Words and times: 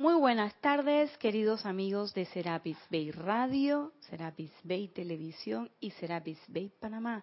Muy 0.00 0.14
buenas 0.14 0.54
tardes, 0.62 1.14
queridos 1.18 1.66
amigos 1.66 2.14
de 2.14 2.24
Serapis 2.24 2.78
Bay 2.90 3.10
Radio, 3.10 3.92
Serapis 4.08 4.50
Bay 4.62 4.88
Televisión 4.88 5.70
y 5.78 5.90
Serapis 5.90 6.38
Bay 6.48 6.72
Panamá. 6.80 7.22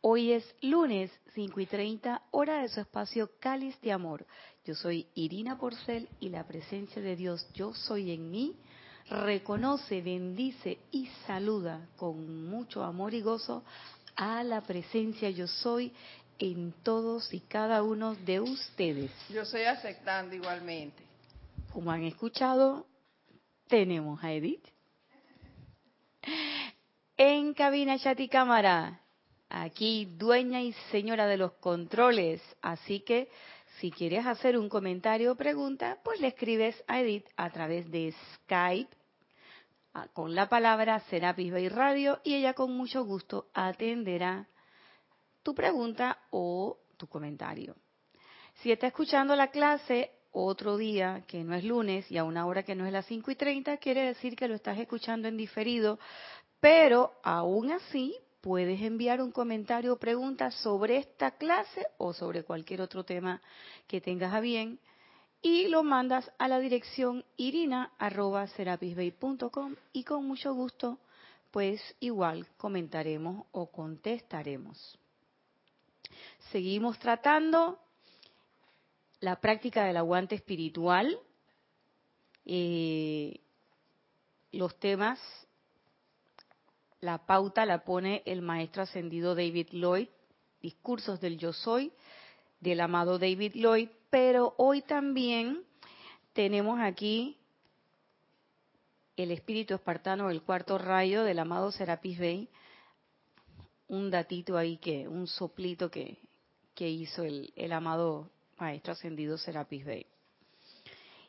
Hoy 0.00 0.32
es 0.32 0.44
lunes 0.60 1.12
5 1.36 1.60
y 1.60 1.66
30, 1.66 2.22
hora 2.32 2.62
de 2.62 2.70
su 2.70 2.80
espacio 2.80 3.30
Cáliz 3.38 3.80
de 3.82 3.92
Amor. 3.92 4.26
Yo 4.64 4.74
soy 4.74 5.06
Irina 5.14 5.58
Porcel 5.58 6.08
y 6.18 6.30
la 6.30 6.44
presencia 6.44 7.00
de 7.00 7.14
Dios, 7.14 7.46
yo 7.54 7.72
soy 7.72 8.10
en 8.10 8.32
mí, 8.32 8.56
reconoce, 9.08 10.02
bendice 10.02 10.78
y 10.90 11.06
saluda 11.24 11.86
con 11.96 12.48
mucho 12.48 12.82
amor 12.82 13.14
y 13.14 13.20
gozo 13.20 13.62
a 14.16 14.42
la 14.42 14.62
presencia 14.62 15.30
yo 15.30 15.46
soy 15.46 15.92
en 16.40 16.72
todos 16.82 17.32
y 17.32 17.38
cada 17.38 17.84
uno 17.84 18.16
de 18.16 18.40
ustedes. 18.40 19.12
Yo 19.28 19.42
estoy 19.42 19.62
aceptando 19.62 20.34
igualmente. 20.34 21.07
Como 21.72 21.90
han 21.90 22.04
escuchado, 22.04 22.86
tenemos 23.68 24.22
a 24.22 24.32
Edith. 24.32 24.66
En 27.16 27.52
cabina 27.54 27.98
chat 27.98 28.18
y 28.20 28.28
cámara, 28.28 29.00
aquí 29.48 30.06
dueña 30.16 30.62
y 30.62 30.72
señora 30.90 31.26
de 31.26 31.36
los 31.36 31.52
controles. 31.54 32.40
Así 32.62 33.00
que 33.00 33.28
si 33.80 33.90
quieres 33.90 34.26
hacer 34.26 34.56
un 34.56 34.68
comentario 34.68 35.32
o 35.32 35.36
pregunta, 35.36 35.98
pues 36.02 36.20
le 36.20 36.28
escribes 36.28 36.82
a 36.86 37.00
Edith 37.00 37.26
a 37.36 37.50
través 37.50 37.90
de 37.90 38.14
Skype 38.34 38.96
con 40.12 40.34
la 40.34 40.48
palabra 40.48 41.00
Serapis 41.10 41.52
Bay 41.52 41.68
Radio 41.68 42.20
y 42.24 42.34
ella 42.34 42.54
con 42.54 42.72
mucho 42.72 43.04
gusto 43.04 43.48
atenderá 43.52 44.46
tu 45.42 45.54
pregunta 45.54 46.18
o 46.30 46.78
tu 46.96 47.08
comentario. 47.08 47.74
Si 48.62 48.72
está 48.72 48.88
escuchando 48.88 49.34
la 49.36 49.48
clase 49.48 50.17
otro 50.44 50.76
día 50.76 51.24
que 51.26 51.42
no 51.44 51.54
es 51.54 51.64
lunes 51.64 52.10
y 52.10 52.18
a 52.18 52.24
una 52.24 52.46
hora 52.46 52.62
que 52.62 52.74
no 52.74 52.86
es 52.86 52.92
las 52.92 53.06
5 53.06 53.30
y 53.30 53.34
30, 53.34 53.76
quiere 53.78 54.04
decir 54.04 54.36
que 54.36 54.48
lo 54.48 54.54
estás 54.54 54.78
escuchando 54.78 55.28
en 55.28 55.36
diferido, 55.36 55.98
pero 56.60 57.12
aún 57.22 57.72
así 57.72 58.14
puedes 58.40 58.80
enviar 58.82 59.20
un 59.20 59.32
comentario 59.32 59.94
o 59.94 59.98
pregunta 59.98 60.50
sobre 60.50 60.98
esta 60.98 61.32
clase 61.32 61.86
o 61.98 62.12
sobre 62.12 62.44
cualquier 62.44 62.80
otro 62.80 63.04
tema 63.04 63.42
que 63.86 64.00
tengas 64.00 64.32
a 64.32 64.40
bien 64.40 64.78
y 65.42 65.68
lo 65.68 65.82
mandas 65.82 66.32
a 66.38 66.48
la 66.48 66.58
dirección 66.58 67.26
irina.serapisbay.com 67.36 69.74
y 69.92 70.04
con 70.04 70.26
mucho 70.26 70.54
gusto 70.54 70.98
pues 71.50 71.82
igual 72.00 72.46
comentaremos 72.56 73.44
o 73.52 73.70
contestaremos. 73.70 74.98
Seguimos 76.50 76.98
tratando 76.98 77.78
la 79.20 79.40
práctica 79.40 79.84
del 79.84 79.96
aguante 79.96 80.34
espiritual, 80.34 81.18
eh, 82.44 83.40
los 84.52 84.78
temas, 84.78 85.18
la 87.00 87.26
pauta 87.26 87.66
la 87.66 87.84
pone 87.84 88.22
el 88.26 88.42
maestro 88.42 88.82
ascendido 88.82 89.34
David 89.34 89.68
Lloyd, 89.72 90.08
discursos 90.60 91.20
del 91.20 91.38
yo 91.38 91.52
soy, 91.52 91.92
del 92.60 92.80
amado 92.80 93.18
David 93.18 93.52
Lloyd, 93.54 93.88
pero 94.10 94.54
hoy 94.56 94.82
también 94.82 95.64
tenemos 96.32 96.80
aquí 96.80 97.36
el 99.16 99.32
espíritu 99.32 99.74
espartano 99.74 100.28
del 100.28 100.42
cuarto 100.42 100.78
rayo 100.78 101.24
del 101.24 101.40
amado 101.40 101.72
Serapis 101.72 102.18
Bey, 102.18 102.48
un 103.88 104.10
datito 104.10 104.56
ahí 104.56 104.76
que, 104.76 105.08
un 105.08 105.26
soplito 105.26 105.90
que, 105.90 106.18
que 106.74 106.88
hizo 106.88 107.24
el, 107.24 107.52
el 107.56 107.72
amado 107.72 108.30
Maestro 108.58 108.92
Ascendido 108.92 109.38
Serapis 109.38 109.84
Bey. 109.84 110.06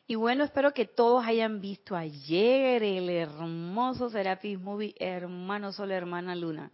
Y 0.06 0.16
bueno, 0.16 0.42
espero 0.42 0.74
que 0.74 0.86
todos 0.86 1.24
hayan 1.24 1.60
visto 1.60 1.94
ayer 1.94 2.82
el 2.82 3.08
hermoso 3.08 4.10
Serapis 4.10 4.58
Movie, 4.58 4.94
hermano 4.98 5.72
Sol, 5.72 5.92
hermana 5.92 6.34
Luna. 6.34 6.70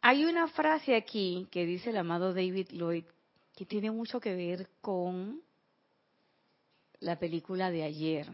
Hay 0.00 0.24
una 0.24 0.48
frase 0.48 0.96
aquí 0.96 1.46
que 1.50 1.66
dice 1.66 1.90
el 1.90 1.98
amado 1.98 2.34
David 2.34 2.68
Lloyd 2.70 3.04
que 3.54 3.66
tiene 3.66 3.90
mucho 3.90 4.20
que 4.20 4.34
ver 4.34 4.68
con 4.80 5.42
la 7.00 7.18
película 7.18 7.70
de 7.70 7.84
ayer. 7.84 8.26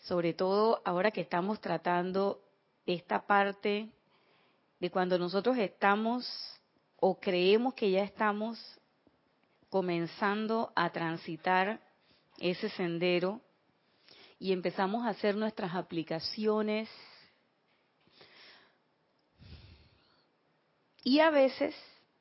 Sobre 0.00 0.34
todo 0.34 0.82
ahora 0.84 1.10
que 1.10 1.22
estamos 1.22 1.60
tratando 1.60 2.40
esta 2.86 3.26
parte 3.26 3.88
de 4.78 4.90
cuando 4.90 5.18
nosotros 5.18 5.58
estamos 5.58 6.26
o 6.96 7.18
creemos 7.18 7.74
que 7.74 7.90
ya 7.90 8.02
estamos 8.02 8.58
comenzando 9.68 10.72
a 10.74 10.90
transitar 10.90 11.80
ese 12.38 12.68
sendero 12.70 13.40
y 14.38 14.52
empezamos 14.52 15.04
a 15.04 15.10
hacer 15.10 15.36
nuestras 15.36 15.74
aplicaciones 15.74 16.88
y 21.04 21.20
a 21.20 21.30
veces 21.30 21.74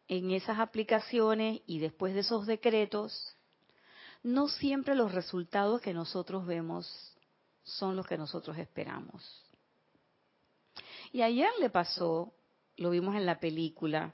en 0.07 0.31
esas 0.31 0.59
aplicaciones 0.59 1.61
y 1.65 1.79
después 1.79 2.13
de 2.13 2.21
esos 2.21 2.45
decretos 2.45 3.35
no 4.21 4.47
siempre 4.49 4.95
los 4.95 5.13
resultados 5.13 5.81
que 5.81 5.93
nosotros 5.93 6.45
vemos 6.45 7.15
son 7.63 7.95
los 7.95 8.05
que 8.05 8.17
nosotros 8.17 8.57
esperamos. 8.57 9.48
Y 11.11 11.21
ayer 11.21 11.49
le 11.59 11.69
pasó, 11.69 12.33
lo 12.77 12.89
vimos 12.91 13.15
en 13.15 13.25
la 13.25 13.39
película, 13.39 14.13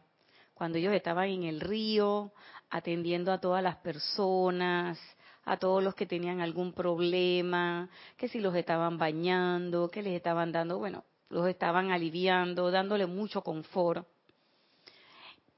cuando 0.54 0.78
ellos 0.78 0.94
estaban 0.94 1.28
en 1.30 1.44
el 1.44 1.60
río 1.60 2.32
atendiendo 2.70 3.32
a 3.32 3.40
todas 3.40 3.62
las 3.62 3.76
personas, 3.78 5.00
a 5.44 5.58
todos 5.58 5.84
los 5.84 5.94
que 5.94 6.06
tenían 6.06 6.42
algún 6.42 6.74
problema, 6.74 7.90
que 8.18 8.28
si 8.28 8.40
los 8.40 8.56
estaban 8.56 8.98
bañando, 8.98 9.90
que 9.90 10.02
les 10.02 10.14
estaban 10.14 10.52
dando, 10.52 10.80
bueno, 10.80 11.04
los 11.30 11.48
estaban 11.48 11.92
aliviando, 11.92 12.72
dándole 12.72 13.06
mucho 13.06 13.42
confort. 13.42 14.08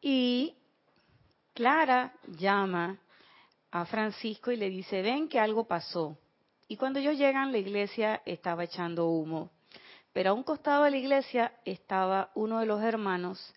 Y 0.02 0.56
Clara 1.54 2.14
llama 2.28 3.00
a 3.72 3.86
Francisco 3.86 4.52
y 4.52 4.58
le 4.58 4.70
dice, 4.70 5.02
ven 5.02 5.30
que 5.30 5.40
algo 5.40 5.68
pasó. 5.68 6.18
Y 6.68 6.76
cuando 6.76 7.00
ellos 7.00 7.18
llegan, 7.18 7.52
la 7.52 7.60
iglesia 7.60 8.22
estaba 8.26 8.64
echando 8.64 9.08
humo. 9.08 9.52
Pero 10.18 10.32
a 10.32 10.34
un 10.34 10.42
costado 10.42 10.86
de 10.86 10.90
la 10.90 10.98
iglesia 10.98 11.54
estaba 11.64 12.32
uno 12.34 12.60
de 12.60 12.66
los 12.66 12.82
hermanos 12.82 13.54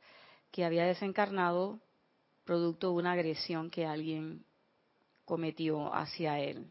que 0.50 0.62
había 0.62 0.84
desencarnado 0.84 1.80
producto 2.44 2.88
de 2.88 2.96
una 2.96 3.12
agresión 3.12 3.70
que 3.70 3.86
alguien 3.86 4.44
cometió 5.24 5.90
hacia 5.94 6.38
él. 6.38 6.70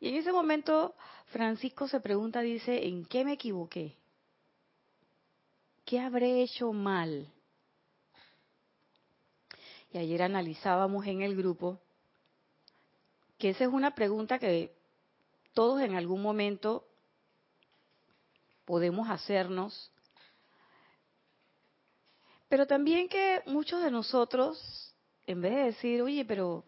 Y 0.00 0.08
en 0.08 0.14
ese 0.14 0.32
momento 0.32 0.94
Francisco 1.26 1.86
se 1.86 2.00
pregunta, 2.00 2.40
dice, 2.40 2.86
¿en 2.86 3.04
qué 3.04 3.26
me 3.26 3.34
equivoqué? 3.34 3.94
¿Qué 5.84 6.00
habré 6.00 6.40
hecho 6.40 6.72
mal? 6.72 7.30
Y 9.92 9.98
ayer 9.98 10.22
analizábamos 10.22 11.06
en 11.06 11.20
el 11.20 11.36
grupo 11.36 11.78
que 13.36 13.50
esa 13.50 13.64
es 13.64 13.70
una 13.70 13.94
pregunta 13.94 14.38
que 14.38 14.74
todos 15.52 15.82
en 15.82 15.94
algún 15.94 16.22
momento 16.22 16.88
podemos 18.64 19.08
hacernos, 19.08 19.92
pero 22.48 22.66
también 22.66 23.08
que 23.08 23.42
muchos 23.46 23.82
de 23.82 23.90
nosotros, 23.90 24.94
en 25.26 25.40
vez 25.40 25.54
de 25.54 25.62
decir, 25.64 26.02
oye, 26.02 26.24
pero 26.24 26.64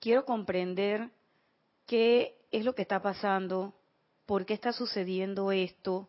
quiero 0.00 0.24
comprender 0.24 1.10
qué 1.86 2.38
es 2.50 2.64
lo 2.64 2.74
que 2.74 2.82
está 2.82 3.02
pasando, 3.02 3.74
por 4.24 4.46
qué 4.46 4.54
está 4.54 4.72
sucediendo 4.72 5.52
esto, 5.52 6.08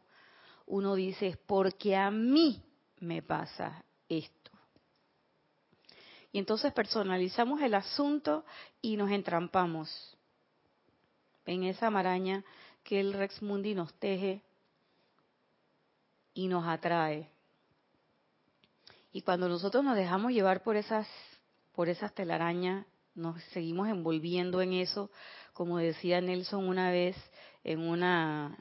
uno 0.66 0.96
dice, 0.96 1.28
es 1.28 1.38
porque 1.38 1.96
a 1.96 2.12
mí 2.12 2.64
me 3.00 3.22
pasa 3.22 3.84
esto. 4.08 4.52
Y 6.32 6.38
entonces 6.38 6.72
personalizamos 6.72 7.62
el 7.62 7.74
asunto 7.74 8.46
y 8.82 8.96
nos 8.96 9.12
entrampamos 9.12 10.18
en 11.46 11.64
esa 11.64 11.90
maraña 11.90 12.46
que 12.84 13.00
el 13.00 13.14
Rex 13.14 13.42
Mundi 13.42 13.74
nos 13.74 13.94
teje 13.96 14.44
y 16.34 16.48
nos 16.48 16.66
atrae. 16.68 17.30
Y 19.12 19.22
cuando 19.22 19.50
nosotros 19.50 19.84
nos 19.84 19.96
dejamos 19.96 20.32
llevar 20.32 20.64
por 20.64 20.76
esas, 20.76 21.08
por 21.74 21.90
esas 21.90 22.14
telarañas, 22.14 22.86
nos 23.16 23.42
seguimos 23.46 23.90
envolviendo 23.90 24.62
en 24.62 24.74
eso, 24.74 25.10
como 25.54 25.78
decía 25.78 26.22
Nelson 26.22 26.68
una 26.68 26.92
vez 26.92 27.16
en 27.64 27.80
una 27.80 28.58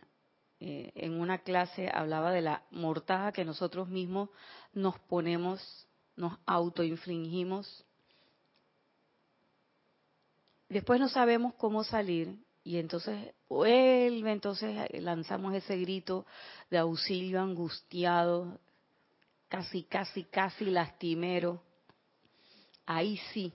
eh, 0.60 0.90
en 0.96 1.20
una 1.20 1.38
clase 1.38 1.88
hablaba 1.88 2.32
de 2.32 2.40
la 2.40 2.64
mortaja 2.72 3.30
que 3.30 3.44
nosotros 3.44 3.88
mismos 3.88 4.30
nos 4.72 4.98
ponemos, 4.98 5.86
nos 6.16 6.36
autoinfligimos. 6.46 7.84
Después 10.68 10.98
no 10.98 11.08
sabemos 11.08 11.54
cómo 11.54 11.84
salir 11.84 12.36
y 12.68 12.76
entonces 12.76 13.34
vuelve, 13.48 14.30
entonces 14.30 14.90
lanzamos 15.00 15.54
ese 15.54 15.78
grito 15.78 16.26
de 16.68 16.76
auxilio 16.76 17.40
angustiado, 17.40 18.60
casi, 19.48 19.84
casi, 19.84 20.24
casi 20.24 20.66
lastimero. 20.66 21.62
ahí 22.84 23.16
sí. 23.32 23.54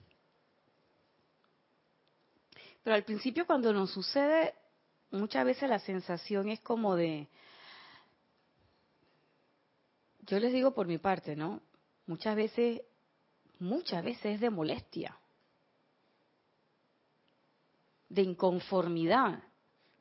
Pero 2.82 2.96
al 2.96 3.04
principio 3.04 3.46
cuando 3.46 3.72
nos 3.72 3.92
sucede, 3.92 4.52
muchas 5.12 5.44
veces 5.44 5.70
la 5.70 5.78
sensación 5.78 6.48
es 6.48 6.58
como 6.58 6.96
de, 6.96 7.28
yo 10.22 10.40
les 10.40 10.52
digo 10.52 10.74
por 10.74 10.88
mi 10.88 10.98
parte, 10.98 11.36
¿no? 11.36 11.60
Muchas 12.06 12.34
veces, 12.34 12.82
muchas 13.60 14.02
veces 14.02 14.24
es 14.26 14.40
de 14.40 14.50
molestia, 14.50 15.16
de 18.14 18.22
inconformidad, 18.22 19.42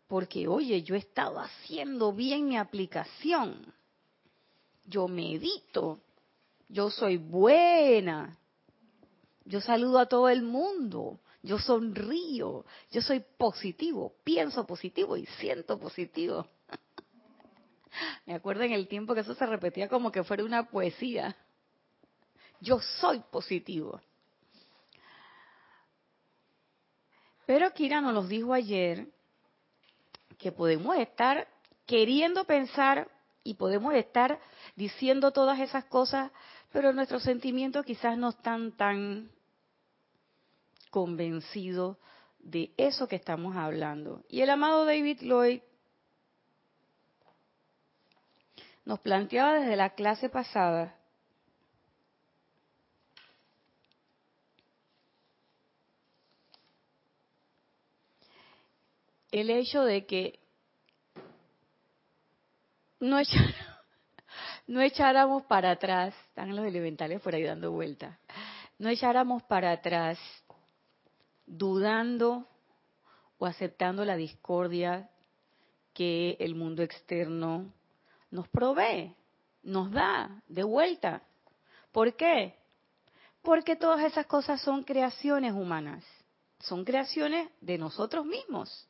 porque 0.07 0.48
oye, 0.48 0.83
yo 0.83 0.95
he 0.95 1.00
estado 1.00 1.39
haciendo 1.39 2.13
bien 2.13 2.48
mi 2.48 2.57
aplicación, 2.57 3.74
yo 4.86 5.07
medito, 5.07 6.00
yo 6.69 6.89
soy 6.92 7.18
buena, 7.18 8.38
yo 9.45 9.62
saludo 9.62 10.00
a 10.00 10.06
todo 10.06 10.30
el 10.30 10.44
mundo, 10.44 11.19
yo 11.42 11.57
sonrío, 11.57 12.65
yo 12.92 13.01
soy 13.01 13.24
positivo, 13.38 14.13
pienso 14.24 14.65
positivo 14.65 15.18
y 15.18 15.25
siento 15.25 15.80
positivo. 15.80 16.45
Me 18.25 18.36
acuerdo 18.36 18.63
en 18.63 18.74
el 18.74 18.88
tiempo 18.88 19.13
que 19.13 19.21
eso 19.21 19.33
se 19.33 19.45
repetía 19.45 19.89
como 19.89 20.12
que 20.12 20.24
fuera 20.24 20.44
una 20.44 20.69
poesía. 20.69 21.36
Yo 22.62 22.80
soy 22.80 23.21
positivo. 23.31 24.00
Pero 27.45 27.72
Kira 27.74 28.01
nos 28.01 28.13
los 28.13 28.30
dijo 28.30 28.54
ayer 28.54 29.07
que 30.38 30.51
podemos 30.51 30.95
estar 30.98 31.48
queriendo 31.86 32.45
pensar 32.45 33.10
y 33.44 33.56
podemos 33.56 33.94
estar 33.94 34.40
diciendo 34.75 35.31
todas 35.31 35.60
esas 35.60 35.86
cosas, 35.86 36.31
pero 36.72 36.94
nuestros 36.94 37.24
sentimientos 37.24 37.86
quizás 37.86 38.18
no 38.18 38.30
están 38.30 38.72
tan 38.72 39.30
convencidos 40.90 41.98
de 42.40 42.72
eso 42.78 43.07
que 43.07 43.16
estamos 43.16 43.56
hablando. 43.56 44.24
Y 44.30 44.42
el 44.42 44.50
amado 44.50 44.86
David 44.86 45.22
Lloyd 45.22 45.62
nos 48.86 49.00
planteaba 49.00 49.54
desde 49.54 49.75
la 49.75 49.92
clase 49.92 50.30
pasada 50.30 50.96
el 59.33 59.50
hecho 59.50 59.83
de 59.83 60.06
que 60.06 60.39
no, 64.68 64.80
echáramos 64.81 65.44
para 65.44 65.71
atrás, 65.71 66.13
están 66.30 66.56
los 66.56 66.65
elementales 66.65 67.19
por 67.19 67.33
ahí 67.33 67.44
dando 67.44 67.71
vueltas, 67.71 68.15
no 68.77 68.89
echáramos 68.89 69.41
para 69.44 69.71
atrás 69.71 70.19
dudando 71.47 72.47
o 73.39 73.47
aceptando 73.47 74.06
la 74.06 74.15
discordia 74.15 75.09
que 75.94 76.38
el 76.39 76.53
mundo 76.53 76.83
externo 76.83 77.74
nos 78.29 78.47
provee, 78.50 79.15
nos 79.63 79.91
da 79.91 80.44
de 80.47 80.63
vuelta. 80.63 81.24
¿Por 81.91 82.15
qué? 82.15 82.56
Porque 83.41 83.75
todas 83.75 84.06
esas 84.06 84.27
cosas 84.27 84.62
son 84.62 84.83
creaciones 84.83 85.53
humanas, 85.53 86.06
son 86.59 86.86
creaciones 86.86 87.50
de 87.62 87.79
nosotros 87.79 88.25
mismos. 88.25 88.88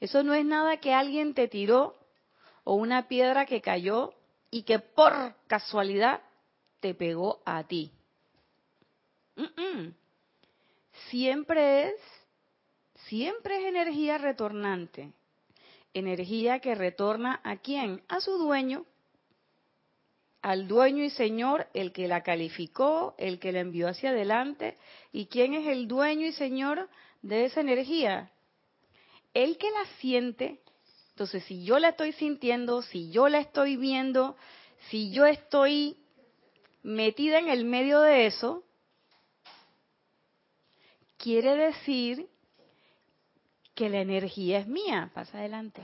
Eso 0.00 0.22
no 0.22 0.34
es 0.34 0.44
nada 0.44 0.78
que 0.78 0.92
alguien 0.92 1.34
te 1.34 1.48
tiró 1.48 1.96
o 2.64 2.74
una 2.74 3.08
piedra 3.08 3.46
que 3.46 3.60
cayó 3.60 4.14
y 4.50 4.62
que 4.62 4.78
por 4.78 5.34
casualidad 5.46 6.20
te 6.80 6.94
pegó 6.94 7.40
a 7.44 7.64
ti. 7.64 7.90
Siempre 11.10 11.88
es, 11.88 12.00
siempre 13.08 13.58
es 13.58 13.66
energía 13.66 14.18
retornante 14.18 15.12
energía 15.94 16.58
que 16.58 16.74
retorna 16.74 17.40
a 17.44 17.56
quién? 17.56 18.02
A 18.08 18.20
su 18.20 18.32
dueño, 18.32 18.84
al 20.42 20.68
dueño 20.68 21.02
y 21.04 21.10
señor, 21.10 21.68
el 21.72 21.92
que 21.92 22.08
la 22.08 22.22
calificó, 22.22 23.14
el 23.16 23.38
que 23.38 23.52
la 23.52 23.60
envió 23.60 23.88
hacia 23.88 24.10
adelante. 24.10 24.76
¿Y 25.12 25.26
quién 25.26 25.54
es 25.54 25.66
el 25.68 25.88
dueño 25.88 26.26
y 26.26 26.32
señor 26.32 26.90
de 27.22 27.46
esa 27.46 27.60
energía? 27.62 28.30
El 29.34 29.58
que 29.58 29.70
la 29.70 29.84
siente. 29.98 30.60
Entonces, 31.10 31.44
si 31.44 31.64
yo 31.64 31.78
la 31.78 31.90
estoy 31.90 32.12
sintiendo, 32.12 32.82
si 32.82 33.10
yo 33.10 33.28
la 33.28 33.40
estoy 33.40 33.76
viendo, 33.76 34.36
si 34.88 35.10
yo 35.12 35.26
estoy 35.26 35.96
metida 36.82 37.38
en 37.38 37.48
el 37.48 37.64
medio 37.64 38.00
de 38.00 38.26
eso, 38.26 38.64
quiere 41.18 41.56
decir 41.56 42.28
que 43.74 43.88
la 43.88 44.00
energía 44.00 44.58
es 44.58 44.66
mía. 44.66 45.10
Pasa 45.14 45.38
adelante. 45.38 45.82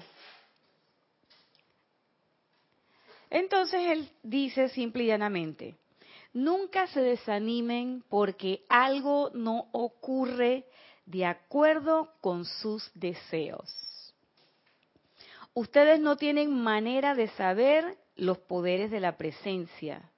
Entonces 3.31 3.81
él 3.87 4.11
dice 4.23 4.69
simple 4.69 5.05
y 5.05 5.07
llanamente, 5.07 5.77
nunca 6.33 6.89
se 6.89 7.01
desanimen 7.01 8.05
porque 8.09 8.65
algo 8.69 9.31
no 9.35 9.69
ocurre 9.73 10.67
de 11.11 11.27
acuerdo 11.27 12.13
con 12.21 12.45
sus 12.45 12.89
deseos. 12.95 14.15
Ustedes 15.55 15.99
no 15.99 16.17
tienen 16.17 16.63
manera 16.63 17.15
de 17.15 17.27
saber 17.29 17.99
los 18.15 18.39
poderes 18.39 18.93
de 18.93 19.01
la 19.01 19.17
presencia. 19.17 20.09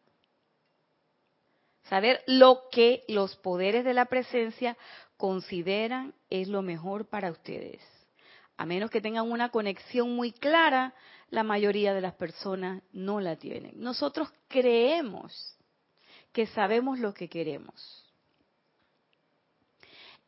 Saber 1.84 2.22
lo 2.26 2.64
que 2.70 3.04
los 3.08 3.36
poderes 3.36 3.84
de 3.84 3.94
la 3.94 4.04
presencia 4.04 4.76
consideran 5.16 6.14
es 6.28 6.48
lo 6.48 6.60
mejor 6.60 7.06
para 7.06 7.30
ustedes. 7.30 7.80
A 8.58 8.66
menos 8.66 8.90
que 8.90 9.00
tengan 9.00 9.30
una 9.30 9.48
conexión 9.48 10.14
muy 10.14 10.30
clara, 10.30 10.94
la 11.30 11.42
mayoría 11.42 11.94
de 11.94 12.02
las 12.02 12.14
personas 12.14 12.82
no 12.92 13.20
la 13.20 13.36
tienen. 13.36 13.72
Nosotros 13.76 14.28
creemos 14.48 15.56
que 16.32 16.46
sabemos 16.48 16.98
lo 16.98 17.14
que 17.14 17.28
queremos. 17.28 18.11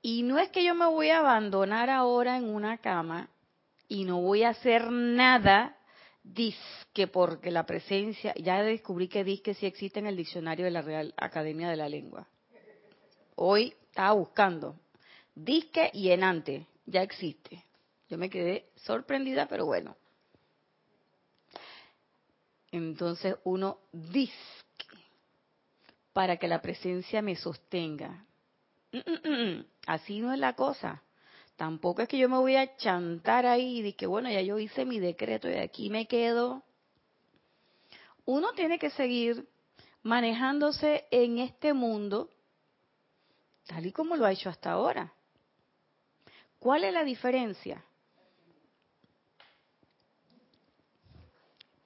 Y 0.07 0.23
no 0.23 0.39
es 0.39 0.51
que 0.51 0.63
yo 0.63 0.75
me 0.75 0.85
voy 0.85 1.09
a 1.09 1.21
abandonar 1.21 1.89
ahora 1.89 2.37
en 2.37 2.55
una 2.55 2.77
cama 2.77 3.31
y 3.89 4.05
no 4.05 4.21
voy 4.21 4.43
a 4.43 4.51
hacer 4.51 4.91
nada 4.91 5.79
disque 6.23 7.07
porque 7.07 7.51
la 7.51 7.65
presencia, 7.65 8.35
ya 8.37 8.63
descubrí 8.63 9.09
que 9.09 9.25
disque 9.25 9.55
sí 9.55 9.65
existe 9.65 10.01
en 10.01 10.07
el 10.07 10.17
diccionario 10.17 10.67
de 10.67 10.73
la 10.73 10.83
Real 10.83 11.15
Academia 11.17 11.71
de 11.71 11.77
la 11.77 11.89
Lengua. 11.89 12.29
Hoy 13.37 13.73
estaba 13.89 14.13
buscando, 14.13 14.79
disque 15.35 15.91
y 15.95 16.11
enante, 16.11 16.67
ya 16.85 17.03
existe. 17.03 17.65
Yo 18.11 18.19
me 18.19 18.29
quedé 18.29 18.67
sorprendida, 18.77 19.49
pero 19.49 19.65
bueno. 19.65 19.97
Entonces 22.73 23.37
uno 23.45 23.79
disque 23.91 24.35
para 26.13 26.37
que 26.37 26.47
la 26.47 26.61
presencia 26.61 27.23
me 27.23 27.37
sostenga. 27.37 28.27
Mm, 28.95 28.99
mm, 29.11 29.29
mm, 29.29 29.65
Así 29.87 30.21
no 30.21 30.33
es 30.33 30.39
la 30.39 30.53
cosa. 30.55 31.03
Tampoco 31.57 32.03
es 32.03 32.09
que 32.09 32.19
yo 32.19 32.29
me 32.29 32.37
voy 32.39 32.55
a 32.55 32.77
chantar 32.77 33.45
ahí 33.45 33.85
y 33.85 33.93
que 33.95 34.07
bueno, 34.07 34.31
ya 34.31 34.41
yo 34.41 34.59
hice 34.59 34.85
mi 34.85 35.01
decreto 35.01 35.51
y 35.51 35.55
aquí 35.55 35.91
me 35.91 36.07
quedo. 36.07 36.63
Uno 38.25 38.53
tiene 38.53 38.79
que 38.79 38.91
seguir 38.91 39.49
manejándose 40.03 41.07
en 41.11 41.39
este 41.39 41.73
mundo 41.73 42.31
tal 43.67 43.87
y 43.87 43.93
como 43.93 44.15
lo 44.17 44.27
ha 44.27 44.33
hecho 44.33 44.49
hasta 44.49 44.73
ahora. 44.73 45.13
¿Cuál 46.59 46.85
es 46.85 46.93
la 46.93 47.03
diferencia? 47.03 47.83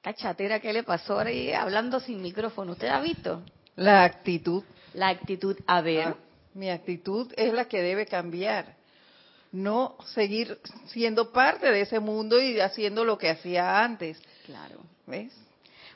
La 0.04 0.14
chatera 0.14 0.60
que 0.60 0.72
le 0.72 0.82
pasó 0.82 1.18
ahí 1.18 1.52
hablando 1.52 2.00
sin 2.00 2.20
micrófono, 2.20 2.72
¿usted 2.72 2.88
ha 2.88 3.00
visto? 3.00 3.42
La 3.76 4.04
actitud. 4.04 4.62
La 4.94 5.08
actitud, 5.08 5.56
a 5.66 5.80
ver. 5.80 6.27
Mi 6.54 6.70
actitud 6.70 7.32
es 7.36 7.52
la 7.52 7.66
que 7.66 7.82
debe 7.82 8.06
cambiar. 8.06 8.76
No 9.50 9.96
seguir 10.14 10.58
siendo 10.86 11.32
parte 11.32 11.70
de 11.70 11.82
ese 11.82 12.00
mundo 12.00 12.40
y 12.40 12.60
haciendo 12.60 13.04
lo 13.04 13.16
que 13.16 13.30
hacía 13.30 13.82
antes. 13.82 14.20
Claro. 14.44 14.80
¿Ves? 15.06 15.32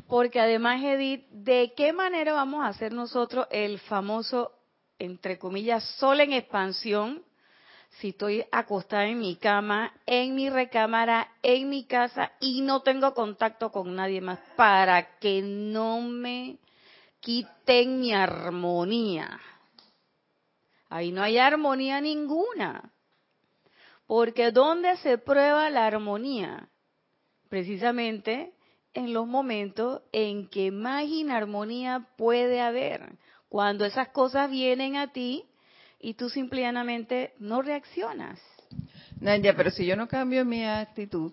Porque 0.08 0.40
además, 0.40 0.82
Edith, 0.82 1.26
¿de 1.30 1.72
qué 1.76 1.92
manera 1.92 2.32
vamos 2.32 2.64
a 2.64 2.68
hacer 2.68 2.92
nosotros 2.92 3.46
el 3.50 3.78
famoso, 3.78 4.52
entre 4.98 5.38
comillas, 5.38 5.84
sol 5.98 6.20
en 6.20 6.32
expansión 6.32 7.22
si 8.00 8.08
estoy 8.08 8.44
acostada 8.50 9.06
en 9.06 9.18
mi 9.18 9.36
cama, 9.36 9.92
en 10.06 10.34
mi 10.34 10.48
recámara, 10.48 11.28
en 11.42 11.68
mi 11.68 11.84
casa 11.84 12.32
y 12.40 12.62
no 12.62 12.80
tengo 12.80 13.12
contacto 13.14 13.70
con 13.70 13.94
nadie 13.94 14.20
más 14.20 14.38
para 14.56 15.18
que 15.18 15.42
no 15.42 16.00
me 16.00 16.56
quiten 17.20 18.00
mi 18.00 18.12
armonía. 18.12 19.38
Ahí 20.92 21.10
no 21.10 21.22
hay 21.22 21.38
armonía 21.38 22.02
ninguna. 22.02 22.92
Porque 24.06 24.50
¿dónde 24.50 24.98
se 24.98 25.16
prueba 25.16 25.70
la 25.70 25.86
armonía? 25.86 26.68
Precisamente 27.48 28.52
en 28.92 29.14
los 29.14 29.26
momentos 29.26 30.02
en 30.12 30.48
que 30.48 30.70
más 30.70 31.04
inarmonía 31.04 32.08
puede 32.18 32.60
haber. 32.60 33.14
Cuando 33.48 33.86
esas 33.86 34.08
cosas 34.08 34.50
vienen 34.50 34.96
a 34.96 35.12
ti 35.12 35.46
y 35.98 36.12
tú 36.12 36.28
simplemente 36.28 37.32
no 37.38 37.62
reaccionas. 37.62 38.38
Naya, 39.18 39.56
pero 39.56 39.70
si 39.70 39.86
yo 39.86 39.96
no 39.96 40.06
cambio 40.06 40.44
mi 40.44 40.62
actitud, 40.62 41.32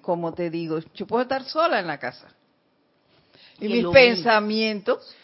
como, 0.00 0.32
te 0.32 0.48
digo, 0.48 0.78
yo 0.94 1.06
puedo 1.06 1.24
estar 1.24 1.44
sola 1.44 1.80
en 1.80 1.86
la 1.86 1.98
casa. 1.98 2.34
Y, 3.60 3.68
mis 3.68 3.86
pensamientos, 3.88 5.14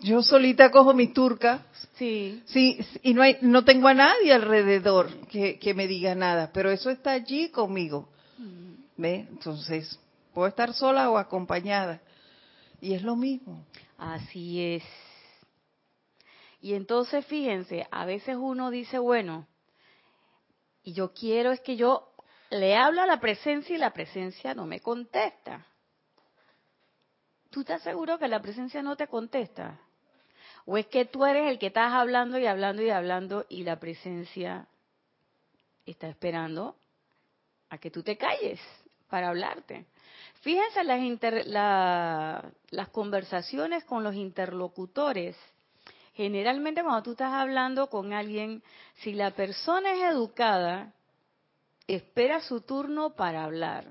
yo 0.00 0.22
solita 0.22 0.70
cojo 0.70 0.94
mi 0.94 1.08
turca. 1.08 1.66
Sí. 1.94 2.42
Sí, 2.46 2.78
y 3.02 3.14
no 3.14 3.22
hay, 3.22 3.36
no 3.42 3.64
tengo 3.64 3.88
a 3.88 3.94
nadie 3.94 4.32
alrededor 4.32 5.26
que, 5.28 5.58
que 5.58 5.74
me 5.74 5.86
diga 5.86 6.14
nada, 6.14 6.50
pero 6.52 6.70
eso 6.70 6.90
está 6.90 7.12
allí 7.12 7.50
conmigo. 7.50 8.08
Mm. 8.38 8.74
¿Ve? 8.96 9.26
Entonces, 9.30 9.98
puedo 10.32 10.48
estar 10.48 10.72
sola 10.72 11.10
o 11.10 11.18
acompañada. 11.18 12.00
Y 12.80 12.94
es 12.94 13.02
lo 13.02 13.16
mismo. 13.16 13.64
Así 13.98 14.74
es. 14.74 14.84
Y 16.62 16.74
entonces, 16.74 17.24
fíjense, 17.26 17.86
a 17.90 18.04
veces 18.04 18.36
uno 18.38 18.70
dice, 18.70 18.98
bueno, 18.98 19.46
y 20.82 20.92
yo 20.92 21.12
quiero 21.12 21.52
es 21.52 21.60
que 21.60 21.76
yo 21.76 22.10
le 22.50 22.76
hablo 22.76 23.02
a 23.02 23.06
la 23.06 23.20
presencia 23.20 23.74
y 23.74 23.78
la 23.78 23.92
presencia 23.92 24.54
no 24.54 24.66
me 24.66 24.80
contesta. 24.80 25.66
¿Tú 27.50 27.60
estás 27.60 27.82
seguro 27.82 28.18
que 28.18 28.28
la 28.28 28.40
presencia 28.40 28.82
no 28.82 28.96
te 28.96 29.08
contesta? 29.08 29.80
¿O 30.72 30.78
es 30.78 30.86
que 30.86 31.04
tú 31.04 31.26
eres 31.26 31.50
el 31.50 31.58
que 31.58 31.66
estás 31.66 31.92
hablando 31.92 32.38
y 32.38 32.46
hablando 32.46 32.80
y 32.80 32.90
hablando 32.90 33.44
y 33.48 33.64
la 33.64 33.80
presencia 33.80 34.68
está 35.84 36.08
esperando 36.08 36.76
a 37.70 37.78
que 37.78 37.90
tú 37.90 38.04
te 38.04 38.16
calles 38.16 38.60
para 39.08 39.30
hablarte? 39.30 39.86
Fíjense 40.42 40.84
las, 40.84 42.44
las 42.70 42.88
conversaciones 42.90 43.82
con 43.82 44.04
los 44.04 44.14
interlocutores. 44.14 45.36
Generalmente 46.14 46.84
cuando 46.84 47.02
tú 47.02 47.10
estás 47.10 47.32
hablando 47.32 47.88
con 47.88 48.12
alguien, 48.12 48.62
si 48.98 49.12
la 49.12 49.32
persona 49.32 49.92
es 49.94 50.02
educada, 50.12 50.92
espera 51.88 52.42
su 52.42 52.60
turno 52.60 53.16
para 53.16 53.42
hablar. 53.42 53.86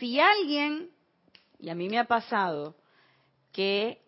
Si 0.00 0.18
alguien, 0.18 0.90
y 1.60 1.70
a 1.70 1.76
mí 1.76 1.88
me 1.88 2.00
ha 2.00 2.06
pasado, 2.06 2.74
que 3.52 4.03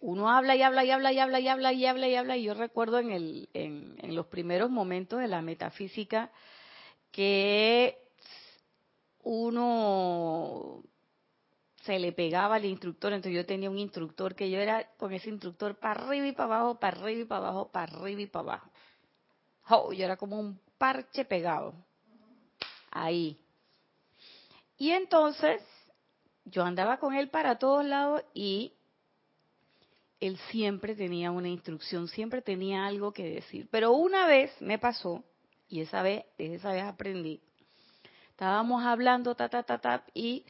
uno 0.00 0.30
habla 0.30 0.56
y 0.56 0.62
habla 0.62 0.84
y 0.84 0.90
habla 0.90 1.12
y 1.12 1.18
habla 1.18 1.40
y 1.40 1.48
habla 1.48 1.72
y 1.72 1.86
habla 1.86 2.08
y 2.08 2.14
habla, 2.14 2.36
y 2.36 2.42
yo 2.42 2.54
recuerdo 2.54 2.98
en, 2.98 4.14
los 4.14 4.26
primeros 4.26 4.70
momentos 4.70 5.20
de 5.20 5.28
la 5.28 5.42
metafísica 5.42 6.30
que 7.12 7.98
uno 9.22 10.82
se 11.82 11.98
le 11.98 12.12
pegaba 12.12 12.56
al 12.56 12.64
instructor, 12.64 13.12
entonces 13.12 13.36
yo 13.36 13.46
tenía 13.46 13.70
un 13.70 13.78
instructor 13.78 14.34
que 14.34 14.50
yo 14.50 14.58
era 14.58 14.90
con 14.96 15.12
ese 15.12 15.28
instructor 15.28 15.76
para 15.76 16.00
arriba 16.00 16.26
y 16.26 16.32
para 16.32 16.56
abajo, 16.56 16.80
para 16.80 16.98
arriba 16.98 17.20
y 17.20 17.24
para 17.24 17.48
abajo, 17.48 17.70
para 17.70 17.92
arriba 17.92 18.20
y 18.22 18.26
para 18.26 18.42
abajo. 18.42 18.70
Oh, 19.68 19.92
yo 19.92 20.04
era 20.04 20.16
como 20.16 20.38
un 20.38 20.58
parche 20.78 21.24
pegado 21.24 21.74
ahí. 22.90 23.38
Y 24.78 24.90
entonces 24.90 25.62
yo 26.44 26.64
andaba 26.64 26.98
con 26.98 27.14
él 27.14 27.28
para 27.28 27.58
todos 27.58 27.84
lados 27.84 28.22
y 28.32 28.72
él 30.20 30.38
siempre 30.50 30.94
tenía 30.94 31.30
una 31.30 31.48
instrucción, 31.48 32.06
siempre 32.08 32.42
tenía 32.42 32.86
algo 32.86 33.12
que 33.12 33.24
decir. 33.24 33.68
Pero 33.70 33.92
una 33.92 34.26
vez 34.26 34.52
me 34.60 34.78
pasó, 34.78 35.24
y 35.68 35.80
esa 35.80 36.02
vez, 36.02 36.24
esa 36.36 36.72
vez 36.72 36.84
aprendí, 36.84 37.40
estábamos 38.30 38.84
hablando, 38.84 39.34
ta, 39.34 39.48
ta, 39.48 39.62
ta, 39.62 39.78
ta, 39.78 40.04
y 40.12 40.44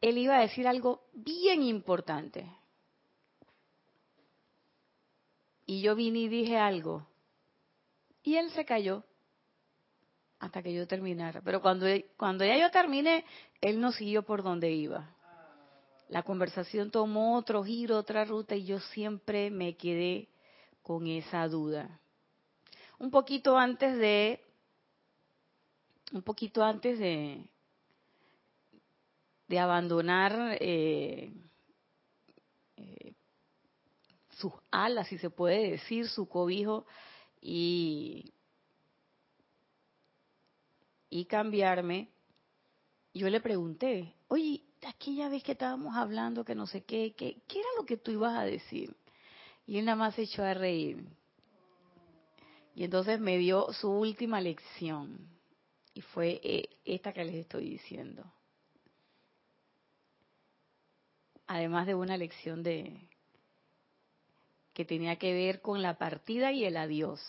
él 0.00 0.18
iba 0.18 0.38
a 0.38 0.40
decir 0.40 0.66
algo 0.66 1.02
bien 1.12 1.62
importante. 1.62 2.50
Y 5.66 5.82
yo 5.82 5.94
vine 5.94 6.20
y 6.20 6.28
dije 6.28 6.56
algo. 6.56 7.06
Y 8.22 8.36
él 8.36 8.50
se 8.50 8.64
cayó 8.64 9.04
hasta 10.40 10.62
que 10.62 10.72
yo 10.72 10.86
terminara. 10.88 11.42
Pero 11.42 11.60
cuando, 11.60 11.86
cuando 12.16 12.44
ya 12.44 12.58
yo 12.58 12.70
terminé, 12.70 13.24
él 13.60 13.80
no 13.80 13.92
siguió 13.92 14.22
por 14.22 14.42
donde 14.42 14.72
iba. 14.72 15.14
La 16.10 16.24
conversación 16.24 16.90
tomó 16.90 17.38
otro 17.38 17.64
giro, 17.64 17.96
otra 17.96 18.24
ruta 18.24 18.56
y 18.56 18.64
yo 18.64 18.80
siempre 18.80 19.50
me 19.50 19.76
quedé 19.76 20.28
con 20.82 21.06
esa 21.06 21.46
duda. 21.48 22.00
Un 22.98 23.10
poquito 23.10 23.56
antes 23.56 23.96
de, 23.96 24.44
un 26.12 26.22
poquito 26.22 26.62
antes 26.62 26.98
de, 26.98 27.48
de 29.46 29.58
abandonar 29.58 30.58
eh, 30.60 31.32
eh, 32.76 33.14
sus 34.30 34.52
alas, 34.70 35.06
si 35.06 35.16
se 35.16 35.30
puede 35.30 35.70
decir, 35.70 36.08
su 36.08 36.28
cobijo 36.28 36.84
y 37.40 38.34
y 41.10 41.24
cambiarme, 41.24 42.08
yo 43.12 43.28
le 43.28 43.40
pregunté, 43.40 44.14
oye, 44.28 44.62
aquella 44.88 45.28
vez 45.28 45.42
que 45.42 45.52
estábamos 45.52 45.96
hablando 45.96 46.44
que 46.44 46.54
no 46.54 46.66
sé 46.66 46.82
qué, 46.82 47.14
qué, 47.16 47.36
¿qué 47.46 47.58
era 47.60 47.68
lo 47.78 47.86
que 47.86 47.96
tú 47.96 48.10
ibas 48.10 48.36
a 48.36 48.44
decir? 48.44 48.96
Y 49.66 49.78
él 49.78 49.84
nada 49.84 49.96
más 49.96 50.14
se 50.14 50.22
echó 50.22 50.42
a 50.42 50.54
reír. 50.54 51.04
Y 52.74 52.84
entonces 52.84 53.20
me 53.20 53.38
dio 53.38 53.72
su 53.72 53.90
última 53.90 54.40
lección. 54.40 55.28
Y 55.92 56.00
fue 56.02 56.40
eh, 56.42 56.68
esta 56.84 57.12
que 57.12 57.24
les 57.24 57.34
estoy 57.34 57.68
diciendo. 57.68 58.24
Además 61.46 61.86
de 61.86 61.94
una 61.94 62.16
lección 62.16 62.62
de 62.62 63.08
que 64.72 64.84
tenía 64.84 65.16
que 65.16 65.34
ver 65.34 65.60
con 65.60 65.82
la 65.82 65.98
partida 65.98 66.52
y 66.52 66.64
el 66.64 66.76
adiós. 66.76 67.20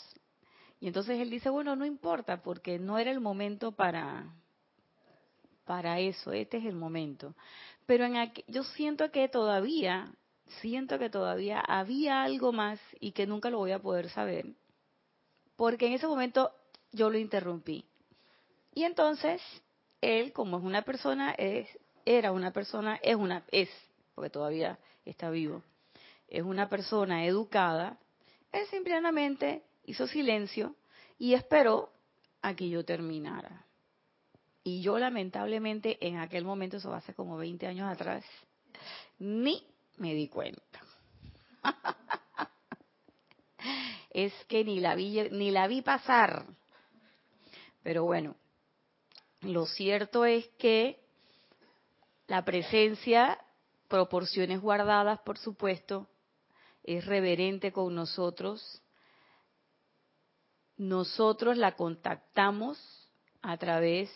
Y 0.79 0.88
entonces 0.88 1.20
él 1.20 1.29
dice, 1.29 1.50
bueno, 1.50 1.75
no 1.75 1.86
importa, 1.86 2.41
porque 2.41 2.79
no 2.79 2.98
era 2.98 3.12
el 3.12 3.20
momento 3.20 3.72
para, 3.72 4.34
para 5.65 5.99
eso, 5.99 6.31
este 6.31 6.57
es 6.57 6.65
el 6.65 6.75
momento. 6.75 7.35
Pero 7.85 8.05
en 8.05 8.31
yo 8.47 8.63
siento 8.63 9.11
que 9.11 9.27
todavía, 9.27 10.11
siento 10.61 10.99
que 10.99 11.09
todavía 11.09 11.59
había 11.59 12.23
algo 12.23 12.51
más 12.51 12.79
y 12.99 13.11
que 13.11 13.27
nunca 13.27 13.49
lo 13.49 13.57
voy 13.57 13.71
a 13.71 13.79
poder 13.79 14.09
saber, 14.09 14.45
porque 15.55 15.87
en 15.87 15.93
ese 15.93 16.07
momento 16.07 16.51
yo 16.91 17.09
lo 17.09 17.17
interrumpí. 17.17 17.85
Y 18.73 18.83
entonces 18.83 19.41
él, 20.01 20.33
como 20.33 20.57
es 20.57 20.63
una 20.63 20.81
persona, 20.81 21.31
es, 21.31 21.67
era 22.05 22.31
una 22.31 22.51
persona, 22.51 22.99
es 23.01 23.15
una, 23.15 23.43
es, 23.51 23.69
porque 24.15 24.29
todavía 24.29 24.79
está 25.05 25.29
vivo, 25.29 25.63
es 26.27 26.43
una 26.43 26.69
persona 26.69 27.25
educada, 27.25 27.97
él 28.51 28.65
simplemente 28.67 29.63
hizo 29.85 30.07
silencio 30.07 30.75
y 31.17 31.33
esperó 31.33 31.91
a 32.41 32.55
que 32.55 32.69
yo 32.69 32.83
terminara. 32.83 33.65
Y 34.63 34.81
yo 34.81 34.99
lamentablemente 34.99 35.97
en 36.05 36.17
aquel 36.17 36.45
momento, 36.45 36.77
eso 36.77 36.93
hace 36.93 37.13
como 37.13 37.37
20 37.37 37.65
años 37.67 37.91
atrás, 37.91 38.23
ni 39.19 39.65
me 39.97 40.13
di 40.13 40.27
cuenta. 40.27 40.81
es 44.11 44.33
que 44.47 44.63
ni 44.63 44.79
la 44.79 44.95
vi 44.95 45.29
ni 45.31 45.51
la 45.51 45.67
vi 45.67 45.81
pasar. 45.81 46.45
Pero 47.83 48.03
bueno, 48.03 48.35
lo 49.41 49.65
cierto 49.65 50.25
es 50.25 50.47
que 50.59 50.99
la 52.27 52.45
presencia, 52.45 53.39
proporciones 53.87 54.61
guardadas, 54.61 55.19
por 55.21 55.37
supuesto, 55.37 56.07
es 56.83 57.05
reverente 57.05 57.71
con 57.71 57.93
nosotros, 57.93 58.81
nosotros 60.77 61.57
la 61.57 61.75
contactamos 61.75 62.79
a 63.41 63.57
través 63.57 64.11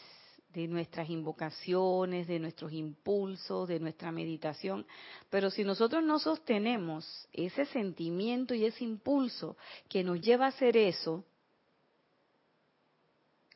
de 0.55 0.67
nuestras 0.69 1.09
invocaciones, 1.09 2.27
de 2.27 2.39
nuestros 2.39 2.71
impulsos, 2.71 3.67
de 3.67 3.79
nuestra 3.79 4.11
meditación. 4.11 4.87
Pero 5.29 5.49
si 5.49 5.65
nosotros 5.65 6.01
no 6.01 6.17
sostenemos 6.17 7.27
ese 7.33 7.65
sentimiento 7.65 8.53
y 8.53 8.65
ese 8.65 8.85
impulso 8.85 9.57
que 9.89 10.03
nos 10.03 10.21
lleva 10.21 10.45
a 10.45 10.49
hacer 10.49 10.77
eso, 10.77 11.25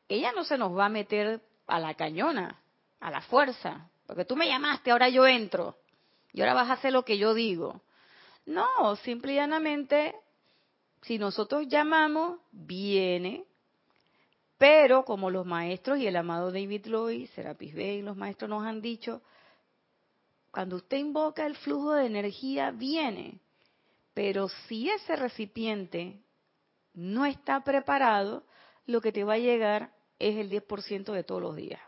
ella 0.10 0.34
no 0.34 0.44
se 0.44 0.58
nos 0.58 0.77
va 0.77 0.88
a 0.88 0.89
meter 0.89 1.41
a 1.68 1.79
la 1.79 1.94
cañona, 1.94 2.62
a 3.00 3.10
la 3.10 3.22
fuerza, 3.22 3.89
porque 4.06 4.25
tú 4.25 4.36
me 4.36 4.48
llamaste, 4.48 4.91
ahora 4.91 5.08
yo 5.08 5.25
entro, 5.25 5.77
y 6.34 6.41
ahora 6.41 6.53
vas 6.53 6.70
a 6.70 6.74
hacer 6.74 6.91
lo 6.91 7.06
que 7.06 7.18
yo 7.18 7.34
digo. 7.34 7.82
No, 8.46 8.96
simple 8.98 9.34
y 9.34 9.36
llanamente 9.36 10.15
si 11.03 11.18
nosotros 11.18 11.65
llamamos, 11.68 12.39
viene, 12.51 13.46
pero 14.60 15.06
como 15.06 15.30
los 15.30 15.46
maestros 15.46 16.00
y 16.00 16.06
el 16.06 16.18
amado 16.18 16.51
David 16.51 16.86
Lloyd, 16.86 17.30
Serapis 17.30 17.74
Bey, 17.74 18.01
los 18.01 18.18
maestros 18.18 18.50
nos 18.50 18.66
han 18.66 18.82
dicho, 18.82 19.22
cuando 20.51 20.75
usted 20.75 20.98
invoca 20.98 21.46
el 21.46 21.56
flujo 21.56 21.94
de 21.94 22.06
energía, 22.06 22.70
viene. 22.72 23.39
Pero 24.13 24.50
si 24.68 24.89
ese 24.89 25.16
recipiente 25.16 26.20
no 26.94 27.25
está 27.25 27.63
preparado, 27.63 28.44
lo 28.86 29.00
que 29.00 29.13
te 29.13 29.24
va 29.24 29.36
a 29.36 29.38
llegar 29.38 29.94
es 30.20 30.36
el 30.36 30.51
10% 30.51 31.13
de 31.13 31.24
todos 31.24 31.42
los 31.42 31.56
días. 31.56 31.80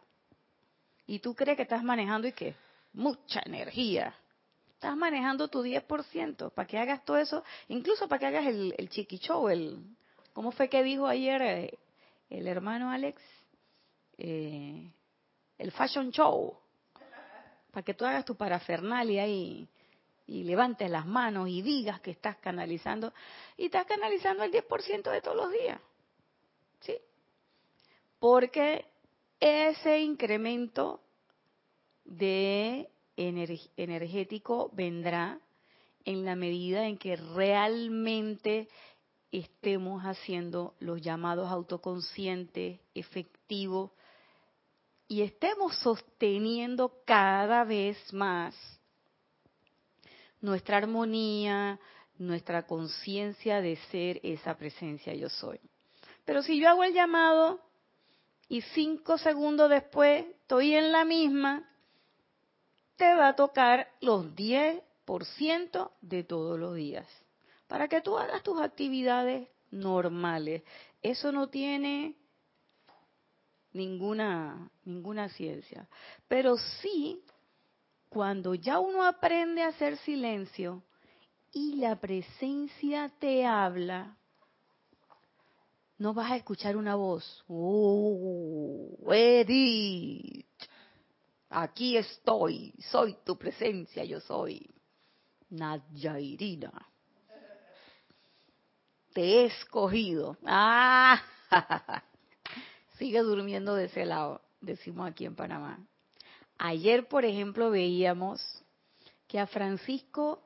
Y 1.06 1.20
tú 1.20 1.36
crees 1.36 1.58
que 1.58 1.64
estás 1.64 1.84
manejando 1.84 2.30
y 2.30 2.32
que 2.32 2.56
mucha 2.94 3.42
energía. 3.46 4.16
Estás 4.76 4.96
manejando 4.96 5.50
tu 5.50 5.62
10% 5.62 6.54
para 6.54 6.68
que 6.70 6.78
hagas 6.78 7.04
todo 7.04 7.18
eso, 7.18 7.44
incluso 7.68 8.08
para 8.08 8.20
que 8.20 8.26
hagas 8.28 8.46
el, 8.46 8.74
el 8.78 8.88
chiqui 8.88 9.18
show, 9.18 9.50
el, 9.50 9.78
¿cómo 10.32 10.54
fue 10.54 10.70
que 10.70 10.82
dijo 10.84 11.06
ayer 11.06 11.42
eh, 11.42 11.80
el 12.32 12.48
hermano 12.48 12.90
Alex? 12.90 13.22
Eh, 14.18 14.92
el 15.58 15.72
fashion 15.72 16.12
show, 16.12 16.58
para 17.72 17.84
que 17.84 17.94
tú 17.94 18.06
hagas 18.06 18.26
tu 18.26 18.36
parafernalia 18.36 19.28
y, 19.28 19.68
y 20.28 20.44
levantes 20.44 20.90
las 20.90 21.06
manos 21.06 21.50
y 21.50 21.62
digas 21.62 22.02
que 22.02 22.12
estás 22.12 22.38
canalizando, 22.38 23.14
y 23.58 23.66
estás 23.66 23.86
canalizando 23.86 24.44
el 24.44 24.52
10% 24.52 25.12
de 25.12 25.22
todos 25.22 25.38
los 25.38 25.52
días. 25.52 25.80
¿Sí? 26.80 26.98
Porque 28.18 28.86
ese 29.40 30.00
incremento 30.00 31.02
de 32.06 32.90
energético 33.18 34.70
vendrá 34.74 35.40
en 36.06 36.26
la 36.26 36.36
medida 36.36 36.88
en 36.88 36.98
que 36.98 37.16
realmente 37.16 38.68
estemos 39.32 40.04
haciendo 40.04 40.76
los 40.80 41.02
llamados 41.02 41.50
autoconscientes, 41.50 42.80
efectivos, 42.94 43.92
y 45.08 45.22
estemos 45.24 45.76
sosteniendo 45.78 47.02
cada 47.06 47.64
vez 47.64 47.98
más 48.14 48.56
nuestra 50.40 50.78
armonía, 50.78 51.80
nuestra 52.18 52.66
conciencia 52.66 53.62
de 53.62 53.76
ser 53.92 54.20
esa 54.24 54.58
presencia 54.58 55.14
yo 55.14 55.30
soy. 55.30 55.60
Pero 56.26 56.42
si 56.44 56.60
yo 56.60 56.70
hago 56.70 56.84
el 56.84 56.94
llamado 56.94 57.60
y 58.48 58.62
cinco 58.62 59.18
segundos 59.18 59.70
después 59.70 60.26
estoy 60.42 60.76
en 60.76 60.92
la 60.92 61.04
misma, 61.04 61.70
te 62.96 63.14
va 63.14 63.30
a 63.30 63.36
tocar 63.36 63.90
los 64.00 64.26
10% 64.36 65.92
de 66.02 66.24
todos 66.24 66.60
los 66.60 66.76
días 66.76 67.08
para 67.72 67.88
que 67.88 68.02
tú 68.02 68.18
hagas 68.18 68.44
tus 68.44 68.60
actividades 68.60 69.48
normales. 69.72 70.62
Eso 71.02 71.32
no 71.32 71.48
tiene 71.48 72.18
ninguna 73.72 74.70
ninguna 74.84 75.30
ciencia, 75.30 75.88
pero 76.28 76.58
sí 76.58 77.24
cuando 78.10 78.56
ya 78.56 78.80
uno 78.80 79.06
aprende 79.06 79.64
a 79.64 79.70
hacer 79.70 79.96
silencio 80.00 80.84
y 81.54 81.78
la 81.78 81.96
presencia 81.96 83.10
te 83.20 83.46
habla, 83.46 84.18
no 85.98 86.14
vas 86.14 86.30
a 86.30 86.36
escuchar 86.36 86.76
una 86.76 86.96
voz. 86.96 87.46
Oh, 87.48 88.98
Edith, 89.14 90.46
aquí 91.50 91.96
estoy, 91.96 92.74
soy 92.90 93.16
tu 93.24 93.38
presencia, 93.38 94.04
yo 94.04 94.20
soy. 94.20 94.70
Nadia 95.52 96.20
Irina. 96.20 96.91
Te 99.14 99.22
he 99.22 99.46
escogido. 99.46 100.38
Ah, 100.46 101.22
sigue 102.98 103.20
durmiendo 103.22 103.76
de 103.76 103.86
ese 103.86 104.06
lado, 104.06 104.42
decimos 104.62 105.10
aquí 105.10 105.26
en 105.26 105.36
Panamá. 105.36 105.80
Ayer, 106.58 107.08
por 107.08 107.26
ejemplo, 107.26 107.72
veíamos 107.72 108.42
que 109.28 109.40
a 109.40 109.48
Francisco, 109.48 110.42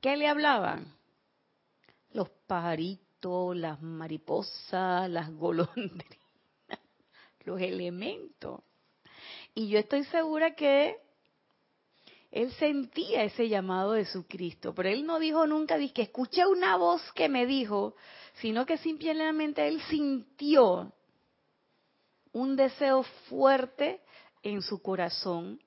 ¿qué 0.00 0.16
le 0.16 0.28
hablaban? 0.28 0.94
Los 2.12 2.28
pajaritos 2.46 3.10
las 3.22 3.80
mariposas, 3.82 5.10
las 5.10 5.30
golondrinas, 5.30 6.18
los 7.44 7.60
elementos. 7.60 8.62
Y 9.54 9.68
yo 9.68 9.78
estoy 9.78 10.04
segura 10.04 10.54
que 10.54 10.96
él 12.30 12.52
sentía 12.54 13.24
ese 13.24 13.48
llamado 13.48 13.92
de 13.92 14.04
su 14.04 14.26
Cristo, 14.26 14.72
pero 14.74 14.88
él 14.88 15.04
no 15.04 15.18
dijo 15.18 15.46
nunca, 15.46 15.78
que 15.92 16.02
escuché 16.02 16.46
una 16.46 16.76
voz 16.76 17.02
que 17.12 17.28
me 17.28 17.44
dijo, 17.44 17.96
sino 18.34 18.66
que 18.66 18.78
simplemente 18.78 19.66
él 19.66 19.80
sintió 19.88 20.92
un 22.32 22.54
deseo 22.54 23.02
fuerte 23.28 24.00
en 24.42 24.62
su 24.62 24.80
corazón 24.80 25.60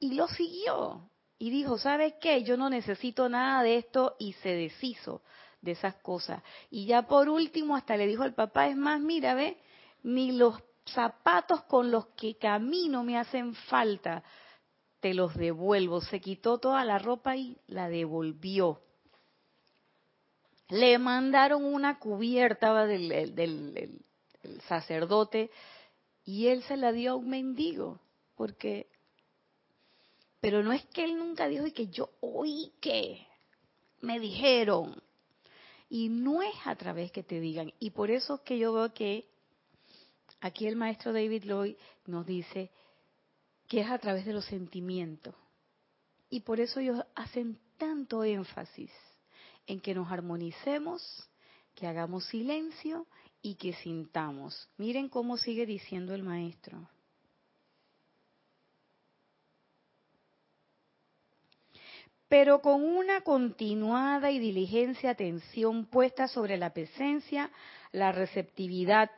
y 0.00 0.14
lo 0.14 0.26
siguió. 0.28 1.08
Y 1.38 1.50
dijo, 1.50 1.78
¿sabes 1.78 2.14
qué? 2.20 2.42
Yo 2.42 2.56
no 2.56 2.70
necesito 2.70 3.28
nada 3.28 3.62
de 3.62 3.76
esto 3.76 4.16
y 4.18 4.32
se 4.34 4.48
deshizo 4.48 5.22
de 5.60 5.72
esas 5.72 5.94
cosas. 5.96 6.42
Y 6.70 6.86
ya 6.86 7.02
por 7.02 7.28
último 7.28 7.76
hasta 7.76 7.96
le 7.96 8.06
dijo 8.06 8.22
al 8.22 8.34
papá, 8.34 8.68
es 8.68 8.76
más, 8.76 9.00
mira, 9.00 9.34
ve, 9.34 9.58
ni 10.02 10.32
los 10.32 10.58
zapatos 10.86 11.62
con 11.64 11.90
los 11.90 12.06
que 12.16 12.36
camino 12.36 13.04
me 13.04 13.18
hacen 13.18 13.54
falta, 13.54 14.22
te 15.00 15.14
los 15.14 15.34
devuelvo. 15.34 16.00
Se 16.00 16.20
quitó 16.20 16.58
toda 16.58 16.84
la 16.84 16.98
ropa 16.98 17.36
y 17.36 17.56
la 17.66 17.88
devolvió. 17.88 18.80
Le 20.68 20.98
mandaron 20.98 21.64
una 21.64 21.98
cubierta 21.98 22.86
del, 22.86 23.34
del 23.34 24.00
sacerdote 24.68 25.50
y 26.26 26.48
él 26.48 26.62
se 26.64 26.76
la 26.76 26.92
dio 26.92 27.12
a 27.12 27.16
un 27.16 27.30
mendigo, 27.30 28.00
porque... 28.34 28.88
Pero 30.40 30.62
no 30.62 30.72
es 30.72 30.84
que 30.86 31.04
él 31.04 31.16
nunca 31.16 31.48
dijo 31.48 31.66
y 31.66 31.72
que 31.72 31.86
yo 31.86 32.10
oí 32.20 32.72
que 32.80 33.26
me 34.00 34.20
dijeron. 34.20 35.00
Y 35.88 36.08
no 36.08 36.42
es 36.42 36.54
a 36.64 36.74
través 36.76 37.12
que 37.12 37.22
te 37.22 37.40
digan. 37.40 37.72
Y 37.78 37.90
por 37.90 38.10
eso 38.10 38.34
es 38.34 38.40
que 38.42 38.58
yo 38.58 38.72
veo 38.72 38.92
que 38.92 39.28
aquí 40.40 40.66
el 40.66 40.76
maestro 40.76 41.12
David 41.12 41.44
Lloyd 41.44 41.76
nos 42.06 42.26
dice 42.26 42.70
que 43.68 43.80
es 43.80 43.90
a 43.90 43.98
través 43.98 44.24
de 44.24 44.32
los 44.32 44.44
sentimientos. 44.44 45.34
Y 46.30 46.40
por 46.40 46.60
eso 46.60 46.80
ellos 46.80 47.02
hacen 47.14 47.58
tanto 47.76 48.24
énfasis 48.24 48.90
en 49.66 49.80
que 49.80 49.94
nos 49.94 50.10
armonicemos, 50.10 51.28
que 51.74 51.86
hagamos 51.86 52.24
silencio 52.26 53.06
y 53.42 53.54
que 53.56 53.72
sintamos. 53.74 54.68
Miren 54.76 55.08
cómo 55.08 55.36
sigue 55.36 55.66
diciendo 55.66 56.14
el 56.14 56.22
maestro. 56.22 56.88
pero 62.28 62.60
con 62.60 62.82
una 62.82 63.20
continuada 63.20 64.30
y 64.30 64.38
diligente 64.38 65.08
atención 65.08 65.86
puesta 65.86 66.26
sobre 66.28 66.56
la 66.56 66.72
presencia, 66.72 67.50
la 67.92 68.12
receptividad 68.12 69.10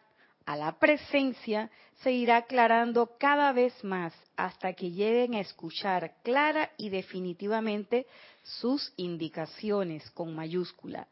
a 0.49 0.57
la 0.57 0.79
presencia 0.79 1.71
se 2.03 2.11
irá 2.11 2.39
aclarando 2.39 3.19
cada 3.19 3.53
vez 3.53 3.85
más 3.85 4.15
hasta 4.35 4.73
que 4.73 4.91
lleguen 4.91 5.35
a 5.35 5.41
escuchar 5.41 6.15
clara 6.23 6.71
y 6.79 6.89
definitivamente 6.89 8.07
sus 8.43 8.95
indicaciones 8.97 10.11
con 10.13 10.35
mayúscula. 10.35 11.07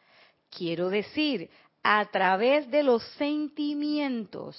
Quiero 0.49 0.89
decir, 0.89 1.51
a 1.83 2.03
través 2.07 2.71
de 2.71 2.83
los 2.83 3.03
sentimientos, 3.19 4.57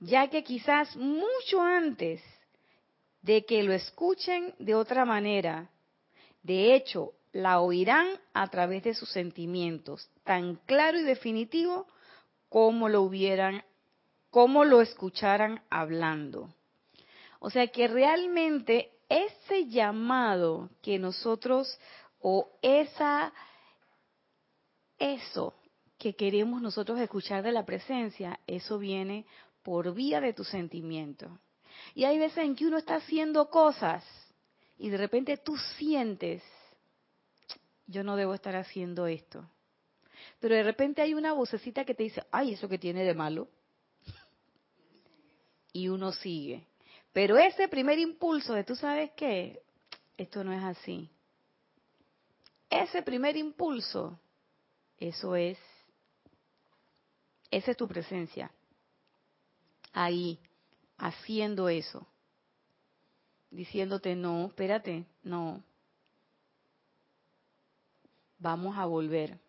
ya 0.00 0.28
que 0.28 0.42
quizás 0.42 0.96
mucho 0.96 1.60
antes 1.60 2.22
de 3.20 3.44
que 3.44 3.62
lo 3.64 3.74
escuchen 3.74 4.54
de 4.58 4.74
otra 4.74 5.04
manera. 5.04 5.68
De 6.42 6.74
hecho, 6.74 7.12
la 7.32 7.60
oirán 7.60 8.18
a 8.32 8.48
través 8.48 8.82
de 8.82 8.94
sus 8.94 9.10
sentimientos, 9.10 10.08
tan 10.24 10.56
claro 10.64 10.98
y 10.98 11.02
definitivo 11.02 11.86
como 12.54 12.88
lo 12.88 13.02
hubieran, 13.02 13.64
como 14.30 14.64
lo 14.64 14.80
escucharan 14.80 15.64
hablando. 15.70 16.54
O 17.40 17.50
sea 17.50 17.66
que 17.66 17.88
realmente 17.88 18.92
ese 19.08 19.66
llamado 19.66 20.70
que 20.80 21.00
nosotros 21.00 21.80
o 22.20 22.48
esa 22.62 23.32
eso 25.00 25.52
que 25.98 26.14
queremos 26.14 26.62
nosotros 26.62 27.00
escuchar 27.00 27.42
de 27.42 27.50
la 27.50 27.66
presencia, 27.66 28.38
eso 28.46 28.78
viene 28.78 29.26
por 29.64 29.92
vía 29.92 30.20
de 30.20 30.32
tu 30.32 30.44
sentimiento. 30.44 31.40
Y 31.92 32.04
hay 32.04 32.20
veces 32.20 32.38
en 32.38 32.54
que 32.54 32.68
uno 32.68 32.78
está 32.78 32.94
haciendo 32.94 33.50
cosas 33.50 34.04
y 34.78 34.90
de 34.90 34.96
repente 34.96 35.38
tú 35.38 35.56
sientes, 35.76 36.40
yo 37.88 38.04
no 38.04 38.14
debo 38.14 38.32
estar 38.32 38.54
haciendo 38.54 39.08
esto. 39.08 39.44
Pero 40.44 40.56
de 40.56 40.62
repente 40.62 41.00
hay 41.00 41.14
una 41.14 41.32
vocecita 41.32 41.86
que 41.86 41.94
te 41.94 42.02
dice, 42.02 42.22
ay, 42.30 42.52
eso 42.52 42.68
que 42.68 42.76
tiene 42.76 43.02
de 43.02 43.14
malo. 43.14 43.48
Y 45.72 45.88
uno 45.88 46.12
sigue. 46.12 46.66
Pero 47.14 47.38
ese 47.38 47.66
primer 47.66 47.98
impulso 47.98 48.52
de 48.52 48.62
tú 48.62 48.76
sabes 48.76 49.12
qué, 49.16 49.62
esto 50.18 50.44
no 50.44 50.52
es 50.52 50.62
así. 50.62 51.08
Ese 52.68 53.00
primer 53.02 53.38
impulso, 53.38 54.20
eso 54.98 55.34
es, 55.34 55.56
esa 57.50 57.70
es 57.70 57.76
tu 57.78 57.88
presencia. 57.88 58.52
Ahí, 59.94 60.38
haciendo 60.98 61.70
eso, 61.70 62.06
diciéndote, 63.50 64.14
no, 64.14 64.48
espérate, 64.48 65.06
no, 65.22 65.64
vamos 68.38 68.76
a 68.76 68.84
volver. 68.84 69.42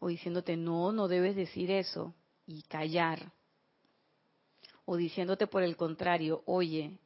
O 0.00 0.08
diciéndote, 0.08 0.56
no, 0.56 0.92
no 0.92 1.08
debes 1.08 1.34
decir 1.34 1.70
eso 1.70 2.14
y 2.46 2.62
callar. 2.62 3.32
O 4.84 4.96
diciéndote 4.96 5.46
por 5.46 5.62
el 5.62 5.76
contrario, 5.76 6.42
oye, 6.46 6.98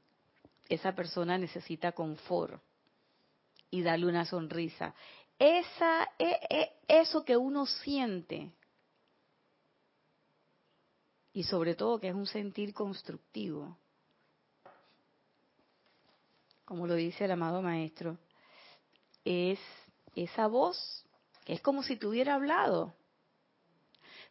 esa 0.68 0.94
persona 0.94 1.38
necesita 1.38 1.92
confort 1.92 2.62
y 3.70 3.82
darle 3.82 4.06
una 4.06 4.24
sonrisa. 4.24 4.94
Esa, 5.38 6.08
e, 6.18 6.38
e, 6.48 6.72
eso 6.86 7.24
que 7.24 7.36
uno 7.36 7.66
siente, 7.66 8.52
y 11.32 11.44
sobre 11.44 11.74
todo 11.74 11.98
que 11.98 12.08
es 12.08 12.14
un 12.14 12.26
sentir 12.26 12.74
constructivo, 12.74 13.76
como 16.64 16.86
lo 16.86 16.94
dice 16.94 17.24
el 17.24 17.32
amado 17.32 17.60
maestro, 17.62 18.18
es 19.24 19.58
esa 20.14 20.46
voz, 20.46 21.01
es 21.46 21.60
como 21.60 21.82
si 21.82 21.96
tuviera 21.96 22.34
hablado. 22.34 22.94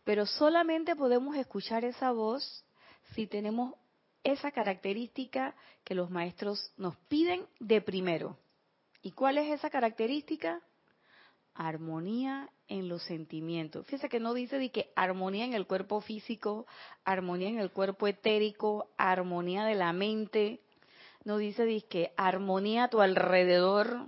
Pero 0.03 0.25
solamente 0.25 0.95
podemos 0.95 1.35
escuchar 1.35 1.85
esa 1.85 2.11
voz 2.11 2.65
si 3.13 3.27
tenemos 3.27 3.75
esa 4.23 4.51
característica 4.51 5.55
que 5.83 5.95
los 5.95 6.09
maestros 6.09 6.71
nos 6.77 6.95
piden 7.07 7.45
de 7.59 7.81
primero. 7.81 8.37
¿Y 9.01 9.11
cuál 9.11 9.37
es 9.37 9.51
esa 9.51 9.69
característica? 9.69 10.61
Armonía 11.53 12.49
en 12.67 12.87
los 12.87 13.03
sentimientos. 13.03 13.85
Fíjese 13.85 14.09
que 14.09 14.19
no 14.19 14.33
dice 14.33 14.57
de 14.57 14.71
que 14.71 14.91
armonía 14.95 15.43
en 15.45 15.53
el 15.53 15.67
cuerpo 15.67 16.01
físico, 16.01 16.65
armonía 17.03 17.49
en 17.49 17.59
el 17.59 17.71
cuerpo 17.71 18.07
etérico, 18.07 18.89
armonía 18.97 19.65
de 19.65 19.75
la 19.75 19.91
mente. 19.91 20.61
No 21.25 21.37
dice 21.37 21.65
de 21.65 21.81
que 21.81 22.13
armonía 22.15 22.85
a 22.85 22.89
tu 22.89 23.01
alrededor. 23.01 24.07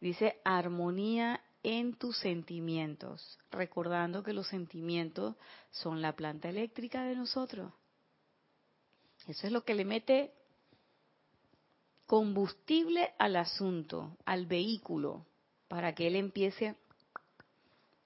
Dice 0.00 0.40
armonía 0.44 1.42
en 1.70 1.92
tus 1.92 2.16
sentimientos, 2.16 3.38
recordando 3.50 4.22
que 4.22 4.32
los 4.32 4.48
sentimientos 4.48 5.36
son 5.70 6.00
la 6.00 6.16
planta 6.16 6.48
eléctrica 6.48 7.02
de 7.02 7.14
nosotros. 7.14 7.70
Eso 9.26 9.46
es 9.46 9.52
lo 9.52 9.62
que 9.64 9.74
le 9.74 9.84
mete 9.84 10.32
combustible 12.06 13.12
al 13.18 13.36
asunto, 13.36 14.16
al 14.24 14.46
vehículo, 14.46 15.26
para 15.68 15.94
que 15.94 16.06
él 16.06 16.16
empiece 16.16 16.74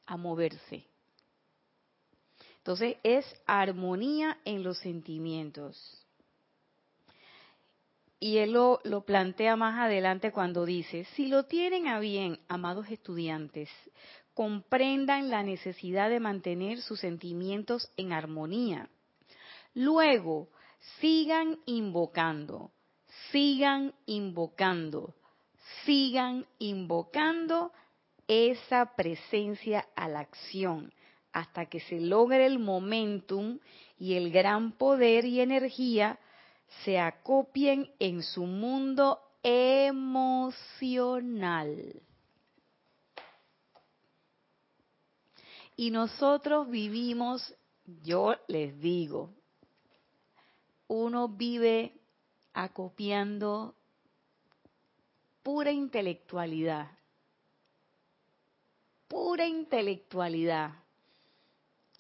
a 0.06 0.16
moverse. 0.16 0.84
Entonces 2.56 2.96
es 3.04 3.24
armonía 3.46 4.40
en 4.44 4.64
los 4.64 4.78
sentimientos. 4.78 6.01
Y 8.22 8.38
él 8.38 8.52
lo, 8.52 8.78
lo, 8.84 9.00
plantea 9.00 9.56
más 9.56 9.80
adelante 9.80 10.30
cuando 10.30 10.64
dice, 10.64 11.06
si 11.16 11.26
lo 11.26 11.46
tienen 11.46 11.88
a 11.88 11.98
bien, 11.98 12.38
amados 12.46 12.88
estudiantes, 12.88 13.68
comprendan 14.32 15.28
la 15.28 15.42
necesidad 15.42 16.08
de 16.08 16.20
mantener 16.20 16.80
sus 16.82 17.00
sentimientos 17.00 17.90
en 17.96 18.12
armonía. 18.12 18.88
Luego, 19.74 20.50
sigan 21.00 21.58
invocando, 21.66 22.70
sigan 23.32 23.92
invocando, 24.06 25.16
sigan 25.84 26.46
invocando 26.60 27.72
esa 28.28 28.94
presencia 28.94 29.88
a 29.96 30.06
la 30.06 30.20
acción 30.20 30.94
hasta 31.32 31.66
que 31.66 31.80
se 31.80 31.98
logre 31.98 32.46
el 32.46 32.60
momentum 32.60 33.58
y 33.98 34.14
el 34.14 34.30
gran 34.30 34.70
poder 34.70 35.24
y 35.24 35.40
energía 35.40 36.20
se 36.84 36.98
acopien 36.98 37.90
en 37.98 38.22
su 38.22 38.44
mundo 38.44 39.20
emocional. 39.42 40.42
Y 45.76 45.90
nosotros 45.90 46.68
vivimos, 46.70 47.54
yo 48.02 48.34
les 48.46 48.78
digo, 48.80 49.30
uno 50.88 51.28
vive 51.28 51.94
acopiando 52.52 53.74
pura 55.42 55.72
intelectualidad, 55.72 56.90
pura 59.08 59.46
intelectualidad. 59.46 60.81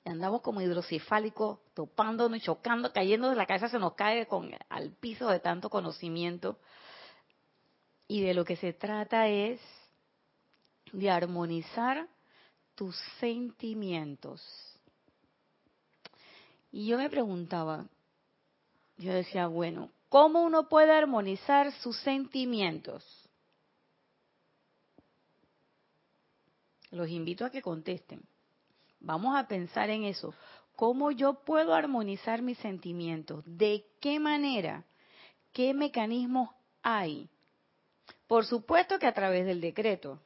Andamos 0.04 0.40
como 0.42 0.60
hidrocefálicos, 0.60 1.60
topándonos, 1.74 2.42
chocando, 2.42 2.92
cayendo 2.92 3.30
de 3.30 3.36
la 3.36 3.46
cabeza, 3.46 3.68
se 3.68 3.78
nos 3.78 3.94
cae 3.94 4.26
con, 4.26 4.50
al 4.68 4.90
piso 4.90 5.28
de 5.28 5.38
tanto 5.38 5.70
conocimiento. 5.70 6.58
Y 8.08 8.22
de 8.22 8.34
lo 8.34 8.44
que 8.44 8.56
se 8.56 8.72
trata 8.72 9.28
es 9.28 9.60
de 10.92 11.08
armonizar 11.08 12.08
tus 12.74 12.96
sentimientos. 13.20 14.42
Y 16.72 16.86
yo 16.86 16.98
me 16.98 17.08
preguntaba, 17.08 17.86
yo 18.96 19.12
decía, 19.12 19.46
bueno, 19.46 19.90
¿cómo 20.08 20.42
uno 20.42 20.68
puede 20.68 20.92
armonizar 20.92 21.72
sus 21.80 21.96
sentimientos? 21.98 23.04
Los 26.90 27.08
invito 27.08 27.44
a 27.44 27.50
que 27.50 27.62
contesten. 27.62 28.22
Vamos 29.02 29.36
a 29.36 29.46
pensar 29.48 29.90
en 29.90 30.04
eso. 30.04 30.32
¿Cómo 30.76 31.10
yo 31.10 31.34
puedo 31.44 31.74
armonizar 31.74 32.40
mis 32.40 32.58
sentimientos? 32.58 33.44
¿De 33.46 33.84
qué 34.00 34.18
manera? 34.18 34.84
¿Qué 35.52 35.74
mecanismos 35.74 36.50
hay? 36.82 37.28
Por 38.26 38.46
supuesto 38.46 38.98
que 38.98 39.06
a 39.06 39.12
través 39.12 39.44
del 39.44 39.60
decreto. 39.60 40.20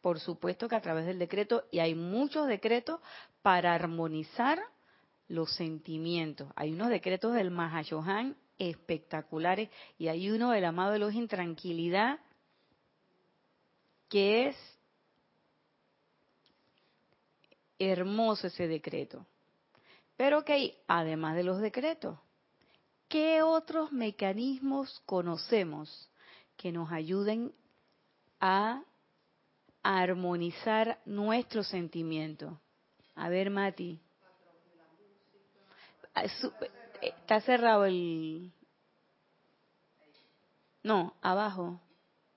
Por 0.00 0.20
supuesto 0.20 0.68
que 0.68 0.76
a 0.76 0.80
través 0.80 1.06
del 1.06 1.18
decreto, 1.18 1.64
y 1.72 1.80
hay 1.80 1.94
muchos 1.94 2.46
decretos 2.46 3.00
para 3.42 3.74
armonizar 3.74 4.60
los 5.26 5.52
sentimientos. 5.54 6.48
Hay 6.56 6.72
unos 6.72 6.88
decretos 6.88 7.34
del 7.34 7.50
Mahashohan 7.50 8.36
espectaculares 8.58 9.70
y 9.98 10.08
hay 10.08 10.30
uno 10.30 10.50
del 10.50 10.64
amado 10.64 10.92
de 10.92 10.98
los 10.98 11.14
intranquilidad 11.14 12.18
que 14.08 14.48
es 14.48 14.77
hermoso 17.78 18.46
ese 18.46 18.66
decreto. 18.66 19.24
Pero 20.16 20.44
que 20.44 20.82
además 20.88 21.36
de 21.36 21.44
los 21.44 21.60
decretos, 21.60 22.18
¿qué 23.08 23.42
otros 23.42 23.92
mecanismos 23.92 25.00
conocemos 25.06 26.10
que 26.56 26.72
nos 26.72 26.90
ayuden 26.90 27.52
a 28.40 28.82
armonizar 29.82 31.00
nuestros 31.06 31.68
sentimientos? 31.68 32.52
A 33.14 33.28
ver, 33.28 33.50
Mati. 33.50 34.00
Ah, 36.14 36.24
eh, 36.24 36.30
está 37.00 37.40
cerrado 37.40 37.84
el... 37.84 38.52
No, 40.82 41.14
abajo. 41.20 41.80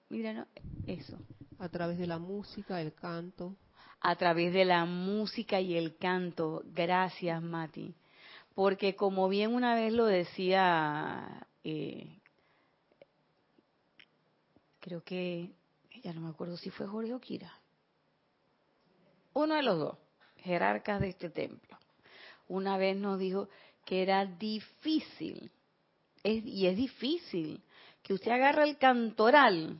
Mira, 0.09 0.33
no, 0.33 0.45
eso. 0.85 1.17
A 1.57 1.69
través 1.69 1.97
de 1.97 2.05
la 2.05 2.19
música, 2.19 2.81
el 2.81 2.93
canto. 2.93 3.55
A 4.01 4.15
través 4.15 4.53
de 4.53 4.65
la 4.65 4.85
música 4.85 5.61
y 5.61 5.77
el 5.77 5.95
canto. 5.97 6.63
Gracias, 6.73 7.41
Mati. 7.41 7.93
Porque 8.55 8.95
como 8.95 9.29
bien 9.29 9.53
una 9.53 9.75
vez 9.75 9.93
lo 9.93 10.05
decía, 10.05 11.47
eh, 11.63 12.07
creo 14.79 15.03
que, 15.03 15.51
ya 16.03 16.13
no 16.13 16.21
me 16.21 16.29
acuerdo 16.29 16.57
si 16.57 16.69
fue 16.69 16.87
Jorge 16.87 17.13
o. 17.13 17.53
Uno 19.33 19.55
de 19.55 19.63
los 19.63 19.77
dos, 19.77 19.97
jerarcas 20.37 20.99
de 20.99 21.09
este 21.09 21.29
templo. 21.29 21.77
Una 22.47 22.77
vez 22.77 22.97
nos 22.97 23.17
dijo, 23.17 23.47
que 23.85 24.01
era 24.01 24.25
difícil, 24.25 25.51
y 26.23 26.65
es 26.65 26.75
difícil, 26.75 27.61
que 28.03 28.13
usted 28.13 28.31
agarre 28.31 28.63
el 28.63 28.77
cantoral 28.77 29.79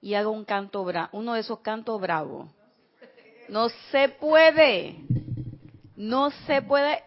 y 0.00 0.14
haga 0.14 0.28
un 0.28 0.44
canto 0.44 0.84
uno 1.12 1.34
de 1.34 1.40
esos 1.40 1.60
cantos 1.60 2.00
bravos. 2.00 2.48
No 3.50 3.68
se 3.90 4.08
puede, 4.08 4.96
no 5.96 6.30
se 6.46 6.62
puede. 6.62 7.02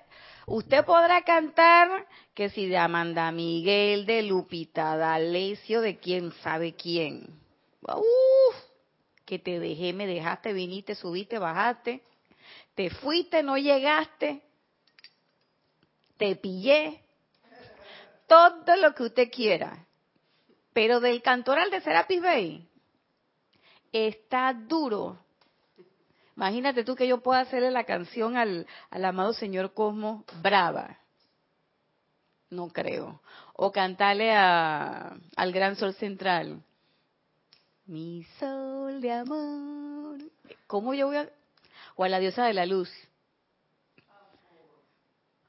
Usted 0.45 0.85
podrá 0.85 1.23
cantar 1.23 2.05
que 2.33 2.49
si 2.49 2.67
de 2.67 2.77
Amanda 2.77 3.31
Miguel, 3.31 4.05
de 4.05 4.23
Lupita 4.23 4.97
D'Alessio, 4.97 5.81
de 5.81 5.97
quién 5.97 6.31
sabe 6.43 6.73
quién. 6.73 7.39
Uf, 7.81 8.55
que 9.25 9.39
te 9.39 9.59
dejé, 9.59 9.93
me 9.93 10.05
dejaste, 10.05 10.53
viniste, 10.53 10.95
subiste, 10.95 11.39
bajaste, 11.39 12.01
te 12.75 12.89
fuiste, 12.89 13.41
no 13.41 13.57
llegaste 13.57 14.41
te 16.17 16.35
pillé, 16.35 17.01
todo 18.27 18.75
lo 18.77 18.93
que 18.93 19.03
usted 19.03 19.29
quiera. 19.29 19.85
Pero 20.73 20.99
del 20.99 21.21
cantoral 21.21 21.69
de 21.69 21.81
Serapis 21.81 22.21
Bay 22.21 22.67
está 23.91 24.53
duro. 24.53 25.19
Imagínate 26.35 26.83
tú 26.83 26.95
que 26.95 27.07
yo 27.07 27.21
pueda 27.21 27.41
hacerle 27.41 27.71
la 27.71 27.83
canción 27.83 28.37
al, 28.37 28.67
al 28.89 29.05
amado 29.05 29.33
señor 29.33 29.73
Cosmo 29.73 30.25
brava. 30.41 30.97
No 32.49 32.69
creo. 32.69 33.21
O 33.53 33.71
cantarle 33.71 34.33
a, 34.33 35.15
al 35.35 35.51
gran 35.51 35.75
sol 35.75 35.93
central. 35.93 36.61
Mi 37.85 38.23
sol 38.39 39.01
de 39.01 39.11
amor. 39.11 40.19
¿Cómo 40.67 40.93
yo 40.93 41.07
voy 41.07 41.17
a...? 41.17 41.29
O 41.95 42.03
a 42.03 42.09
la 42.09 42.19
diosa 42.19 42.45
de 42.45 42.53
la 42.53 42.65
luz 42.65 42.89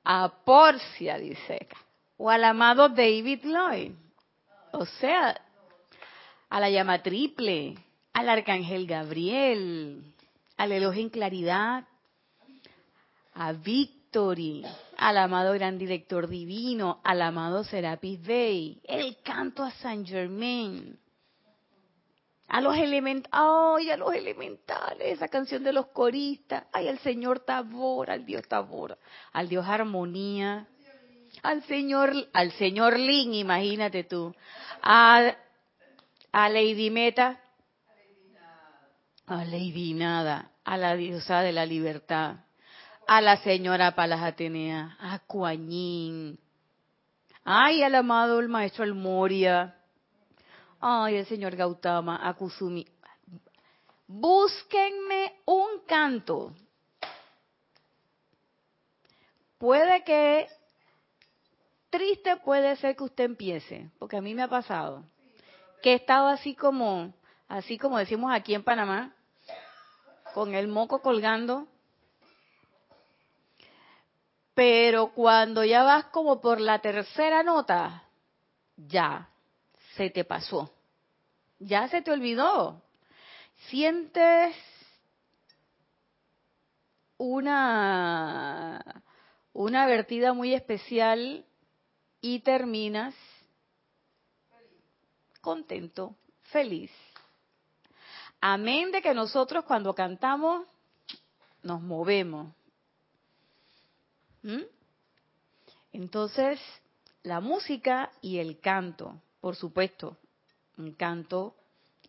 a 0.04 0.28
Porcia, 0.44 1.18
dice, 1.18 1.66
o 2.18 2.30
al 2.30 2.44
amado 2.44 2.90
David 2.90 3.40
Lloyd. 3.44 3.92
O 4.72 4.84
sea, 4.84 5.40
a 6.50 6.60
la 6.60 6.70
llama 6.70 7.02
triple, 7.02 7.74
al 8.12 8.28
arcángel 8.28 8.86
Gabriel, 8.86 10.13
al 10.56 10.72
elogio 10.72 11.02
en 11.02 11.10
claridad, 11.10 11.84
a 13.34 13.52
Victory, 13.52 14.64
al 14.96 15.18
amado 15.18 15.52
gran 15.54 15.78
director 15.78 16.28
divino, 16.28 17.00
al 17.04 17.22
amado 17.22 17.64
Serapis 17.64 18.22
Bey, 18.22 18.80
el 18.84 19.18
canto 19.22 19.64
a 19.64 19.70
Saint 19.72 20.06
Germain, 20.06 20.98
a 22.48 22.60
los 22.60 22.76
elementales, 22.76 23.90
a 23.90 23.96
los 23.96 24.14
elementales, 24.14 25.14
esa 25.14 25.28
canción 25.28 25.64
de 25.64 25.72
los 25.72 25.86
coristas, 25.88 26.64
ay, 26.72 26.88
al 26.88 26.98
señor 27.00 27.40
Tabor, 27.40 28.10
al 28.10 28.24
Dios 28.24 28.46
Tabor, 28.46 28.96
al 29.32 29.48
Dios 29.48 29.66
Armonía, 29.66 30.68
al 31.42 31.64
señor, 31.64 32.12
al 32.32 32.52
señor 32.52 32.98
Lin, 32.98 33.34
imagínate 33.34 34.04
tú, 34.04 34.32
a, 34.82 35.34
a 36.30 36.48
Lady 36.48 36.90
Meta, 36.90 37.40
a 39.26 39.44
Lady 39.44 39.94
Nada, 39.94 40.50
a 40.64 40.76
la 40.76 40.94
diosa 40.96 41.40
de 41.40 41.52
la 41.52 41.66
libertad, 41.66 42.36
a 43.06 43.20
la 43.20 43.36
señora 43.38 43.94
Palas 43.94 44.22
Atenea, 44.22 44.96
a 45.00 45.18
Kuañín, 45.20 46.38
ay, 47.44 47.82
al 47.82 47.94
amado 47.94 48.40
el 48.40 48.48
maestro 48.48 48.84
El 48.84 48.94
Moria, 48.94 49.76
ay, 50.80 51.16
el 51.16 51.26
señor 51.26 51.56
Gautama, 51.56 52.20
a 52.26 52.34
Kusumi. 52.34 52.86
Búsquenme 54.06 55.40
un 55.46 55.80
canto. 55.86 56.54
Puede 59.58 60.04
que 60.04 60.46
triste 61.90 62.36
puede 62.36 62.76
ser 62.76 62.96
que 62.96 63.04
usted 63.04 63.24
empiece, 63.24 63.90
porque 63.98 64.16
a 64.16 64.20
mí 64.20 64.34
me 64.34 64.42
ha 64.42 64.48
pasado 64.48 65.04
que 65.84 65.92
he 65.92 65.94
estado 65.96 66.28
así 66.28 66.54
como, 66.54 67.12
así 67.48 67.78
como 67.78 67.98
decimos 67.98 68.32
aquí 68.32 68.54
en 68.54 68.64
Panamá, 68.64 69.14
con 70.34 70.54
el 70.54 70.68
moco 70.68 71.00
colgando. 71.00 71.66
Pero 74.54 75.08
cuando 75.08 75.64
ya 75.64 75.82
vas 75.82 76.06
como 76.06 76.40
por 76.40 76.60
la 76.60 76.80
tercera 76.80 77.42
nota, 77.42 78.04
ya 78.76 79.28
se 79.96 80.10
te 80.10 80.24
pasó. 80.24 80.72
Ya 81.58 81.88
se 81.88 82.02
te 82.02 82.10
olvidó. 82.10 82.82
Sientes 83.68 84.54
una 87.16 89.02
una 89.54 89.86
vertida 89.86 90.32
muy 90.32 90.52
especial 90.52 91.44
y 92.20 92.40
terminas 92.40 93.14
contento, 95.40 96.16
feliz. 96.50 96.90
Amén 98.46 98.92
de 98.92 99.00
que 99.00 99.14
nosotros 99.14 99.64
cuando 99.64 99.94
cantamos 99.94 100.66
nos 101.62 101.80
movemos. 101.80 102.52
¿Mm? 104.42 104.64
Entonces, 105.94 106.60
la 107.22 107.40
música 107.40 108.10
y 108.20 108.36
el 108.36 108.60
canto, 108.60 109.18
por 109.40 109.56
supuesto, 109.56 110.18
un 110.76 110.92
canto 110.92 111.54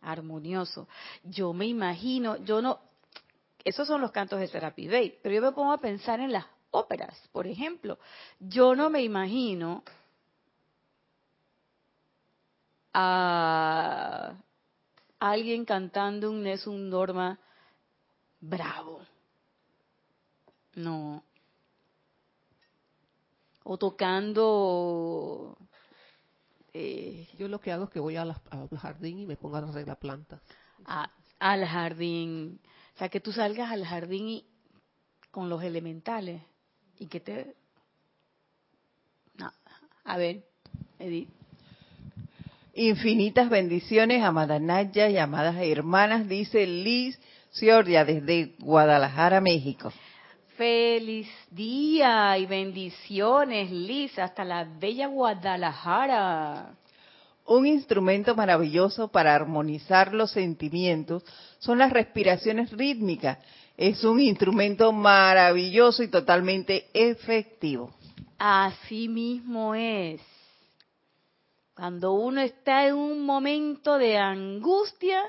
armonioso. 0.02 0.89
Yo 1.24 1.54
me 1.54 1.67
imagino, 1.67 2.36
yo 2.43 2.62
no, 2.62 2.82
esos 3.63 3.88
son 3.88 4.02
los 4.02 4.12
cantos 4.12 4.41
de 4.41 4.50
Serapis 4.50 4.89
Bey, 4.89 5.17
pero 5.24 5.36
yo 5.36 5.41
me 5.41 5.54
pongo 5.54 5.71
a 5.71 5.78
pensar 5.78 6.19
en 6.19 6.34
las 6.34 6.45
óperas, 6.69 7.17
por 7.32 7.48
ejemplo. 7.48 7.98
Yo 8.41 8.76
no 8.76 8.89
me 8.89 9.02
imagino 9.04 9.86
a 12.93 14.36
alguien 15.19 15.65
cantando 15.65 16.30
un 16.30 16.43
Nessun 16.43 16.89
Dorma 16.89 17.39
bravo. 18.39 19.01
No. 20.75 21.23
O 23.63 23.78
tocando. 23.78 25.58
Eh, 26.73 27.28
Yo 27.38 27.47
lo 27.47 27.60
que 27.60 27.71
hago 27.71 27.86
es 27.86 27.89
que 27.89 27.99
voy 27.99 28.17
al 28.17 28.36
jardín 28.78 29.19
y 29.19 29.25
me 29.25 29.38
pongo 29.38 29.56
a 29.56 29.60
arreglar 29.60 29.97
plantas. 29.97 30.41
al 31.39 31.65
jardín. 31.65 32.60
O 32.95 32.97
sea, 32.97 33.10
que 33.10 33.19
tú 33.19 33.32
salgas 33.32 33.71
al 33.71 33.86
jardín 33.86 34.28
y, 34.28 34.45
con 35.32 35.49
los 35.49 35.63
elementales 35.63 36.41
y 36.99 37.08
que 37.08 37.19
te. 37.19 37.56
No. 39.36 39.51
A 40.04 40.17
ver, 40.17 40.45
Edith. 40.99 41.30
Infinitas 42.78 43.50
bendiciones, 43.50 44.22
amada 44.22 44.60
Naya 44.60 45.10
y 45.10 45.18
amadas 45.18 45.56
hermanas, 45.62 46.28
dice 46.28 46.68
Liz 46.68 47.18
Ciordia 47.50 48.04
desde 48.04 48.54
Guadalajara, 48.60 49.40
México. 49.40 49.94
Feliz 50.58 51.30
día 51.50 52.38
y 52.38 52.46
bendiciones, 52.46 53.72
Liz, 53.72 54.20
hasta 54.20 54.44
la 54.44 54.66
bella 54.66 55.08
Guadalajara. 55.08 56.76
Un 57.46 57.66
instrumento 57.66 58.36
maravilloso 58.36 59.08
para 59.08 59.34
armonizar 59.34 60.14
los 60.14 60.32
sentimientos 60.32 61.24
son 61.60 61.78
las 61.78 61.94
respiraciones 61.94 62.72
rítmicas. 62.74 63.38
Es 63.78 64.04
un 64.04 64.20
instrumento 64.20 64.92
maravilloso 64.92 66.04
y 66.04 66.10
totalmente 66.10 66.88
efectivo. 66.94 67.94
Así 68.38 69.08
mismo 69.08 69.74
es. 69.74 70.20
Cuando 71.76 72.14
uno 72.14 72.40
está 72.40 72.88
en 72.88 72.96
un 72.96 73.26
momento 73.26 73.98
de 73.98 74.18
angustia, 74.18 75.22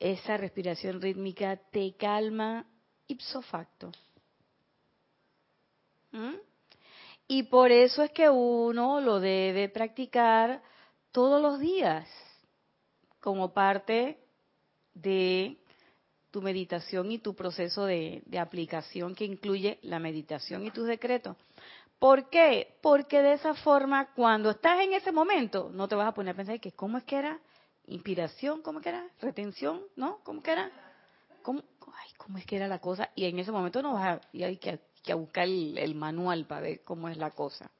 esa 0.00 0.36
respiración 0.36 1.00
rítmica 1.00 1.56
te 1.70 1.94
calma 1.96 2.66
ipso 3.06 3.40
facto. 3.40 3.92
¿Mm? 6.10 6.34
Y 7.28 7.44
por 7.44 7.70
eso 7.70 8.02
es 8.02 8.10
que 8.10 8.28
uno 8.28 9.00
lo 9.00 9.20
debe 9.20 9.68
practicar 9.68 10.60
todos 11.12 11.40
los 11.40 11.60
días 11.60 12.08
como 13.20 13.52
parte 13.52 14.18
de 14.92 15.56
tu 16.32 16.42
meditación 16.42 17.12
y 17.12 17.18
tu 17.18 17.34
proceso 17.34 17.84
de, 17.84 18.22
de 18.26 18.38
aplicación 18.40 19.14
que 19.14 19.24
incluye 19.24 19.78
la 19.82 20.00
meditación 20.00 20.66
y 20.66 20.72
tus 20.72 20.86
decretos. 20.86 21.36
¿Por 21.98 22.30
qué? 22.30 22.78
Porque 22.80 23.20
de 23.22 23.32
esa 23.32 23.54
forma, 23.54 24.12
cuando 24.14 24.50
estás 24.50 24.80
en 24.80 24.92
ese 24.92 25.10
momento, 25.10 25.70
no 25.72 25.88
te 25.88 25.96
vas 25.96 26.08
a 26.08 26.14
poner 26.14 26.34
a 26.34 26.36
pensar 26.36 26.60
que 26.60 26.72
cómo 26.72 26.98
es 26.98 27.04
que 27.04 27.16
era 27.16 27.40
inspiración, 27.86 28.62
cómo 28.62 28.78
es 28.78 28.84
que 28.84 28.90
era 28.90 29.08
retención, 29.20 29.82
¿no? 29.96 30.18
¿Cómo 30.22 30.42
que 30.42 30.52
era? 30.52 30.70
¿Cómo, 31.42 31.62
ay, 31.86 32.10
cómo 32.16 32.38
es 32.38 32.46
que 32.46 32.56
era 32.56 32.68
la 32.68 32.78
cosa? 32.78 33.10
Y 33.16 33.24
en 33.24 33.38
ese 33.38 33.50
momento 33.50 33.82
no 33.82 33.94
vas 33.94 34.18
a, 34.18 34.20
y 34.32 34.44
hay 34.44 34.58
que, 34.58 34.78
buscar 35.14 35.48
el 35.48 35.94
manual 35.94 36.46
para 36.46 36.60
ver 36.60 36.84
cómo 36.84 37.08
es 37.08 37.16
la 37.16 37.30
cosa. 37.30 37.70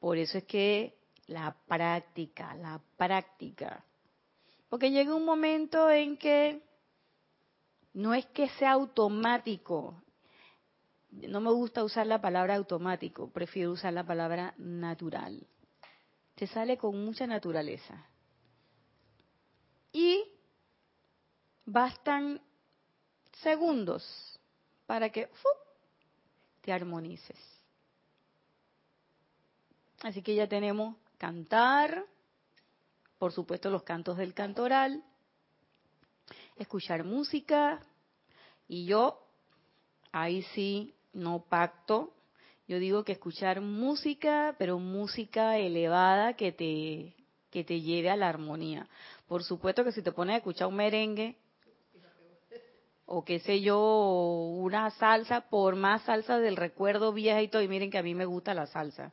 Por 0.00 0.18
eso 0.18 0.38
es 0.38 0.44
que 0.44 0.98
la 1.28 1.56
práctica, 1.66 2.54
la 2.54 2.80
práctica. 2.96 3.84
Porque 4.68 4.90
llega 4.90 5.14
un 5.14 5.24
momento 5.24 5.88
en 5.90 6.16
que 6.16 6.60
no 7.94 8.12
es 8.14 8.26
que 8.26 8.48
sea 8.50 8.72
automático, 8.72 10.02
no 11.28 11.40
me 11.40 11.50
gusta 11.50 11.84
usar 11.84 12.06
la 12.06 12.20
palabra 12.20 12.56
automático, 12.56 13.30
prefiero 13.30 13.72
usar 13.72 13.92
la 13.92 14.04
palabra 14.04 14.54
natural. 14.58 15.46
Te 16.34 16.46
sale 16.46 16.76
con 16.76 17.04
mucha 17.04 17.26
naturaleza. 17.26 18.06
Y 19.92 20.24
bastan 21.64 22.40
segundos 23.42 24.04
para 24.86 25.10
que 25.10 25.28
te 26.60 26.72
armonices. 26.72 27.38
Así 30.02 30.22
que 30.22 30.34
ya 30.34 30.46
tenemos 30.46 30.96
cantar, 31.18 32.04
por 33.18 33.32
supuesto 33.32 33.70
los 33.70 33.82
cantos 33.82 34.18
del 34.18 34.34
cantoral, 34.34 35.02
escuchar 36.56 37.04
música 37.04 37.80
y 38.68 38.84
yo 38.84 39.26
ahí 40.12 40.42
sí 40.54 40.95
no 41.16 41.44
pacto. 41.48 42.12
Yo 42.68 42.78
digo 42.78 43.04
que 43.04 43.12
escuchar 43.12 43.60
música, 43.60 44.54
pero 44.58 44.78
música 44.78 45.58
elevada 45.58 46.34
que 46.34 46.52
te, 46.52 47.14
que 47.50 47.64
te 47.64 47.80
lleve 47.80 48.10
a 48.10 48.16
la 48.16 48.28
armonía. 48.28 48.86
Por 49.26 49.42
supuesto 49.42 49.84
que 49.84 49.92
si 49.92 50.02
te 50.02 50.12
pones 50.12 50.34
a 50.34 50.38
escuchar 50.38 50.68
un 50.68 50.76
merengue, 50.76 51.36
o 53.06 53.24
qué 53.24 53.38
sé 53.38 53.60
yo, 53.60 53.78
una 54.58 54.90
salsa, 54.90 55.42
por 55.42 55.76
más 55.76 56.02
salsa 56.02 56.38
del 56.38 56.56
recuerdo 56.56 57.12
vieja 57.12 57.40
y 57.40 57.48
todo, 57.48 57.62
y 57.62 57.68
miren 57.68 57.90
que 57.90 57.98
a 57.98 58.02
mí 58.02 58.14
me 58.14 58.24
gusta 58.24 58.52
la 58.52 58.66
salsa. 58.66 59.12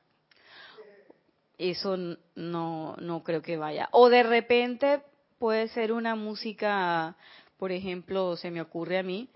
Eso 1.59 1.95
no, 2.35 2.95
no 2.97 3.23
creo 3.23 3.43
que 3.43 3.57
vaya. 3.57 3.87
O 3.91 4.09
de 4.09 4.23
repente 4.23 5.03
puede 5.37 5.67
ser 5.67 5.93
una 5.93 6.15
música, 6.15 7.15
por 7.57 7.71
ejemplo, 7.71 8.35
se 8.35 8.49
me 8.49 8.61
ocurre 8.61 8.97
a 8.97 9.03
mí, 9.03 9.29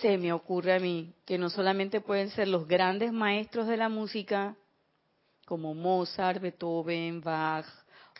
se 0.00 0.18
me 0.18 0.32
ocurre 0.32 0.74
a 0.74 0.78
mí 0.78 1.14
que 1.24 1.38
no 1.38 1.48
solamente 1.48 2.00
pueden 2.00 2.30
ser 2.30 2.48
los 2.48 2.66
grandes 2.66 3.12
maestros 3.12 3.66
de 3.66 3.76
la 3.76 3.88
música, 3.88 4.56
como 5.46 5.74
Mozart, 5.74 6.40
Beethoven, 6.40 7.20
Bach, 7.20 7.66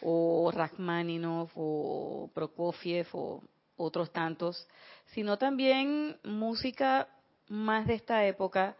o 0.00 0.50
Rachmaninoff, 0.52 1.52
o 1.54 2.30
Prokofiev, 2.32 3.08
o 3.12 3.42
otros 3.76 4.10
tantos, 4.10 4.66
sino 5.06 5.36
también 5.36 6.18
música 6.24 7.08
más 7.48 7.86
de 7.86 7.94
esta 7.94 8.24
época, 8.24 8.76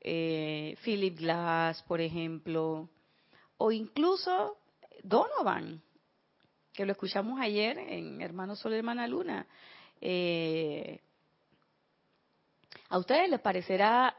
eh, 0.00 0.76
Philip 0.84 1.18
Glass, 1.18 1.82
por 1.82 2.00
ejemplo, 2.00 2.88
o 3.56 3.72
incluso 3.72 4.56
Donovan, 5.02 5.82
que 6.72 6.86
lo 6.86 6.92
escuchamos 6.92 7.40
ayer 7.40 7.78
en 7.78 8.20
Hermano 8.20 8.54
Sol, 8.54 8.74
Hermana 8.74 9.08
Luna. 9.08 9.46
Eh, 10.00 11.00
a 12.88 12.98
ustedes 12.98 13.28
les 13.28 13.40
parecerá 13.40 14.16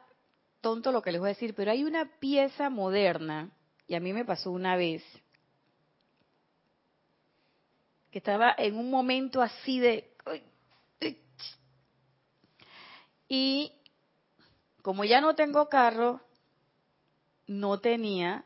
tonto 0.61 0.91
lo 0.91 1.01
que 1.01 1.11
les 1.11 1.21
voy 1.21 1.29
a 1.29 1.33
decir, 1.33 1.53
pero 1.55 1.71
hay 1.71 1.83
una 1.83 2.19
pieza 2.19 2.69
moderna, 2.69 3.51
y 3.87 3.95
a 3.95 3.99
mí 3.99 4.13
me 4.13 4.25
pasó 4.25 4.51
una 4.51 4.75
vez, 4.75 5.03
que 8.11 8.19
estaba 8.19 8.53
en 8.57 8.77
un 8.77 8.89
momento 8.89 9.41
así 9.41 9.79
de... 9.79 10.11
Y 13.29 13.73
como 14.81 15.03
ya 15.03 15.19
no 15.19 15.35
tengo 15.35 15.67
carro, 15.67 16.21
no 17.45 17.79
tenía, 17.79 18.45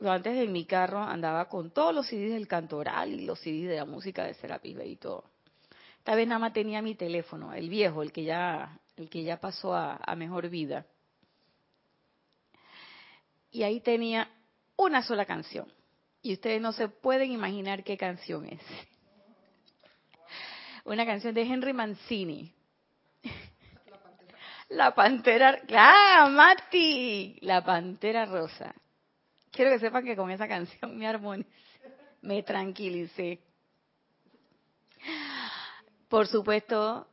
yo 0.00 0.10
antes 0.10 0.36
en 0.36 0.50
mi 0.50 0.64
carro 0.64 0.98
andaba 0.98 1.48
con 1.48 1.70
todos 1.70 1.94
los 1.94 2.08
CDs 2.08 2.32
del 2.32 2.48
cantoral 2.48 3.12
y 3.12 3.26
los 3.26 3.38
CDs 3.38 3.68
de 3.68 3.76
la 3.76 3.84
música 3.84 4.24
de 4.24 4.34
Serapis 4.34 4.76
y 4.84 4.96
todo. 4.96 5.24
Esta 5.98 6.14
vez 6.14 6.26
nada 6.26 6.38
más 6.38 6.52
tenía 6.52 6.82
mi 6.82 6.94
teléfono, 6.94 7.52
el 7.52 7.68
viejo, 7.68 8.02
el 8.02 8.10
que 8.10 8.24
ya, 8.24 8.80
el 8.96 9.08
que 9.08 9.22
ya 9.22 9.40
pasó 9.40 9.74
a, 9.74 9.98
mejor 10.16 10.48
vida. 10.48 10.86
Y 13.50 13.62
ahí 13.62 13.80
tenía 13.80 14.30
una 14.76 15.02
sola 15.02 15.24
canción. 15.24 15.70
Y 16.22 16.34
ustedes 16.34 16.60
no 16.60 16.72
se 16.72 16.88
pueden 16.88 17.32
imaginar 17.32 17.82
qué 17.82 17.96
canción 17.96 18.46
es. 18.46 18.60
Una 20.84 21.06
canción 21.06 21.34
de 21.34 21.42
Henry 21.42 21.72
Mancini. 21.72 22.52
La 24.70 24.94
pantera, 24.94 25.60
¡ah, 25.74 26.28
Mati! 26.30 27.38
La 27.40 27.64
pantera 27.64 28.24
rosa. 28.26 28.72
Quiero 29.50 29.72
que 29.72 29.80
sepan 29.80 30.04
que 30.04 30.14
con 30.14 30.30
esa 30.30 30.46
canción 30.46 30.96
me 30.96 31.08
armonicé, 31.08 31.50
me 32.22 32.42
tranquilicé. 32.44 33.40
Por 36.08 36.26
supuesto, 36.28 37.09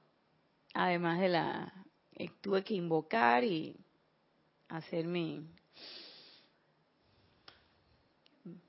además 0.73 1.19
de 1.19 1.29
la, 1.29 1.73
eh, 2.13 2.29
tuve 2.41 2.63
que 2.63 2.73
invocar 2.73 3.43
y 3.43 3.75
hacer 4.69 5.05
mi, 5.05 5.47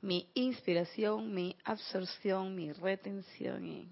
mi 0.00 0.30
inspiración, 0.34 1.34
mi 1.34 1.56
absorción, 1.64 2.54
mi 2.54 2.72
retención 2.72 3.66
y 3.66 3.88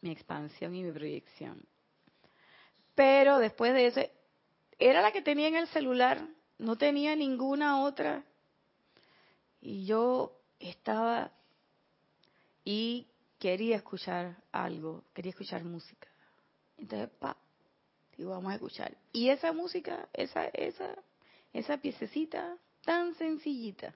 mi 0.00 0.10
expansión 0.10 0.74
y 0.74 0.82
mi 0.82 0.92
proyección. 0.92 1.64
Pero 2.94 3.38
después 3.38 3.72
de 3.72 3.86
eso, 3.86 4.00
era 4.78 5.00
la 5.00 5.12
que 5.12 5.22
tenía 5.22 5.48
en 5.48 5.56
el 5.56 5.68
celular, 5.68 6.26
no 6.58 6.76
tenía 6.76 7.16
ninguna 7.16 7.82
otra. 7.82 8.24
Y 9.60 9.86
yo 9.86 10.40
estaba 10.58 11.32
y 12.64 13.06
quería 13.38 13.76
escuchar 13.76 14.36
algo, 14.52 15.04
quería 15.14 15.30
escuchar 15.30 15.64
música. 15.64 16.11
Entonces, 16.82 17.10
pa, 17.20 17.36
digo, 18.16 18.30
vamos 18.30 18.50
a 18.50 18.56
escuchar. 18.56 18.92
Y 19.12 19.28
esa 19.28 19.52
música, 19.52 20.08
esa, 20.12 20.46
esa, 20.46 20.96
esa 21.52 21.78
piececita 21.78 22.56
tan 22.84 23.14
sencillita, 23.14 23.94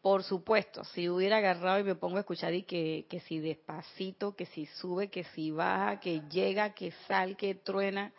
por 0.00 0.22
supuesto, 0.22 0.84
si 0.84 1.08
hubiera 1.08 1.38
agarrado 1.38 1.80
y 1.80 1.84
me 1.84 1.96
pongo 1.96 2.18
a 2.18 2.20
escuchar 2.20 2.54
y 2.54 2.62
que, 2.62 3.06
que 3.10 3.18
si 3.20 3.40
despacito, 3.40 4.36
que 4.36 4.46
si 4.46 4.66
sube, 4.66 5.08
que 5.10 5.24
si 5.24 5.50
baja, 5.50 5.98
que 5.98 6.20
llega, 6.30 6.74
que 6.74 6.92
sal, 7.08 7.36
que 7.36 7.56
truena, 7.56 8.12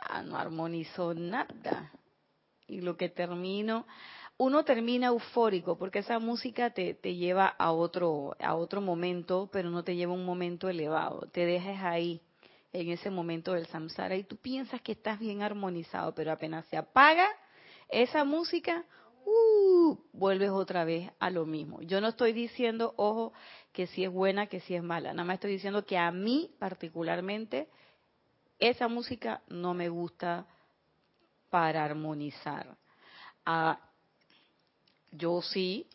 ah, 0.00 0.22
no 0.22 0.38
armonizó 0.38 1.12
nada. 1.12 1.92
Y 2.66 2.80
lo 2.80 2.96
que 2.96 3.10
termino, 3.10 3.86
uno 4.38 4.64
termina 4.64 5.08
eufórico 5.08 5.76
porque 5.76 5.98
esa 5.98 6.18
música 6.18 6.70
te, 6.70 6.94
te 6.94 7.16
lleva 7.16 7.48
a 7.48 7.70
otro, 7.70 8.34
a 8.40 8.54
otro 8.54 8.80
momento, 8.80 9.50
pero 9.52 9.68
no 9.68 9.84
te 9.84 9.94
lleva 9.94 10.12
a 10.12 10.16
un 10.16 10.24
momento 10.24 10.70
elevado. 10.70 11.28
Te 11.32 11.44
dejas 11.44 11.82
ahí, 11.84 12.22
en 12.80 12.90
ese 12.90 13.10
momento 13.10 13.52
del 13.54 13.66
samsara, 13.66 14.16
y 14.16 14.24
tú 14.24 14.36
piensas 14.36 14.80
que 14.82 14.92
estás 14.92 15.18
bien 15.18 15.42
armonizado, 15.42 16.14
pero 16.14 16.30
apenas 16.30 16.66
se 16.66 16.76
apaga 16.76 17.26
esa 17.88 18.24
música, 18.24 18.84
uh, 19.24 19.96
vuelves 20.12 20.50
otra 20.50 20.84
vez 20.84 21.10
a 21.18 21.30
lo 21.30 21.46
mismo. 21.46 21.80
Yo 21.82 22.00
no 22.00 22.08
estoy 22.08 22.32
diciendo, 22.32 22.92
ojo, 22.96 23.32
que 23.72 23.86
si 23.86 24.04
es 24.04 24.10
buena, 24.10 24.46
que 24.46 24.60
si 24.60 24.74
es 24.74 24.82
mala. 24.82 25.12
Nada 25.12 25.24
más 25.24 25.34
estoy 25.34 25.52
diciendo 25.52 25.86
que 25.86 25.96
a 25.96 26.10
mí 26.10 26.50
particularmente 26.58 27.68
esa 28.58 28.88
música 28.88 29.42
no 29.48 29.74
me 29.74 29.88
gusta 29.88 30.46
para 31.50 31.84
armonizar. 31.84 32.76
Ah, 33.44 33.78
yo 35.12 35.40
sí, 35.40 35.86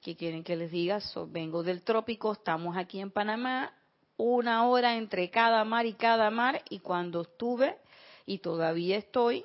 que 0.00 0.16
quieren 0.16 0.42
que 0.42 0.56
les 0.56 0.70
diga, 0.70 1.00
vengo 1.28 1.62
del 1.62 1.82
trópico, 1.82 2.32
estamos 2.32 2.76
aquí 2.76 3.00
en 3.00 3.10
Panamá, 3.10 3.74
una 4.20 4.66
hora 4.68 4.96
entre 4.96 5.30
cada 5.30 5.64
mar 5.64 5.86
y 5.86 5.94
cada 5.94 6.30
mar, 6.30 6.62
y 6.68 6.80
cuando 6.80 7.22
estuve, 7.22 7.78
y 8.26 8.38
todavía 8.38 8.96
estoy, 8.96 9.44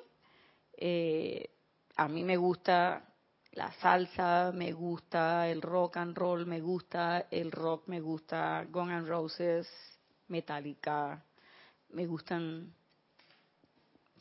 eh, 0.76 1.50
a 1.96 2.08
mí 2.08 2.22
me 2.22 2.36
gusta 2.36 3.04
la 3.52 3.72
salsa, 3.72 4.52
me 4.54 4.72
gusta 4.72 5.48
el 5.48 5.62
rock 5.62 5.96
and 5.96 6.16
roll, 6.16 6.46
me 6.46 6.60
gusta 6.60 7.26
el 7.30 7.50
rock, 7.50 7.88
me 7.88 8.00
gusta 8.00 8.66
Guns 8.70 8.92
N' 8.92 9.06
Roses, 9.06 9.68
Metallica, 10.28 11.24
me 11.90 12.06
gustan 12.06 12.74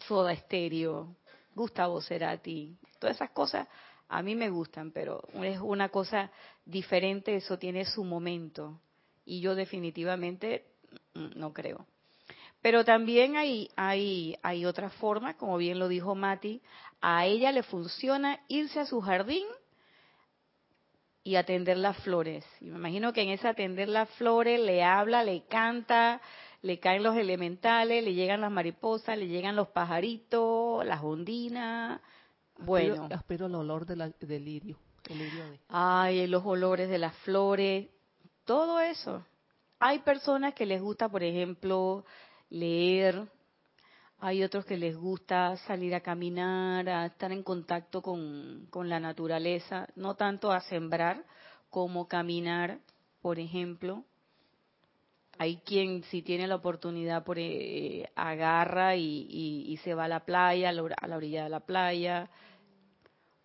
Soda 0.08 0.36
Stereo, 0.36 1.18
Gustavo 1.54 2.02
Cerati, 2.02 2.78
todas 3.00 3.18
esas 3.18 3.32
cosas 3.32 3.68
a 4.08 4.22
mí 4.22 4.36
me 4.36 4.50
gustan, 4.50 4.92
pero 4.92 5.24
es 5.42 5.60
una 5.60 5.90
cosa 5.90 6.32
diferente, 6.64 7.36
eso 7.36 7.58
tiene 7.58 7.86
su 7.86 8.04
momento 8.04 8.80
y 9.26 9.42
yo 9.42 9.56
definitivamente 9.56 10.66
no 11.14 11.54
creo. 11.54 11.86
Pero 12.62 12.84
también 12.84 13.36
hay, 13.36 13.70
hay, 13.76 14.38
hay 14.42 14.66
otra 14.66 14.90
forma, 14.90 15.36
como 15.36 15.58
bien 15.58 15.78
lo 15.78 15.88
dijo 15.88 16.16
Mati, 16.16 16.62
a 17.02 17.26
ella 17.26 17.52
le 17.52 17.64
funciona 17.64 18.40
irse 18.48 18.80
a 18.80 18.86
su 18.86 19.02
jardín 19.02 19.46
y 21.24 21.36
atender 21.36 21.78
las 21.78 21.98
flores. 21.98 22.46
Y 22.62 22.66
me 22.66 22.78
imagino 22.78 23.14
que 23.14 23.22
en 23.22 23.30
ese 23.30 23.48
atender 23.48 23.90
las 23.90 24.10
flores 24.12 24.60
le 24.60 24.84
habla, 24.84 25.24
le 25.24 25.44
canta, 25.46 26.22
le 26.62 26.80
caen 26.80 27.04
los 27.04 27.16
elementales, 27.16 28.04
le 28.04 28.14
llegan 28.14 28.42
las 28.42 28.52
mariposas, 28.52 29.18
le 29.18 29.28
llegan 29.28 29.56
los 29.56 29.68
pajaritos, 29.68 30.86
las 30.86 31.04
ondinas. 31.04 32.02
Bueno. 32.58 33.08
Espero, 33.12 33.48
el 33.48 33.56
olor 33.56 33.86
de 33.86 34.14
del 34.20 34.46
lirio. 34.46 34.80
El 35.10 35.20
lirio 35.20 35.50
de... 35.52 35.60
Ay, 35.70 36.26
los 36.26 36.44
olores 36.46 36.90
de 36.90 36.98
las 36.98 37.16
flores, 37.18 37.90
todo 38.46 38.80
eso. 38.80 39.26
Hay 39.80 40.00
personas 40.00 40.54
que 40.54 40.66
les 40.66 40.82
gusta, 40.82 41.10
por 41.10 41.24
ejemplo, 41.24 42.06
leer, 42.50 43.28
hay 44.20 44.44
otros 44.44 44.66
que 44.66 44.78
les 44.78 44.96
gusta 44.96 45.58
salir 45.68 45.94
a 45.94 46.00
caminar, 46.00 46.88
a 46.88 47.06
estar 47.06 47.32
en 47.32 47.44
contacto 47.44 48.02
con, 48.02 48.68
la 48.74 49.00
naturaleza, 49.00 49.88
no 49.96 50.16
tanto 50.16 50.52
a 50.52 50.62
sembrar 50.62 51.24
como 51.70 52.08
caminar, 52.08 52.80
por 53.22 53.40
ejemplo. 53.40 54.04
Hay 55.38 55.58
quien 55.58 56.04
si 56.04 56.22
tiene 56.22 56.48
la 56.48 56.56
oportunidad 56.56 57.26
por, 57.26 57.38
eh, 57.38 58.10
agarra 58.16 58.96
y, 58.96 59.78
se 59.84 59.94
va 59.94 60.06
a 60.06 60.08
la 60.08 60.22
playa, 60.22 60.70
a 60.70 61.08
la 61.08 61.18
orilla 61.18 61.44
de 61.44 61.50
la 61.50 61.60
playa, 61.60 62.30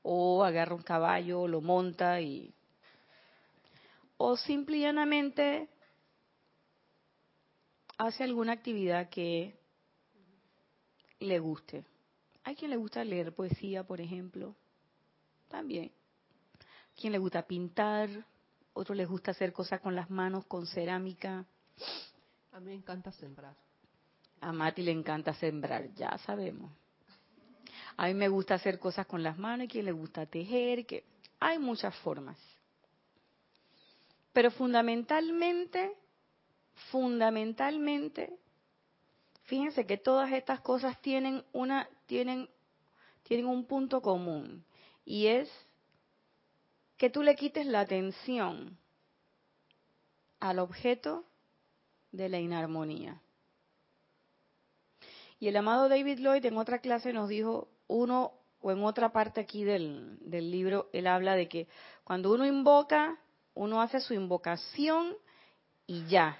o 0.02 0.44
agarra 0.44 0.74
un 0.74 0.82
caballo, 0.82 1.48
lo 1.48 1.60
monta 1.60 2.20
y... 2.20 2.54
O 4.22 4.36
simplemente 4.36 5.70
hace 7.96 8.22
alguna 8.22 8.52
actividad 8.52 9.08
que 9.08 9.58
le 11.20 11.38
guste. 11.38 11.86
Hay 12.44 12.54
quien 12.54 12.70
le 12.70 12.76
gusta 12.76 13.02
leer 13.02 13.34
poesía, 13.34 13.82
por 13.82 13.98
ejemplo, 13.98 14.54
también. 15.48 15.90
Quien 16.94 17.14
le 17.14 17.18
gusta 17.18 17.46
pintar, 17.46 18.10
otro 18.74 18.94
les 18.94 19.08
gusta 19.08 19.30
hacer 19.30 19.54
cosas 19.54 19.80
con 19.80 19.96
las 19.96 20.10
manos, 20.10 20.44
con 20.44 20.66
cerámica. 20.66 21.46
A 22.52 22.60
mí 22.60 22.66
me 22.66 22.74
encanta 22.74 23.12
sembrar. 23.12 23.56
A 24.42 24.52
Mati 24.52 24.82
le 24.82 24.92
encanta 24.92 25.32
sembrar, 25.32 25.94
ya 25.94 26.18
sabemos. 26.18 26.70
A 27.96 28.06
mí 28.06 28.12
me 28.12 28.28
gusta 28.28 28.56
hacer 28.56 28.78
cosas 28.78 29.06
con 29.06 29.22
las 29.22 29.38
manos, 29.38 29.64
y 29.64 29.68
quien 29.68 29.86
le 29.86 29.92
gusta 29.92 30.26
tejer, 30.26 30.84
que 30.84 31.04
hay 31.38 31.58
muchas 31.58 31.96
formas. 32.00 32.36
Pero 34.32 34.50
fundamentalmente 34.50 35.96
fundamentalmente, 36.90 38.38
fíjense 39.44 39.86
que 39.86 39.98
todas 39.98 40.32
estas 40.32 40.60
cosas 40.60 41.00
tienen 41.02 41.44
una 41.52 41.88
tienen 42.06 42.48
tienen 43.22 43.46
un 43.46 43.66
punto 43.66 44.00
común 44.00 44.64
y 45.04 45.26
es 45.26 45.50
que 46.96 47.10
tú 47.10 47.22
le 47.22 47.36
quites 47.36 47.66
la 47.66 47.80
atención 47.80 48.78
al 50.40 50.58
objeto 50.58 51.24
de 52.12 52.28
la 52.28 52.38
inarmonía. 52.38 53.20
Y 55.38 55.48
el 55.48 55.56
amado 55.56 55.88
David 55.88 56.18
Lloyd 56.18 56.44
en 56.44 56.58
otra 56.58 56.80
clase 56.80 57.12
nos 57.12 57.28
dijo, 57.28 57.68
uno, 57.86 58.34
o 58.60 58.72
en 58.72 58.84
otra 58.84 59.12
parte 59.12 59.40
aquí 59.40 59.64
del, 59.64 60.18
del 60.20 60.50
libro, 60.50 60.90
él 60.92 61.06
habla 61.06 61.34
de 61.34 61.48
que 61.48 61.68
cuando 62.04 62.32
uno 62.32 62.44
invoca, 62.44 63.18
uno 63.54 63.80
hace 63.80 64.00
su 64.00 64.14
invocación 64.14 65.14
y 65.86 66.06
ya. 66.06 66.38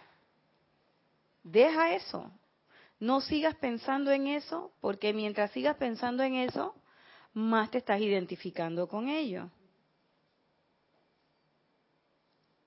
Deja 1.43 1.95
eso. 1.95 2.31
No 2.99 3.21
sigas 3.21 3.55
pensando 3.57 4.11
en 4.11 4.27
eso, 4.27 4.73
porque 4.81 5.13
mientras 5.13 5.51
sigas 5.53 5.77
pensando 5.77 6.23
en 6.23 6.35
eso, 6.35 6.75
más 7.33 7.71
te 7.71 7.79
estás 7.79 8.01
identificando 8.01 8.89
con 8.89 9.09
ello. 9.09 9.51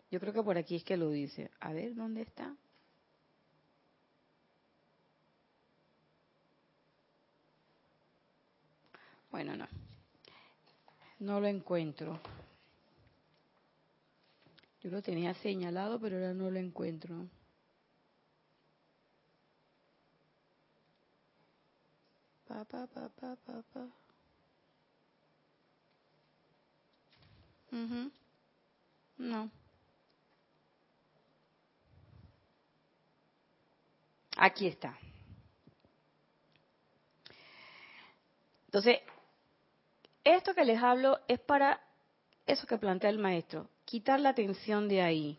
Yo 0.10 0.20
creo 0.20 0.34
que 0.34 0.44
por 0.44 0.58
aquí 0.58 0.76
es 0.76 0.84
que 0.84 0.98
lo 0.98 1.10
dice. 1.10 1.50
A 1.60 1.74
ver, 1.74 1.96
¿dónde 1.96 2.22
está? 2.22 2.56
Bueno, 9.32 9.56
no. 9.56 9.68
No 11.20 11.40
lo 11.40 11.48
encuentro. 11.48 12.20
Yo 14.84 14.90
lo 14.90 15.02
tenía 15.02 15.34
señalado, 15.36 16.00
pero 16.00 16.18
ahora 16.18 16.34
no 16.34 16.52
lo 16.52 16.60
encuentro. 16.60 17.28
Pa, 22.48 22.66
pa, 22.66 22.86
pa, 22.88 23.10
pa, 23.10 23.36
pa. 23.38 23.88
No. 29.18 29.50
Aquí 34.38 34.68
está. 34.68 34.98
Entonces, 38.66 39.00
esto 40.24 40.54
que 40.54 40.66
les 40.66 40.82
hablo 40.82 41.20
es 41.28 41.40
para 41.40 41.80
eso 42.46 42.68
que 42.68 42.78
plantea 42.78 43.10
el 43.10 43.20
maestro, 43.20 43.70
quitar 43.94 44.20
la 44.20 44.30
atención 44.30 44.88
de 44.88 45.04
ahí. 45.04 45.38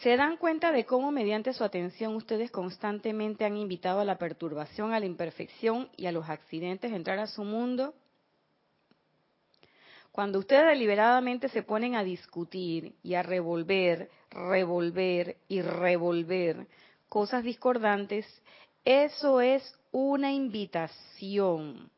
¿Se 0.00 0.16
dan 0.16 0.38
cuenta 0.38 0.72
de 0.72 0.86
cómo 0.86 1.12
mediante 1.12 1.52
su 1.52 1.62
atención 1.64 2.16
ustedes 2.16 2.50
constantemente 2.50 3.44
han 3.44 3.58
invitado 3.58 4.00
a 4.00 4.06
la 4.06 4.16
perturbación, 4.16 4.94
a 4.94 5.00
la 5.00 5.04
imperfección 5.04 5.90
y 5.98 6.06
a 6.06 6.12
los 6.12 6.26
accidentes 6.30 6.90
a 6.90 6.96
entrar 6.96 7.18
a 7.18 7.26
su 7.26 7.44
mundo? 7.44 7.92
Cuando 10.10 10.38
ustedes 10.38 10.68
deliberadamente 10.68 11.50
se 11.50 11.62
ponen 11.62 11.94
a 11.94 12.02
discutir 12.02 12.94
y 13.02 13.12
a 13.12 13.22
revolver, 13.22 14.08
revolver 14.30 15.36
y 15.46 15.60
revolver 15.60 16.68
cosas 17.10 17.44
discordantes, 17.44 18.24
eso 18.82 19.42
es 19.42 19.78
una 19.92 20.32
invitación 20.32 21.90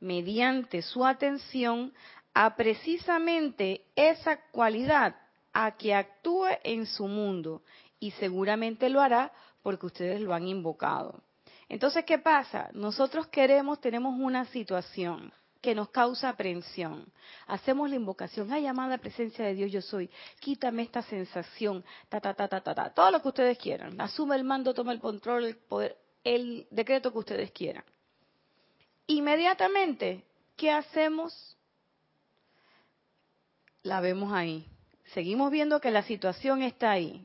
mediante 0.00 0.82
su 0.82 1.04
atención 1.04 1.92
a 2.38 2.54
precisamente 2.54 3.86
esa 3.96 4.36
cualidad 4.50 5.16
a 5.54 5.74
que 5.78 5.94
actúe 5.94 6.44
en 6.64 6.84
su 6.84 7.08
mundo 7.08 7.62
y 7.98 8.10
seguramente 8.10 8.90
lo 8.90 9.00
hará 9.00 9.32
porque 9.62 9.86
ustedes 9.86 10.20
lo 10.20 10.34
han 10.34 10.46
invocado. 10.46 11.22
Entonces, 11.66 12.04
¿qué 12.04 12.18
pasa? 12.18 12.68
Nosotros 12.74 13.26
queremos, 13.28 13.80
tenemos 13.80 14.20
una 14.20 14.44
situación 14.44 15.32
que 15.62 15.74
nos 15.74 15.88
causa 15.88 16.28
aprensión. 16.28 17.10
Hacemos 17.46 17.88
la 17.88 17.96
invocación, 17.96 18.52
ay, 18.52 18.66
amada 18.66 18.98
presencia 18.98 19.42
de 19.46 19.54
Dios, 19.54 19.72
yo 19.72 19.80
soy, 19.80 20.10
quítame 20.38 20.82
esta 20.82 21.00
sensación, 21.00 21.82
ta, 22.10 22.20
ta, 22.20 22.34
ta, 22.34 22.48
ta, 22.48 22.60
ta, 22.60 22.74
ta, 22.74 22.90
todo 22.92 23.12
lo 23.12 23.22
que 23.22 23.28
ustedes 23.28 23.56
quieran. 23.56 23.98
Asume 23.98 24.36
el 24.36 24.44
mando, 24.44 24.74
toma 24.74 24.92
el 24.92 25.00
control, 25.00 25.46
el 25.46 25.56
poder, 25.56 25.96
el 26.22 26.66
decreto 26.70 27.10
que 27.12 27.18
ustedes 27.18 27.50
quieran. 27.52 27.84
Inmediatamente, 29.06 30.22
¿qué 30.54 30.70
hacemos? 30.70 31.55
La 33.86 34.00
vemos 34.00 34.32
ahí. 34.32 34.66
Seguimos 35.14 35.52
viendo 35.52 35.80
que 35.80 35.92
la 35.92 36.02
situación 36.02 36.60
está 36.60 36.90
ahí. 36.90 37.24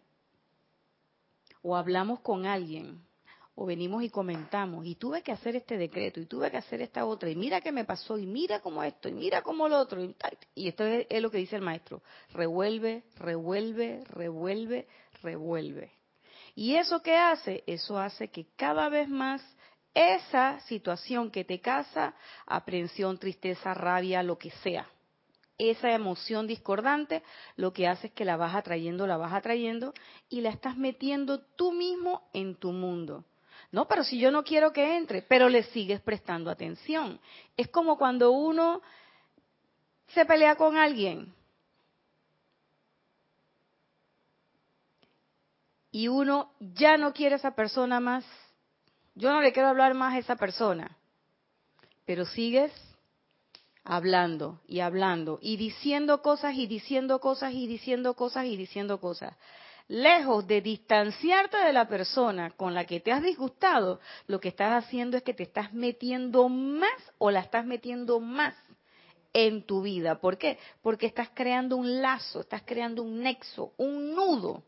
O 1.63 1.75
hablamos 1.75 2.19
con 2.19 2.45
alguien 2.45 3.01
o 3.55 3.65
venimos 3.65 4.03
y 4.03 4.09
comentamos, 4.09 4.85
y 4.85 4.95
tuve 4.95 5.23
que 5.23 5.31
hacer 5.31 5.55
este 5.55 5.77
decreto, 5.77 6.19
y 6.19 6.25
tuve 6.25 6.49
que 6.49 6.57
hacer 6.57 6.81
esta 6.81 7.05
otra, 7.05 7.29
y 7.29 7.35
mira 7.35 7.61
qué 7.61 7.71
me 7.71 7.83
pasó, 7.83 8.17
y 8.17 8.25
mira 8.25 8.59
cómo 8.59 8.81
esto, 8.81 9.09
y 9.09 9.11
mira 9.11 9.41
cómo 9.41 9.67
lo 9.67 9.77
otro, 9.77 10.01
y, 10.55 10.67
esto 10.67 10.85
es, 10.85 11.21
lo 11.21 11.29
que 11.29 11.39
dice 11.39 11.57
el 11.57 11.61
maestro, 11.61 12.01
revuelve, 12.31 13.03
revuelve, 13.17 14.03
revuelve, 14.05 14.87
revuelve. 15.21 15.91
Y 16.55 16.75
eso 16.75 17.01
que 17.01 17.17
hace, 17.17 17.63
eso 17.67 17.99
hace 17.99 18.29
que 18.29 18.47
cada 18.55 18.87
vez 18.87 19.09
más 19.09 19.43
esa 19.93 20.59
situación 20.61 21.29
que 21.29 21.43
te 21.43 21.59
causa, 21.59 22.15
aprensión, 22.45 23.17
tristeza, 23.17 23.73
rabia, 23.73 24.23
lo 24.23 24.37
que 24.37 24.51
sea, 24.63 24.87
esa 25.69 25.91
emoción 25.91 26.47
discordante, 26.47 27.23
lo 27.55 27.73
que 27.73 27.87
hace 27.87 28.07
es 28.07 28.13
que 28.13 28.25
la 28.25 28.37
vas 28.37 28.55
atrayendo, 28.55 29.05
la 29.05 29.17
vas 29.17 29.33
atrayendo 29.33 29.93
y 30.29 30.41
la 30.41 30.49
estás 30.49 30.75
metiendo 30.77 31.39
tú 31.55 31.71
mismo 31.71 32.29
en 32.33 32.55
tu 32.55 32.71
mundo. 32.71 33.25
No, 33.71 33.87
pero 33.87 34.03
si 34.03 34.19
yo 34.19 34.31
no 34.31 34.43
quiero 34.43 34.73
que 34.73 34.97
entre, 34.97 35.21
pero 35.21 35.47
le 35.47 35.63
sigues 35.63 36.01
prestando 36.01 36.49
atención. 36.49 37.19
Es 37.55 37.67
como 37.69 37.97
cuando 37.97 38.31
uno 38.31 38.81
se 40.07 40.25
pelea 40.25 40.55
con 40.55 40.75
alguien 40.75 41.33
y 45.91 46.07
uno 46.07 46.51
ya 46.59 46.97
no 46.97 47.13
quiere 47.13 47.35
a 47.35 47.37
esa 47.37 47.55
persona 47.55 47.99
más. 47.99 48.25
Yo 49.15 49.31
no 49.31 49.41
le 49.41 49.53
quiero 49.53 49.69
hablar 49.69 49.93
más 49.93 50.15
a 50.15 50.19
esa 50.19 50.35
persona, 50.35 50.97
pero 52.05 52.25
sigues 52.25 52.71
hablando 53.83 54.61
y 54.67 54.79
hablando 54.79 55.39
y 55.41 55.57
diciendo 55.57 56.21
cosas 56.21 56.55
y 56.55 56.67
diciendo 56.67 57.19
cosas 57.19 57.53
y 57.53 57.67
diciendo 57.67 58.15
cosas 58.15 58.45
y 58.45 58.55
diciendo 58.55 58.99
cosas 58.99 59.35
lejos 59.91 60.47
de 60.47 60.61
distanciarte 60.61 61.57
de 61.57 61.73
la 61.73 61.87
persona 61.87 62.51
con 62.51 62.73
la 62.73 62.85
que 62.85 63.01
te 63.01 63.11
has 63.11 63.21
disgustado, 63.21 63.99
lo 64.27 64.39
que 64.39 64.47
estás 64.47 64.85
haciendo 64.85 65.17
es 65.17 65.23
que 65.23 65.33
te 65.33 65.43
estás 65.43 65.73
metiendo 65.73 66.47
más 66.47 67.11
o 67.17 67.29
la 67.29 67.41
estás 67.41 67.65
metiendo 67.65 68.21
más 68.21 68.55
en 69.33 69.65
tu 69.65 69.81
vida. 69.81 70.19
¿Por 70.21 70.37
qué? 70.37 70.57
Porque 70.81 71.07
estás 71.07 71.29
creando 71.33 71.75
un 71.75 72.01
lazo, 72.01 72.39
estás 72.39 72.61
creando 72.65 73.03
un 73.03 73.21
nexo, 73.21 73.73
un 73.75 74.15
nudo. 74.15 74.63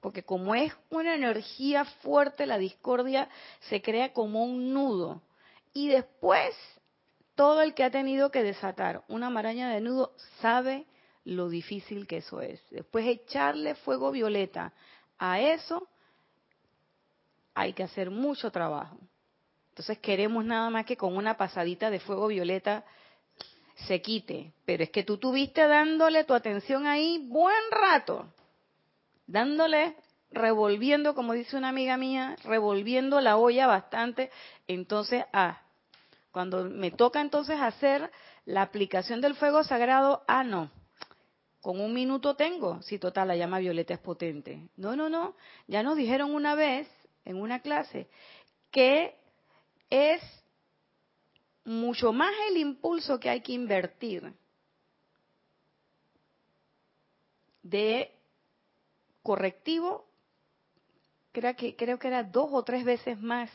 Porque 0.00 0.24
como 0.24 0.56
es 0.56 0.72
una 0.90 1.14
energía 1.14 1.84
fuerte, 1.84 2.44
la 2.44 2.58
discordia 2.58 3.28
se 3.68 3.80
crea 3.80 4.12
como 4.12 4.44
un 4.44 4.72
nudo. 4.72 5.22
Y 5.72 5.88
después, 5.88 6.52
todo 7.34 7.62
el 7.62 7.74
que 7.74 7.84
ha 7.84 7.90
tenido 7.90 8.30
que 8.30 8.42
desatar 8.42 9.04
una 9.08 9.30
maraña 9.30 9.70
de 9.70 9.80
nudo 9.80 10.14
sabe 10.40 10.86
lo 11.24 11.48
difícil 11.48 12.06
que 12.06 12.18
eso 12.18 12.40
es. 12.40 12.60
Después 12.70 13.06
echarle 13.06 13.74
fuego 13.74 14.10
violeta 14.10 14.72
a 15.18 15.40
eso, 15.40 15.88
hay 17.54 17.72
que 17.72 17.82
hacer 17.82 18.10
mucho 18.10 18.50
trabajo. 18.50 18.98
Entonces 19.70 19.98
queremos 19.98 20.44
nada 20.44 20.68
más 20.68 20.84
que 20.84 20.96
con 20.96 21.16
una 21.16 21.36
pasadita 21.36 21.90
de 21.90 22.00
fuego 22.00 22.26
violeta 22.26 22.84
se 23.86 24.02
quite. 24.02 24.52
Pero 24.64 24.82
es 24.82 24.90
que 24.90 25.02
tú 25.02 25.16
tuviste 25.18 25.66
dándole 25.66 26.24
tu 26.24 26.34
atención 26.34 26.86
ahí 26.86 27.26
buen 27.28 27.70
rato, 27.70 28.26
dándole, 29.26 29.96
revolviendo, 30.30 31.14
como 31.14 31.32
dice 31.32 31.56
una 31.56 31.70
amiga 31.70 31.96
mía, 31.96 32.36
revolviendo 32.44 33.20
la 33.20 33.36
olla 33.36 33.66
bastante. 33.66 34.30
Entonces, 34.66 35.24
ah, 35.32 35.61
cuando 36.32 36.64
me 36.64 36.90
toca 36.90 37.20
entonces 37.20 37.60
hacer 37.60 38.10
la 38.46 38.62
aplicación 38.62 39.20
del 39.20 39.34
fuego 39.34 39.62
sagrado, 39.62 40.24
ah, 40.26 40.42
no, 40.42 40.70
con 41.60 41.78
un 41.78 41.92
minuto 41.92 42.34
tengo, 42.34 42.82
si 42.82 42.98
total 42.98 43.28
la 43.28 43.36
llama 43.36 43.60
violeta 43.60 43.94
es 43.94 44.00
potente. 44.00 44.68
No, 44.76 44.96
no, 44.96 45.08
no, 45.08 45.36
ya 45.68 45.82
nos 45.82 45.96
dijeron 45.96 46.34
una 46.34 46.54
vez 46.54 46.88
en 47.24 47.36
una 47.36 47.60
clase 47.60 48.08
que 48.70 49.14
es 49.90 50.20
mucho 51.64 52.12
más 52.12 52.32
el 52.50 52.56
impulso 52.56 53.20
que 53.20 53.30
hay 53.30 53.42
que 53.42 53.52
invertir 53.52 54.32
de 57.62 58.10
correctivo, 59.22 60.08
creo 61.30 61.54
que, 61.54 61.76
creo 61.76 61.98
que 61.98 62.08
era 62.08 62.24
dos 62.24 62.48
o 62.52 62.64
tres 62.64 62.84
veces 62.84 63.20
más 63.20 63.50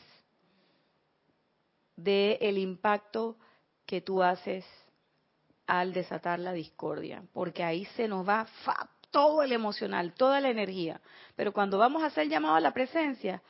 de 1.98 2.38
el 2.40 2.58
impacto 2.58 3.36
que 3.84 4.00
tú 4.00 4.22
haces 4.22 4.64
al 5.66 5.92
desatar 5.92 6.38
la 6.38 6.52
discordia, 6.52 7.24
porque 7.32 7.64
ahí 7.64 7.84
se 7.96 8.06
nos 8.06 8.26
va 8.26 8.46
todo 9.10 9.42
el 9.42 9.52
emocional, 9.52 10.14
toda 10.14 10.40
la 10.40 10.48
energía. 10.48 11.00
Pero 11.34 11.52
cuando 11.52 11.76
vamos 11.76 12.02
a 12.02 12.06
hacer 12.06 12.28
llamado 12.28 12.54
a 12.54 12.60
la 12.60 12.72
presencia, 12.72 13.42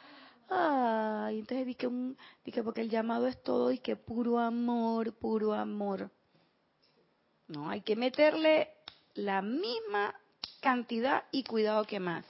Ay, 0.51 1.41
entonces 1.41 1.67
dije, 1.67 1.87
un, 1.87 2.17
dije, 2.43 2.63
porque 2.63 2.81
el 2.81 2.89
llamado 2.89 3.27
es 3.27 3.43
todo 3.43 3.71
y 3.71 3.81
que 3.81 3.97
puro 3.97 4.39
amor, 4.39 5.13
puro 5.13 5.53
amor. 5.53 6.11
No, 7.49 7.69
hay 7.69 7.83
que 7.83 7.97
meterle 7.97 8.71
la 9.13 9.43
misma 9.43 10.15
cantidad 10.63 11.25
y 11.33 11.45
cuidado 11.45 11.85
que 11.85 12.01
más 12.01 12.25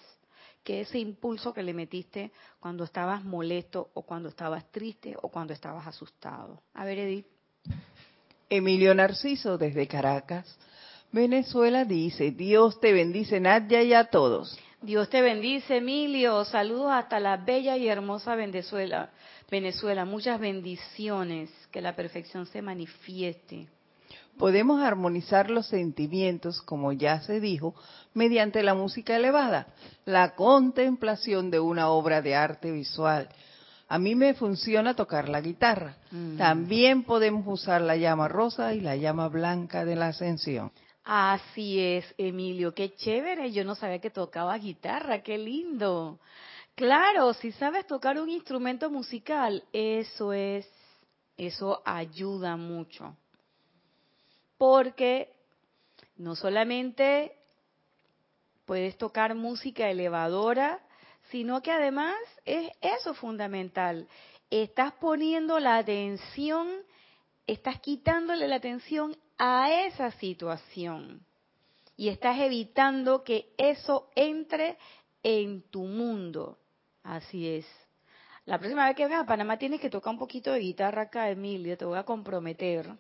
que 0.69 0.83
ese 0.83 0.99
impulso 0.99 1.55
que 1.55 1.63
le 1.63 1.73
metiste 1.73 2.31
cuando 2.61 2.85
estabas 2.85 3.25
molesto 3.25 3.89
o 3.95 4.03
cuando 4.03 4.29
estabas 4.29 4.71
triste 4.71 5.17
o 5.23 5.31
cuando 5.31 5.55
estabas 5.55 5.87
asustado. 5.87 6.61
A 6.75 6.85
ver, 6.85 6.99
Edith. 6.99 7.27
Emilio 8.51 8.95
Narciso 8.95 9.57
desde 9.57 9.89
Caracas, 9.89 10.59
Venezuela 11.11 11.87
dice, 11.87 12.33
Dios 12.33 12.79
te 12.81 12.93
bendice 12.93 13.41
Nadia 13.41 13.83
y 13.83 13.95
a 13.95 14.11
todos. 14.11 14.59
Dios 14.83 15.09
te 15.09 15.23
bendice, 15.23 15.79
Emilio. 15.79 16.45
Saludos 16.45 16.93
hasta 16.93 17.19
la 17.19 17.39
bella 17.39 17.79
y 17.79 17.89
hermosa 17.89 18.35
Venezuela. 18.35 19.09
Venezuela, 19.51 20.05
muchas 20.05 20.39
bendiciones. 20.39 21.51
Que 21.73 21.81
la 21.81 21.97
perfección 21.97 22.45
se 22.45 22.61
manifieste. 22.61 23.69
Podemos 24.39 24.81
armonizar 24.81 25.51
los 25.51 25.67
sentimientos, 25.67 26.63
como 26.63 26.93
ya 26.93 27.21
se 27.21 27.41
dijo, 27.41 27.75
mediante 28.15 28.63
la 28.63 28.75
música 28.75 29.17
elevada, 29.17 29.69
la 30.05 30.35
contemplación 30.37 31.51
de 31.51 31.61
una 31.61 31.91
obra 31.91 32.23
de 32.23 32.35
arte 32.35 32.71
visual. 32.71 33.29
A 33.89 33.99
mí 33.99 34.15
me 34.15 34.35
funciona 34.35 34.95
tocar 34.95 35.29
la 35.29 35.41
guitarra. 35.41 35.97
Mm. 36.11 36.37
También 36.37 37.05
podemos 37.05 37.45
usar 37.47 37.81
la 37.81 37.97
llama 37.97 38.29
rosa 38.29 38.75
y 38.75 38.81
la 38.81 38.97
llama 38.97 39.29
blanca 39.29 39.85
de 39.85 39.97
la 39.97 40.09
ascensión. 40.09 40.71
Así 41.05 41.81
es, 41.81 42.05
Emilio, 42.19 42.75
qué 42.75 42.95
chévere. 42.95 43.51
Yo 43.51 43.65
no 43.65 43.75
sabía 43.75 43.99
que 43.99 44.11
tocaba 44.11 44.57
guitarra, 44.59 45.23
qué 45.23 45.39
lindo. 45.39 46.21
Claro, 46.75 47.33
si 47.33 47.51
sabes 47.53 47.87
tocar 47.87 48.21
un 48.21 48.29
instrumento 48.29 48.91
musical, 48.91 49.65
eso 49.73 50.33
es, 50.35 50.69
eso 51.37 51.83
ayuda 51.85 52.57
mucho. 52.57 53.17
Porque 54.59 55.33
no 56.17 56.37
solamente 56.37 57.33
puedes 58.67 58.99
tocar 58.99 59.35
música 59.35 59.89
elevadora, 59.89 60.81
sino 61.31 61.63
que 61.63 61.71
además 61.71 62.17
es 62.45 62.71
eso 62.81 63.15
fundamental. 63.15 64.07
Estás 64.51 64.93
poniendo 64.95 65.59
la 65.59 65.79
atención, 65.79 66.69
estás 67.47 67.81
quitándole 67.81 68.47
la 68.49 68.57
atención 68.57 69.17
a 69.39 69.87
esa 69.87 70.11
situación 70.13 71.25
y 71.97 72.09
estás 72.09 72.39
evitando 72.39 73.25
que 73.25 73.53
eso 73.57 74.11
entre 74.15 74.79
en 75.23 75.63
tu 75.63 75.85
mundo. 75.85 76.59
Así 77.03 77.49
es. 77.49 77.67
La 78.45 78.59
próxima 78.59 78.87
vez 78.87 78.97
que 78.97 79.07
veas 79.07 79.23
a 79.23 79.27
Panamá 79.27 79.59
tienes 79.59 79.81
que 79.81 79.91
tocar 79.91 80.13
un 80.13 80.19
poquito 80.19 80.53
de 80.53 80.61
guitarra 80.61 81.03
acá, 81.03 81.31
Emilia, 81.31 81.77
te 81.77 81.85
voy 81.85 81.99
a 81.99 82.05
comprometer. 82.05 82.91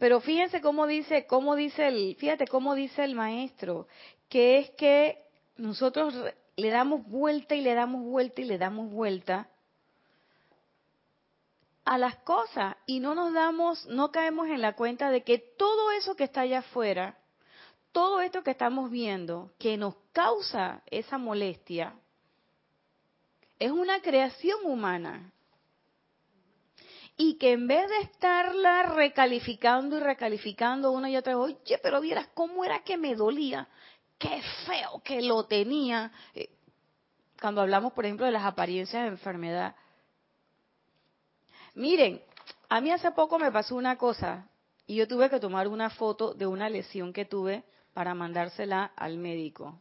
Pero 0.00 0.22
fíjense 0.22 0.62
cómo 0.62 0.86
dice, 0.86 1.26
cómo 1.26 1.54
dice 1.54 1.86
el, 1.86 2.16
fíjate 2.16 2.46
cómo 2.46 2.74
dice 2.74 3.04
el 3.04 3.14
maestro, 3.14 3.86
que 4.30 4.58
es 4.58 4.70
que 4.70 5.22
nosotros 5.58 6.14
le 6.56 6.70
damos 6.70 7.06
vuelta 7.06 7.54
y 7.54 7.60
le 7.60 7.74
damos 7.74 8.02
vuelta 8.02 8.40
y 8.40 8.44
le 8.44 8.56
damos 8.56 8.90
vuelta 8.90 9.50
a 11.84 11.98
las 11.98 12.16
cosas 12.20 12.76
y 12.86 13.00
no 13.00 13.14
nos 13.14 13.34
damos, 13.34 13.84
no 13.88 14.10
caemos 14.10 14.48
en 14.48 14.62
la 14.62 14.74
cuenta 14.74 15.10
de 15.10 15.22
que 15.22 15.36
todo 15.36 15.90
eso 15.90 16.16
que 16.16 16.24
está 16.24 16.40
allá 16.40 16.60
afuera, 16.60 17.18
todo 17.92 18.22
esto 18.22 18.42
que 18.42 18.52
estamos 18.52 18.90
viendo, 18.90 19.52
que 19.58 19.76
nos 19.76 19.96
causa 20.12 20.82
esa 20.86 21.18
molestia, 21.18 21.92
es 23.58 23.70
una 23.70 24.00
creación 24.00 24.60
humana. 24.64 25.30
Y 27.20 27.34
que 27.34 27.52
en 27.52 27.66
vez 27.66 27.86
de 27.86 27.98
estarla 27.98 28.84
recalificando 28.84 29.98
y 29.98 30.00
recalificando 30.00 30.90
una 30.90 31.10
y 31.10 31.18
otra 31.18 31.36
vez, 31.36 31.54
oye, 31.54 31.78
pero 31.82 32.00
vieras 32.00 32.28
cómo 32.32 32.64
era 32.64 32.82
que 32.82 32.96
me 32.96 33.14
dolía, 33.14 33.68
qué 34.16 34.40
feo 34.64 35.02
que 35.04 35.20
lo 35.20 35.44
tenía. 35.44 36.10
Eh, 36.34 36.48
cuando 37.38 37.60
hablamos, 37.60 37.92
por 37.92 38.06
ejemplo, 38.06 38.24
de 38.24 38.32
las 38.32 38.44
apariencias 38.44 39.02
de 39.02 39.08
enfermedad, 39.08 39.74
Miren, 41.74 42.20
a 42.68 42.80
mí 42.80 42.90
hace 42.90 43.10
poco 43.12 43.38
me 43.38 43.52
pasó 43.52 43.76
una 43.76 43.96
cosa 43.96 44.48
y 44.86 44.96
yo 44.96 45.06
tuve 45.06 45.30
que 45.30 45.40
tomar 45.40 45.68
una 45.68 45.90
foto 45.90 46.34
de 46.34 46.46
una 46.46 46.68
lesión 46.68 47.12
que 47.12 47.24
tuve 47.24 47.64
para 47.94 48.14
mandársela 48.14 48.92
al 48.96 49.18
médico. 49.18 49.80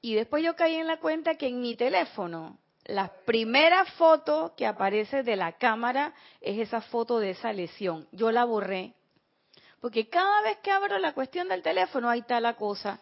Y 0.00 0.14
después 0.14 0.44
yo 0.44 0.54
caí 0.56 0.74
en 0.76 0.86
la 0.86 0.98
cuenta 0.98 1.36
que 1.36 1.48
en 1.48 1.60
mi 1.60 1.74
teléfono 1.74 2.58
la 2.88 3.12
primera 3.24 3.84
foto 3.84 4.54
que 4.56 4.66
aparece 4.66 5.22
de 5.22 5.36
la 5.36 5.52
cámara 5.52 6.12
es 6.40 6.58
esa 6.58 6.80
foto 6.80 7.20
de 7.20 7.30
esa 7.30 7.52
lesión. 7.52 8.08
Yo 8.10 8.32
la 8.32 8.44
borré. 8.44 8.94
Porque 9.80 10.08
cada 10.08 10.42
vez 10.42 10.58
que 10.58 10.72
abro 10.72 10.98
la 10.98 11.12
cuestión 11.14 11.48
del 11.48 11.62
teléfono, 11.62 12.10
ahí 12.10 12.20
está 12.20 12.40
la 12.40 12.54
cosa. 12.54 13.00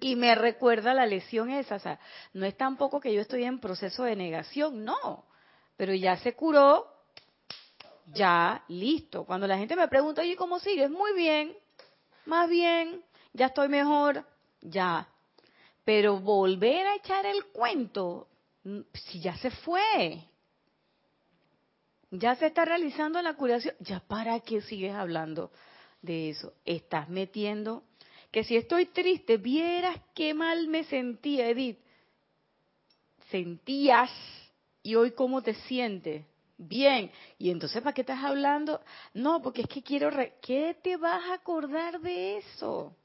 Y 0.00 0.14
me 0.14 0.34
recuerda 0.36 0.94
la 0.94 1.06
lesión 1.06 1.50
esa. 1.50 1.74
O 1.76 1.80
sea, 1.80 1.98
no 2.32 2.46
es 2.46 2.56
tampoco 2.56 3.00
que 3.00 3.12
yo 3.12 3.20
estoy 3.20 3.42
en 3.44 3.58
proceso 3.58 4.04
de 4.04 4.14
negación, 4.14 4.84
no 4.84 5.24
pero 5.82 5.94
ya 5.94 6.16
se 6.18 6.34
curó, 6.34 6.86
ya 8.06 8.62
listo. 8.68 9.24
Cuando 9.24 9.46
la 9.46 9.58
gente 9.58 9.76
me 9.76 9.88
pregunta, 9.88 10.22
oye, 10.22 10.36
¿cómo 10.36 10.60
sigues? 10.60 10.90
Muy 10.90 11.12
bien, 11.14 11.56
más 12.24 12.48
bien, 12.48 13.02
ya 13.32 13.46
estoy 13.46 13.68
mejor, 13.68 14.24
ya. 14.60 15.08
Pero 15.84 16.20
volver 16.20 16.86
a 16.86 16.94
echar 16.94 17.26
el 17.26 17.46
cuento, 17.46 18.28
si 18.64 19.20
ya 19.20 19.36
se 19.36 19.50
fue, 19.50 20.24
ya 22.10 22.34
se 22.36 22.46
está 22.46 22.64
realizando 22.64 23.20
la 23.22 23.34
curación, 23.34 23.74
ya 23.80 24.00
para 24.00 24.40
qué 24.40 24.60
sigues 24.60 24.94
hablando 24.94 25.50
de 26.00 26.30
eso. 26.30 26.54
Estás 26.64 27.08
metiendo 27.08 27.84
que 28.30 28.44
si 28.44 28.56
estoy 28.56 28.86
triste, 28.86 29.36
vieras 29.36 29.96
qué 30.14 30.34
mal 30.34 30.68
me 30.68 30.84
sentía, 30.84 31.48
Edith. 31.48 31.78
Sentías 33.30 34.10
¿Y 34.82 34.96
hoy 34.96 35.12
cómo 35.12 35.42
te 35.42 35.54
sientes? 35.54 36.24
Bien. 36.58 37.10
¿Y 37.38 37.50
entonces 37.50 37.82
para 37.82 37.94
qué 37.94 38.00
estás 38.00 38.22
hablando? 38.22 38.80
No, 39.14 39.40
porque 39.42 39.62
es 39.62 39.68
que 39.68 39.82
quiero... 39.82 40.10
¿Qué 40.40 40.76
te 40.82 40.96
vas 40.96 41.24
a 41.30 41.34
acordar 41.34 42.00
de 42.00 42.38
eso? 42.38 42.96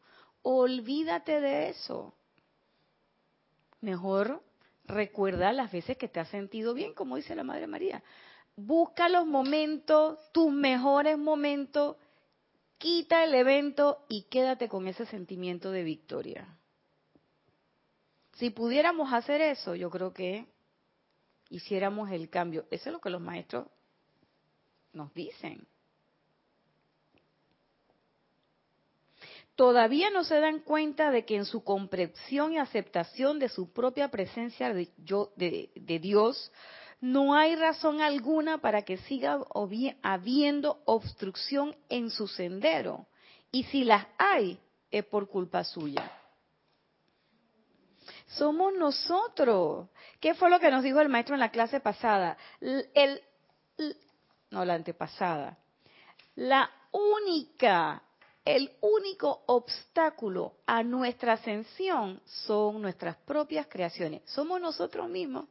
Olvídate 0.41 1.39
de 1.39 1.69
eso. 1.69 2.13
Mejor 3.81 4.41
recuerda 4.87 5.51
las 5.51 5.71
veces 5.71 5.97
que 5.97 6.07
te 6.07 6.19
has 6.19 6.29
sentido 6.29 6.73
bien, 6.73 6.93
como 6.93 7.17
dice 7.17 7.35
la 7.35 7.43
Madre 7.43 7.67
María. 7.67 8.03
Busca 8.55 9.09
los 9.09 9.27
momentos, 9.27 10.19
tus 10.31 10.51
mejores 10.51 11.17
momentos, 11.17 11.97
quita 12.77 13.23
el 13.23 13.35
evento 13.35 14.05
y 14.09 14.23
quédate 14.23 14.67
con 14.67 14.87
ese 14.87 15.05
sentimiento 15.05 15.71
de 15.71 15.83
victoria. 15.83 16.57
Si 18.33 18.49
pudiéramos 18.49 19.13
hacer 19.13 19.41
eso, 19.41 19.75
yo 19.75 19.89
creo 19.89 20.13
que 20.13 20.47
hiciéramos 21.49 22.11
el 22.11 22.29
cambio. 22.29 22.65
Eso 22.71 22.89
es 22.89 22.93
lo 22.93 23.01
que 23.01 23.09
los 23.09 23.21
maestros 23.21 23.67
nos 24.93 25.13
dicen. 25.13 25.67
Todavía 29.57 30.11
no 30.11 30.23
se 30.23 30.39
dan 30.39 30.59
cuenta 30.59 31.11
de 31.11 31.25
que 31.25 31.35
en 31.35 31.45
su 31.45 31.63
comprensión 31.63 32.53
y 32.53 32.59
aceptación 32.59 33.39
de 33.39 33.49
su 33.49 33.73
propia 33.73 34.07
presencia 34.09 34.71
de, 34.71 35.99
Dios, 35.99 36.51
no 37.01 37.33
hay 37.35 37.55
razón 37.55 37.99
alguna 37.99 38.59
para 38.59 38.83
que 38.83 38.97
siga 38.97 39.39
habiendo 40.03 40.79
obstrucción 40.85 41.75
en 41.89 42.11
su 42.11 42.27
sendero. 42.27 43.07
Y 43.51 43.63
si 43.63 43.83
las 43.83 44.05
hay, 44.17 44.59
es 44.91 45.03
por 45.03 45.27
culpa 45.27 45.63
suya 45.63 46.09
somos 48.27 48.73
nosotros. 48.73 49.87
¿Qué 50.19 50.33
fue 50.33 50.49
lo 50.49 50.59
que 50.59 50.71
nos 50.71 50.83
dijo 50.83 50.99
el 50.99 51.09
maestro 51.09 51.35
en 51.35 51.39
la 51.39 51.51
clase 51.51 51.79
pasada? 51.79 52.37
El, 52.61 53.21
no, 54.51 54.65
la 54.65 54.73
antepasada. 54.73 55.57
La 56.35 56.69
única, 56.91 58.03
el 58.47 58.71
único 58.79 59.43
obstáculo 59.47 60.53
a 60.65 60.81
nuestra 60.81 61.33
ascensión 61.33 62.21
son 62.23 62.81
nuestras 62.81 63.17
propias 63.17 63.67
creaciones. 63.67 64.21
Somos 64.23 64.61
nosotros 64.61 65.09
mismos. 65.09 65.49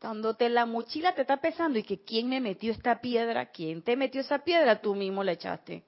Cuando 0.00 0.34
te 0.34 0.48
la 0.48 0.66
mochila 0.66 1.12
te 1.12 1.22
está 1.22 1.38
pesando 1.38 1.76
y 1.76 1.82
que 1.82 2.04
quién 2.04 2.28
me 2.28 2.40
metió 2.40 2.70
esta 2.70 3.00
piedra, 3.00 3.46
quién 3.46 3.82
te 3.82 3.96
metió 3.96 4.20
esa 4.20 4.44
piedra, 4.44 4.80
tú 4.80 4.94
mismo 4.94 5.24
la 5.24 5.32
echaste. 5.32 5.82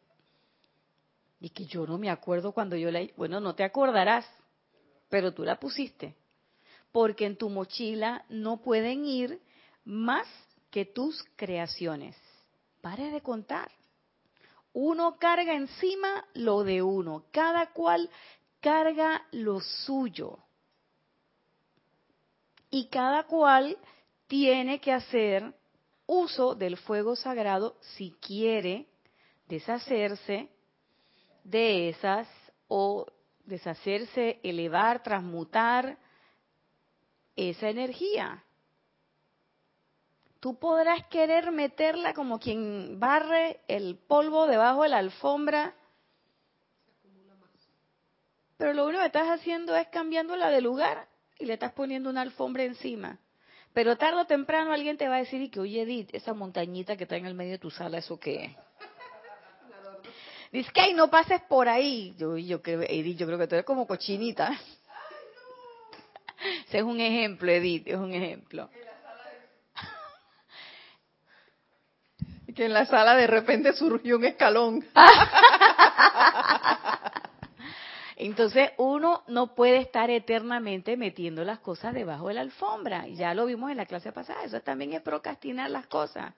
Y 1.39 1.51
que 1.51 1.65
yo 1.67 1.87
no 1.87 1.97
me 1.97 2.11
acuerdo 2.11 2.51
cuando 2.51 2.75
yo 2.75 2.91
la... 2.91 3.07
Bueno, 3.17 3.39
no 3.39 3.55
te 3.55 3.63
acordarás, 3.63 4.27
pero 5.09 5.33
tú 5.33 5.45
la 5.45 5.61
pusiste. 5.61 6.17
Porque 6.91 7.25
en 7.25 7.37
tu 7.37 7.49
mochila 7.49 8.25
no 8.29 8.61
pueden 8.61 9.05
ir 9.05 9.41
más 9.85 10.27
que 10.73 10.87
tus 10.87 11.25
creaciones. 11.37 12.17
Pare 12.81 13.13
de 13.13 13.21
contar. 13.21 13.71
Uno 14.73 15.17
carga 15.19 15.55
encima 15.55 16.27
lo 16.35 16.65
de 16.65 16.83
uno. 16.83 17.25
Cada 17.31 17.73
cual 17.73 18.09
carga 18.61 19.27
lo 19.33 19.61
suyo. 19.61 20.39
Y 22.71 22.87
cada 22.87 23.25
cual 23.25 23.77
tiene 24.27 24.81
que 24.81 24.93
hacer 24.93 25.55
uso 26.07 26.55
del 26.55 26.77
fuego 26.79 27.17
sagrado 27.17 27.77
si 27.81 28.13
quiere 28.21 28.87
deshacerse 29.47 30.49
de 31.45 31.91
esas 31.91 32.29
o 32.69 33.07
deshacerse, 33.45 34.41
elevar, 34.43 35.03
transmutar 35.03 35.99
esa 37.37 37.69
energía. 37.69 38.43
Tú 40.43 40.59
podrás 40.59 41.07
querer 41.07 41.53
meterla 41.53 42.15
como 42.15 42.41
quien 42.41 42.99
barre 42.99 43.61
el 43.69 43.97
polvo 43.97 44.49
debajo 44.49 44.83
de 44.83 44.89
la 44.89 44.99
alfombra, 44.99 45.73
pero 48.57 48.73
lo 48.73 48.87
único 48.87 49.03
que 49.03 49.07
estás 49.07 49.29
haciendo 49.29 49.77
es 49.77 49.87
cambiándola 49.87 50.51
de 50.51 50.61
lugar 50.61 51.07
y 51.39 51.45
le 51.45 51.53
estás 51.53 51.71
poniendo 51.75 52.11
una 52.11 52.23
alfombra 52.23 52.65
encima. 52.65 53.21
Pero 53.73 53.97
tarde 53.97 54.23
o 54.23 54.25
temprano 54.25 54.73
alguien 54.73 54.97
te 54.97 55.07
va 55.07 55.15
a 55.15 55.19
decir 55.19 55.49
que, 55.49 55.61
oye 55.61 55.83
Edith, 55.83 56.09
esa 56.13 56.35
montañita 56.35 56.97
que 56.97 57.05
está 57.05 57.15
en 57.15 57.27
el 57.27 57.35
medio 57.35 57.53
de 57.53 57.59
tu 57.59 57.71
sala, 57.71 57.99
¿eso 57.99 58.19
qué 58.19 58.47
es? 58.47 58.57
Dice 60.51 60.73
que 60.73 60.81
ay, 60.81 60.95
no 60.95 61.09
pases 61.09 61.41
por 61.43 61.69
ahí. 61.69 62.17
Yo, 62.19 62.37
yo 62.37 62.61
creo, 62.61 62.83
Edith, 62.83 63.17
yo 63.17 63.27
creo 63.27 63.39
que 63.39 63.47
tú 63.47 63.55
eres 63.55 63.65
como 63.65 63.87
cochinita. 63.87 64.51
Ese 66.67 66.79
es 66.79 66.83
un 66.83 66.99
ejemplo, 66.99 67.49
Edith, 67.49 67.87
es 67.87 67.95
un 67.95 68.13
ejemplo. 68.13 68.69
Que 72.55 72.67
en 72.67 72.73
la 72.73 72.87
sala 72.87 73.17
de 73.17 73.27
repente 73.27 73.73
surgió 73.73 74.17
un 74.17 74.25
escalón. 74.25 74.85
Entonces 78.17 78.71
uno 78.77 79.23
no 79.27 79.55
puede 79.55 79.79
estar 79.79 80.11
eternamente 80.11 80.97
metiendo 80.97 81.45
las 81.45 81.59
cosas 81.59 81.93
debajo 81.95 82.29
de 82.29 82.35
la 82.35 82.43
alfombra. 82.43 83.09
Ya 83.09 83.35
lo 83.35 83.47
vimos 83.47 83.71
en 83.71 83.79
la 83.79 83.87
clase 83.87 84.13
pasada. 84.13 84.45
Eso 84.45 84.61
también 84.61 84.93
es 84.93 85.03
procrastinar 85.03 85.71
las 85.71 85.87
cosas. 85.87 86.35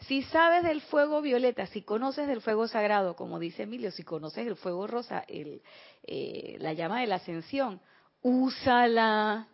Si 0.00 0.22
sabes 0.22 0.62
del 0.62 0.80
fuego 0.80 1.22
violeta, 1.22 1.66
si 1.66 1.82
conoces 1.82 2.28
del 2.28 2.40
fuego 2.40 2.68
sagrado, 2.68 3.16
como 3.16 3.38
dice 3.38 3.64
Emilio, 3.64 3.90
si 3.90 4.04
conoces 4.04 4.46
el 4.46 4.56
fuego 4.56 4.86
rosa, 4.86 5.24
el, 5.26 5.62
eh, 6.04 6.56
la 6.60 6.72
llama 6.72 7.00
de 7.00 7.06
la 7.06 7.16
ascensión, 7.16 7.80
úsala. 8.22 9.48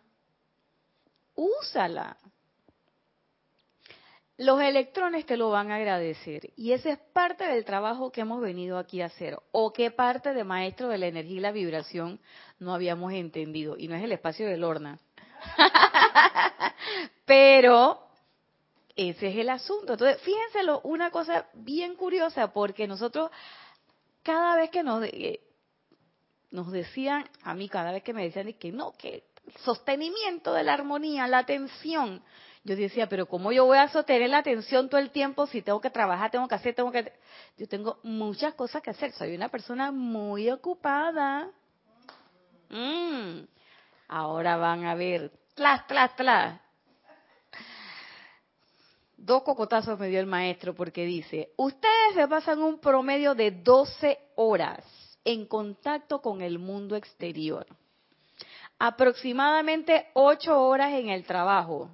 Úsala 1.33 2.17
los 4.41 4.59
electrones 4.59 5.27
te 5.27 5.37
lo 5.37 5.51
van 5.51 5.71
a 5.71 5.75
agradecer. 5.75 6.51
Y 6.55 6.71
ese 6.71 6.91
es 6.91 6.97
parte 7.13 7.45
del 7.45 7.63
trabajo 7.63 8.11
que 8.11 8.21
hemos 8.21 8.41
venido 8.41 8.79
aquí 8.79 9.01
a 9.01 9.05
hacer. 9.05 9.37
O 9.51 9.71
qué 9.71 9.91
parte 9.91 10.33
de 10.33 10.43
maestro 10.43 10.87
de 10.87 10.97
la 10.97 11.05
energía 11.05 11.37
y 11.37 11.41
la 11.41 11.51
vibración 11.51 12.19
no 12.57 12.73
habíamos 12.73 13.13
entendido. 13.13 13.77
Y 13.77 13.87
no 13.87 13.95
es 13.95 14.03
el 14.03 14.11
espacio 14.11 14.47
del 14.47 14.63
horna. 14.63 14.97
Pero 17.25 17.99
ese 18.95 19.27
es 19.27 19.37
el 19.37 19.49
asunto. 19.49 19.93
Entonces, 19.93 20.19
fíjenselo, 20.21 20.81
una 20.85 21.11
cosa 21.11 21.45
bien 21.53 21.95
curiosa, 21.95 22.51
porque 22.51 22.87
nosotros, 22.87 23.29
cada 24.23 24.55
vez 24.55 24.71
que 24.71 24.81
nos, 24.81 25.03
eh, 25.03 25.39
nos 26.49 26.71
decían, 26.71 27.29
a 27.43 27.53
mí 27.53 27.69
cada 27.69 27.91
vez 27.91 28.01
que 28.01 28.13
me 28.13 28.23
decían 28.23 28.51
que 28.53 28.71
no, 28.71 28.93
que 28.93 29.23
sostenimiento 29.63 30.51
de 30.53 30.63
la 30.63 30.73
armonía, 30.73 31.27
la 31.27 31.39
atención, 31.39 32.23
yo 32.63 32.75
decía, 32.75 33.07
pero 33.07 33.25
¿cómo 33.25 33.51
yo 33.51 33.65
voy 33.65 33.79
a 33.79 33.87
sostener 33.87 34.29
la 34.29 34.39
atención 34.39 34.87
todo 34.87 35.01
el 35.01 35.09
tiempo 35.09 35.47
si 35.47 35.63
tengo 35.63 35.81
que 35.81 35.89
trabajar, 35.89 36.29
tengo 36.29 36.47
que 36.47 36.55
hacer, 36.55 36.75
tengo 36.75 36.91
que... 36.91 37.11
Yo 37.57 37.67
tengo 37.67 37.99
muchas 38.03 38.53
cosas 38.53 38.83
que 38.83 38.91
hacer, 38.91 39.11
soy 39.13 39.35
una 39.35 39.49
persona 39.49 39.91
muy 39.91 40.49
ocupada. 40.51 41.49
Mm. 42.69 43.45
Ahora 44.07 44.57
van 44.57 44.85
a 44.85 44.93
ver, 44.93 45.31
tlas, 45.55 45.87
tlas, 45.87 46.15
tlas. 46.15 46.61
Dos 49.17 49.41
cocotazos 49.43 49.99
me 49.99 50.09
dio 50.09 50.19
el 50.19 50.25
maestro 50.25 50.75
porque 50.75 51.05
dice, 51.05 51.53
ustedes 51.57 52.15
se 52.15 52.27
pasan 52.27 52.61
un 52.61 52.79
promedio 52.79 53.33
de 53.33 53.51
12 53.51 54.19
horas 54.35 54.83
en 55.25 55.45
contacto 55.45 56.21
con 56.21 56.41
el 56.41 56.59
mundo 56.59 56.95
exterior. 56.95 57.65
Aproximadamente 58.77 60.07
8 60.13 60.59
horas 60.59 60.93
en 60.93 61.09
el 61.09 61.23
trabajo, 61.23 61.91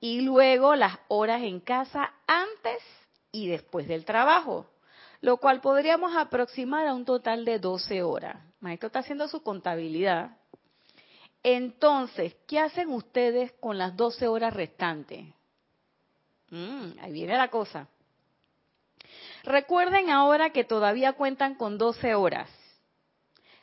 y 0.00 0.22
luego 0.22 0.74
las 0.74 0.98
horas 1.08 1.42
en 1.42 1.60
casa 1.60 2.12
antes 2.26 2.82
y 3.32 3.48
después 3.48 3.86
del 3.86 4.04
trabajo, 4.04 4.66
lo 5.20 5.36
cual 5.36 5.60
podríamos 5.60 6.16
aproximar 6.16 6.86
a 6.86 6.94
un 6.94 7.04
total 7.04 7.44
de 7.44 7.58
12 7.58 8.02
horas. 8.02 8.36
Maestro 8.60 8.88
está 8.88 9.00
haciendo 9.00 9.28
su 9.28 9.42
contabilidad. 9.42 10.36
Entonces, 11.42 12.34
¿qué 12.46 12.58
hacen 12.58 12.90
ustedes 12.90 13.52
con 13.60 13.78
las 13.78 13.96
12 13.96 14.28
horas 14.28 14.52
restantes? 14.54 15.26
Mm, 16.50 16.98
ahí 17.00 17.12
viene 17.12 17.36
la 17.36 17.48
cosa. 17.48 17.86
Recuerden 19.44 20.10
ahora 20.10 20.50
que 20.50 20.64
todavía 20.64 21.14
cuentan 21.14 21.54
con 21.54 21.78
12 21.78 22.14
horas 22.14 22.50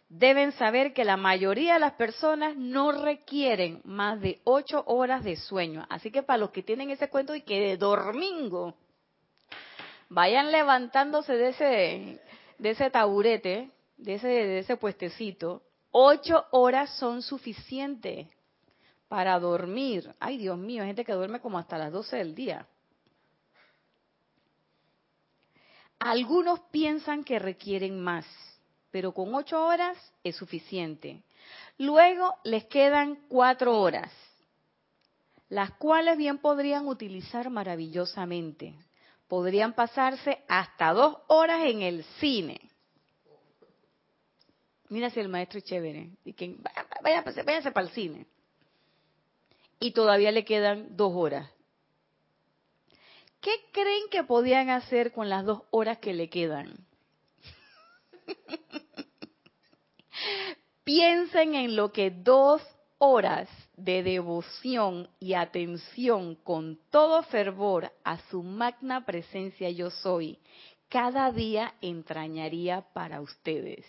deben 0.10 0.54
saber 0.54 0.94
que 0.94 1.04
la 1.04 1.18
mayoría 1.18 1.74
de 1.74 1.80
las 1.80 1.94
personas 1.94 2.56
no 2.56 2.92
requieren 2.92 3.82
más 3.84 4.22
de 4.22 4.40
ocho 4.44 4.84
horas 4.88 5.24
de 5.24 5.36
sueño. 5.36 5.86
Así 5.90 6.12
que 6.12 6.24
para 6.24 6.38
los 6.38 6.52
que 6.52 6.64
tienen 6.64 6.90
ese 6.90 7.10
cuento 7.10 7.36
y 7.36 7.42
que 7.42 7.60
de 7.60 7.78
domingo 7.78 8.76
vayan 10.10 10.52
levantándose 10.52 11.34
de 11.34 11.50
ese, 11.50 12.22
de 12.58 12.70
ese 12.70 12.90
taburete, 12.90 13.72
de 13.98 14.14
ese, 14.16 14.28
de 14.28 14.60
ese 14.60 14.78
puestecito, 14.78 15.64
ocho 15.92 16.46
horas 16.52 16.98
son 16.98 17.22
suficientes 17.22 18.28
para 19.10 19.38
dormir. 19.40 20.14
Ay, 20.20 20.38
Dios 20.38 20.58
mío, 20.58 20.84
hay 20.84 20.90
gente 20.90 21.06
que 21.06 21.14
duerme 21.14 21.42
como 21.42 21.60
hasta 21.60 21.78
las 21.78 21.92
doce 21.92 22.18
del 22.18 22.34
día. 22.34 22.66
Algunos 26.00 26.60
piensan 26.72 27.24
que 27.24 27.40
requieren 27.40 28.00
más 28.00 28.26
pero 28.92 29.14
con 29.14 29.34
ocho 29.36 29.66
horas 29.66 29.98
es 30.24 30.36
suficiente. 30.36 31.24
Luego 31.78 32.36
les 32.44 32.66
quedan 32.66 33.20
cuatro 33.28 33.80
horas, 33.80 34.12
las 35.50 35.72
cuales 35.72 36.18
bien 36.18 36.40
podrían 36.40 36.88
utilizar 36.88 37.50
maravillosamente. 37.50 38.76
Podrían 39.28 39.74
pasarse 39.74 40.44
hasta 40.48 40.94
dos 40.94 41.18
horas 41.28 41.66
en 41.66 41.82
el 41.82 42.04
cine. 42.20 42.60
Mira 44.90 45.10
si 45.10 45.20
el 45.20 45.28
maestro 45.28 45.60
es 45.60 45.66
chévere. 45.66 46.12
Y 46.24 46.34
que 46.34 46.56
váyase 47.04 47.72
para 47.72 47.86
el 47.86 47.92
cine. 47.92 48.26
Y 49.80 49.92
todavía 49.92 50.32
le 50.32 50.46
quedan 50.46 50.96
dos 50.96 51.12
horas. 51.14 51.50
¿Qué 53.42 53.52
creen 53.72 54.10
que 54.10 54.24
podían 54.24 54.70
hacer 54.70 55.12
con 55.12 55.30
las 55.30 55.46
dos 55.46 55.62
horas 55.72 56.00
que 56.00 56.14
le 56.14 56.30
quedan? 56.30 56.86
Piensen 60.84 61.56
en 61.56 61.76
lo 61.76 61.92
que 61.92 62.12
dos 62.12 62.62
horas 62.98 63.50
de 63.76 64.04
devoción 64.04 65.10
y 65.20 65.34
atención 65.34 66.36
con 66.36 66.80
todo 66.90 67.22
fervor 67.24 67.92
a 68.04 68.18
su 68.30 68.42
magna 68.42 69.06
presencia 69.06 69.70
yo 69.70 69.90
soy 69.90 70.40
cada 70.90 71.32
día 71.32 71.74
entrañaría 71.82 72.82
para 72.94 73.22
ustedes. 73.22 73.86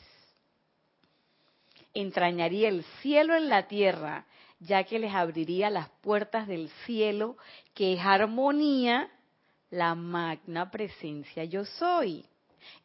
Entrañaría 1.95 2.69
el 2.69 2.85
cielo 3.01 3.37
en 3.37 3.49
la 3.49 3.69
tierra, 3.69 4.27
ya 4.61 4.85
que 4.85 4.99
les 4.99 5.15
abriría 5.15 5.71
las 5.71 5.89
puertas 6.01 6.49
del 6.49 6.69
cielo, 6.85 7.37
que 7.75 7.95
es 7.95 8.01
armonía, 8.01 9.11
la 9.71 9.95
magna 9.95 10.71
presencia 10.71 11.45
yo 11.45 11.65
soy 11.65 12.25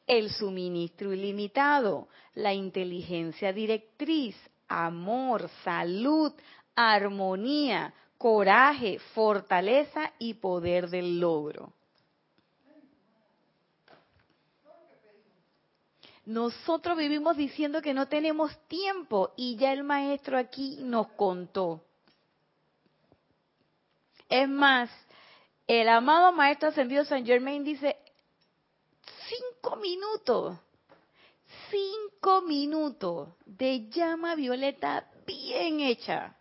el 0.07 0.29
suministro 0.29 1.13
ilimitado, 1.13 2.07
la 2.35 2.53
inteligencia 2.53 3.53
directriz, 3.53 4.35
amor, 4.67 5.49
salud, 5.63 6.33
armonía, 6.75 7.93
coraje, 8.17 8.99
fortaleza 9.13 10.13
y 10.19 10.35
poder 10.35 10.89
del 10.89 11.19
logro. 11.19 11.73
Nosotros 16.25 16.97
vivimos 16.97 17.35
diciendo 17.35 17.81
que 17.81 17.93
no 17.93 18.07
tenemos 18.07 18.57
tiempo 18.67 19.33
y 19.35 19.57
ya 19.57 19.73
el 19.73 19.83
maestro 19.83 20.37
aquí 20.37 20.77
nos 20.81 21.07
contó. 21.09 21.83
Es 24.29 24.47
más, 24.47 24.89
el 25.67 25.89
amado 25.89 26.31
maestro 26.31 26.69
ascendido 26.69 27.03
San 27.03 27.25
Germain 27.25 27.63
dice, 27.63 27.97
cinco 29.63 29.77
minutos, 29.77 30.57
cinco 31.71 32.41
minutos 32.41 33.29
de 33.45 33.89
llama 33.89 34.35
violeta 34.35 35.09
bien 35.25 35.79
hecha, 35.79 36.35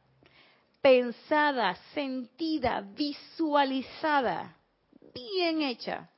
pensada, 0.81 1.77
sentida, 1.95 2.81
visualizada, 2.81 4.57
bien 5.15 5.63
hecha, 5.63 6.11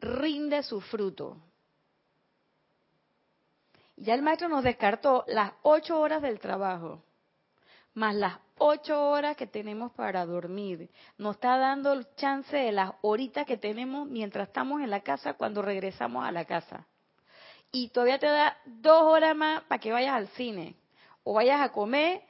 rinde 0.00 0.62
su 0.64 0.80
fruto. 0.80 1.36
Ya 3.96 4.14
el 4.14 4.22
maestro 4.22 4.48
nos 4.48 4.64
descartó 4.64 5.24
las 5.28 5.52
ocho 5.62 6.00
horas 6.00 6.20
del 6.20 6.40
trabajo. 6.40 7.00
más 7.94 8.12
las 8.16 8.43
ocho 8.58 9.08
horas 9.08 9.36
que 9.36 9.46
tenemos 9.46 9.92
para 9.92 10.24
dormir. 10.26 10.90
Nos 11.18 11.36
está 11.36 11.58
dando 11.58 11.92
el 11.92 12.06
chance 12.16 12.56
de 12.56 12.72
las 12.72 12.92
horitas 13.02 13.46
que 13.46 13.56
tenemos 13.56 14.06
mientras 14.08 14.48
estamos 14.48 14.80
en 14.80 14.90
la 14.90 15.00
casa 15.00 15.34
cuando 15.34 15.62
regresamos 15.62 16.24
a 16.24 16.32
la 16.32 16.44
casa. 16.44 16.86
Y 17.72 17.88
todavía 17.88 18.18
te 18.18 18.26
da 18.26 18.56
dos 18.66 19.02
horas 19.02 19.34
más 19.34 19.62
para 19.64 19.80
que 19.80 19.92
vayas 19.92 20.14
al 20.14 20.28
cine 20.28 20.76
o 21.24 21.34
vayas 21.34 21.60
a 21.60 21.72
comer 21.72 22.22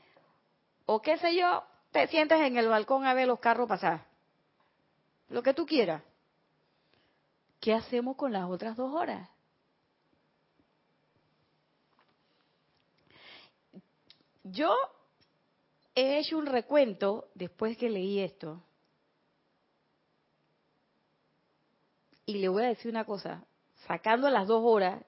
o 0.86 1.00
qué 1.00 1.16
sé 1.18 1.34
yo, 1.34 1.62
te 1.90 2.06
sientes 2.08 2.40
en 2.40 2.56
el 2.56 2.68
balcón 2.68 3.06
a 3.06 3.14
ver 3.14 3.26
los 3.26 3.40
carros 3.40 3.68
pasar. 3.68 4.04
Lo 5.28 5.42
que 5.42 5.54
tú 5.54 5.66
quieras. 5.66 6.02
¿Qué 7.60 7.72
hacemos 7.72 8.16
con 8.16 8.32
las 8.32 8.44
otras 8.44 8.76
dos 8.76 8.92
horas? 8.92 9.28
Yo 14.42 14.76
he 15.94 16.18
hecho 16.18 16.38
un 16.38 16.46
recuento 16.46 17.28
después 17.34 17.76
que 17.76 17.88
leí 17.88 18.20
esto. 18.20 18.62
Y 22.26 22.38
le 22.38 22.48
voy 22.48 22.64
a 22.64 22.68
decir 22.68 22.90
una 22.90 23.04
cosa, 23.04 23.44
sacando 23.86 24.30
las 24.30 24.48
dos 24.48 24.62
horas 24.64 25.04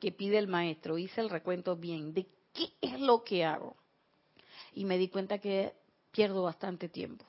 que 0.00 0.12
pide 0.12 0.38
el 0.38 0.48
maestro, 0.48 0.98
hice 0.98 1.20
el 1.20 1.30
recuento 1.30 1.76
bien 1.76 2.12
de 2.12 2.26
qué 2.52 2.72
es 2.80 3.00
lo 3.00 3.22
que 3.22 3.44
hago. 3.44 3.76
Y 4.74 4.84
me 4.84 4.98
di 4.98 5.08
cuenta 5.08 5.38
que 5.38 5.72
pierdo 6.10 6.42
bastante 6.42 6.88
tiempo. 6.88 7.24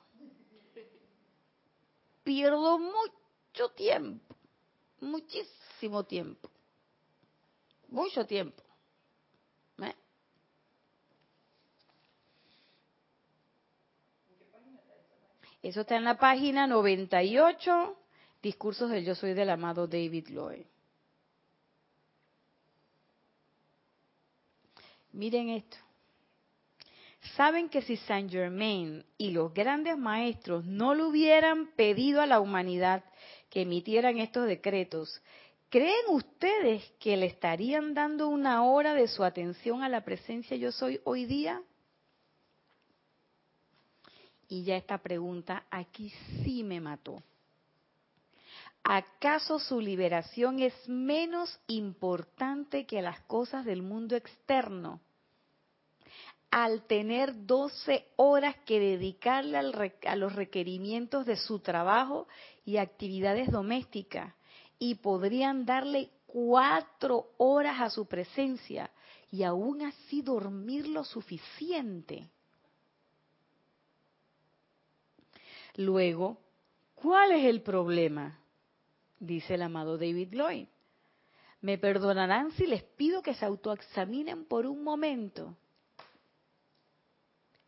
Pierdo 2.24 2.78
mucho 2.78 3.70
tiempo, 3.74 4.34
muchísimo 5.00 6.04
tiempo, 6.04 6.50
mucho 7.88 8.26
tiempo. 8.26 8.62
Eso 15.68 15.82
está 15.82 15.96
en 15.96 16.04
la 16.04 16.16
página 16.16 16.66
98, 16.66 17.94
Discursos 18.40 18.90
del 18.90 19.04
Yo 19.04 19.14
Soy 19.14 19.34
del 19.34 19.50
amado 19.50 19.86
David 19.86 20.28
Lloyd. 20.30 20.64
Miren 25.12 25.50
esto. 25.50 25.76
Saben 27.36 27.68
que 27.68 27.82
si 27.82 27.98
Saint 27.98 28.30
Germain 28.30 29.04
y 29.18 29.30
los 29.30 29.52
grandes 29.52 29.98
maestros 29.98 30.64
no 30.64 30.94
le 30.94 31.02
hubieran 31.02 31.66
pedido 31.76 32.22
a 32.22 32.26
la 32.26 32.40
humanidad 32.40 33.04
que 33.50 33.60
emitieran 33.60 34.16
estos 34.16 34.46
decretos, 34.46 35.20
¿creen 35.68 36.06
ustedes 36.08 36.82
que 36.98 37.14
le 37.18 37.26
estarían 37.26 37.92
dando 37.92 38.28
una 38.28 38.64
hora 38.64 38.94
de 38.94 39.06
su 39.06 39.22
atención 39.22 39.82
a 39.82 39.90
la 39.90 40.02
presencia 40.02 40.56
yo 40.56 40.72
soy 40.72 40.98
hoy 41.04 41.26
día? 41.26 41.60
Y 44.48 44.64
ya 44.64 44.76
esta 44.76 44.98
pregunta 44.98 45.64
aquí 45.70 46.12
sí 46.42 46.64
me 46.64 46.80
mató. 46.80 47.22
¿Acaso 48.82 49.58
su 49.58 49.80
liberación 49.80 50.60
es 50.60 50.74
menos 50.88 51.60
importante 51.66 52.86
que 52.86 53.02
las 53.02 53.20
cosas 53.22 53.64
del 53.64 53.82
mundo 53.82 54.16
externo? 54.16 55.00
Al 56.50 56.86
tener 56.86 57.46
12 57.46 58.06
horas 58.16 58.56
que 58.64 58.80
dedicarle 58.80 59.58
a 60.06 60.16
los 60.16 60.34
requerimientos 60.34 61.26
de 61.26 61.36
su 61.36 61.58
trabajo 61.58 62.26
y 62.64 62.78
actividades 62.78 63.50
domésticas, 63.50 64.32
y 64.78 64.94
podrían 64.96 65.64
darle 65.66 66.10
cuatro 66.26 67.32
horas 67.36 67.80
a 67.80 67.90
su 67.90 68.06
presencia 68.06 68.90
y 69.30 69.42
aún 69.42 69.82
así 69.82 70.22
dormir 70.22 70.86
lo 70.86 71.04
suficiente. 71.04 72.28
Luego, 75.78 76.40
¿cuál 76.96 77.30
es 77.30 77.44
el 77.44 77.62
problema? 77.62 78.40
Dice 79.20 79.54
el 79.54 79.62
amado 79.62 79.96
David 79.96 80.32
Lloyd. 80.32 80.66
Me 81.60 81.78
perdonarán 81.78 82.50
si 82.50 82.66
les 82.66 82.82
pido 82.82 83.22
que 83.22 83.34
se 83.34 83.44
autoexaminen 83.44 84.44
por 84.44 84.66
un 84.66 84.82
momento. 84.82 85.56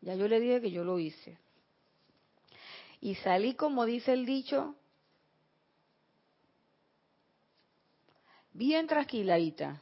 Ya 0.01 0.15
yo 0.15 0.27
le 0.27 0.41
dije 0.41 0.59
que 0.59 0.71
yo 0.71 0.83
lo 0.83 0.99
hice. 0.99 1.37
Y 2.99 3.15
salí, 3.15 3.53
como 3.53 3.85
dice 3.85 4.11
el 4.11 4.25
dicho, 4.25 4.75
bien 8.51 8.87
trasquiladita. 8.87 9.81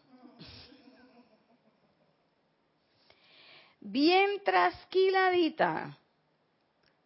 Bien 3.79 4.43
trasquiladita 4.43 5.97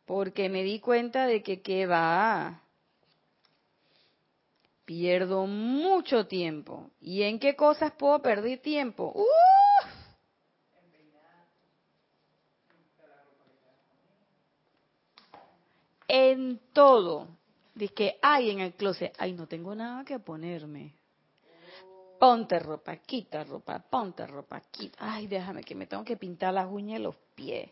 porque 0.05 0.49
me 0.49 0.63
di 0.63 0.79
cuenta 0.79 1.25
de 1.27 1.41
que 1.41 1.61
qué 1.61 1.85
va. 1.85 2.61
Pierdo 4.85 5.45
mucho 5.45 6.27
tiempo. 6.27 6.91
¿Y 6.99 7.23
en 7.23 7.39
qué 7.39 7.55
cosas 7.55 7.93
puedo 7.93 8.21
perder 8.21 8.59
tiempo? 8.59 9.13
En 16.07 16.59
todo. 16.73 17.27
Dice 17.73 17.93
que 17.93 18.19
hay 18.21 18.51
en 18.51 18.59
el 18.59 18.73
closet, 18.73 19.15
ay, 19.17 19.33
no 19.33 19.47
tengo 19.47 19.73
nada 19.73 20.03
que 20.05 20.19
ponerme. 20.19 20.93
Ponte 22.23 22.57
ropa, 22.57 22.95
quita 22.95 23.43
ropa, 23.43 23.79
ponte 23.79 24.25
ropa, 24.25 24.61
quita. 24.71 24.97
Ay, 25.01 25.27
déjame 25.27 25.61
que 25.61 25.75
me 25.75 25.87
tengo 25.87 26.05
que 26.05 26.15
pintar 26.15 26.53
las 26.53 26.71
uñas 26.71 27.01
y 27.01 27.03
los 27.03 27.17
pies 27.35 27.69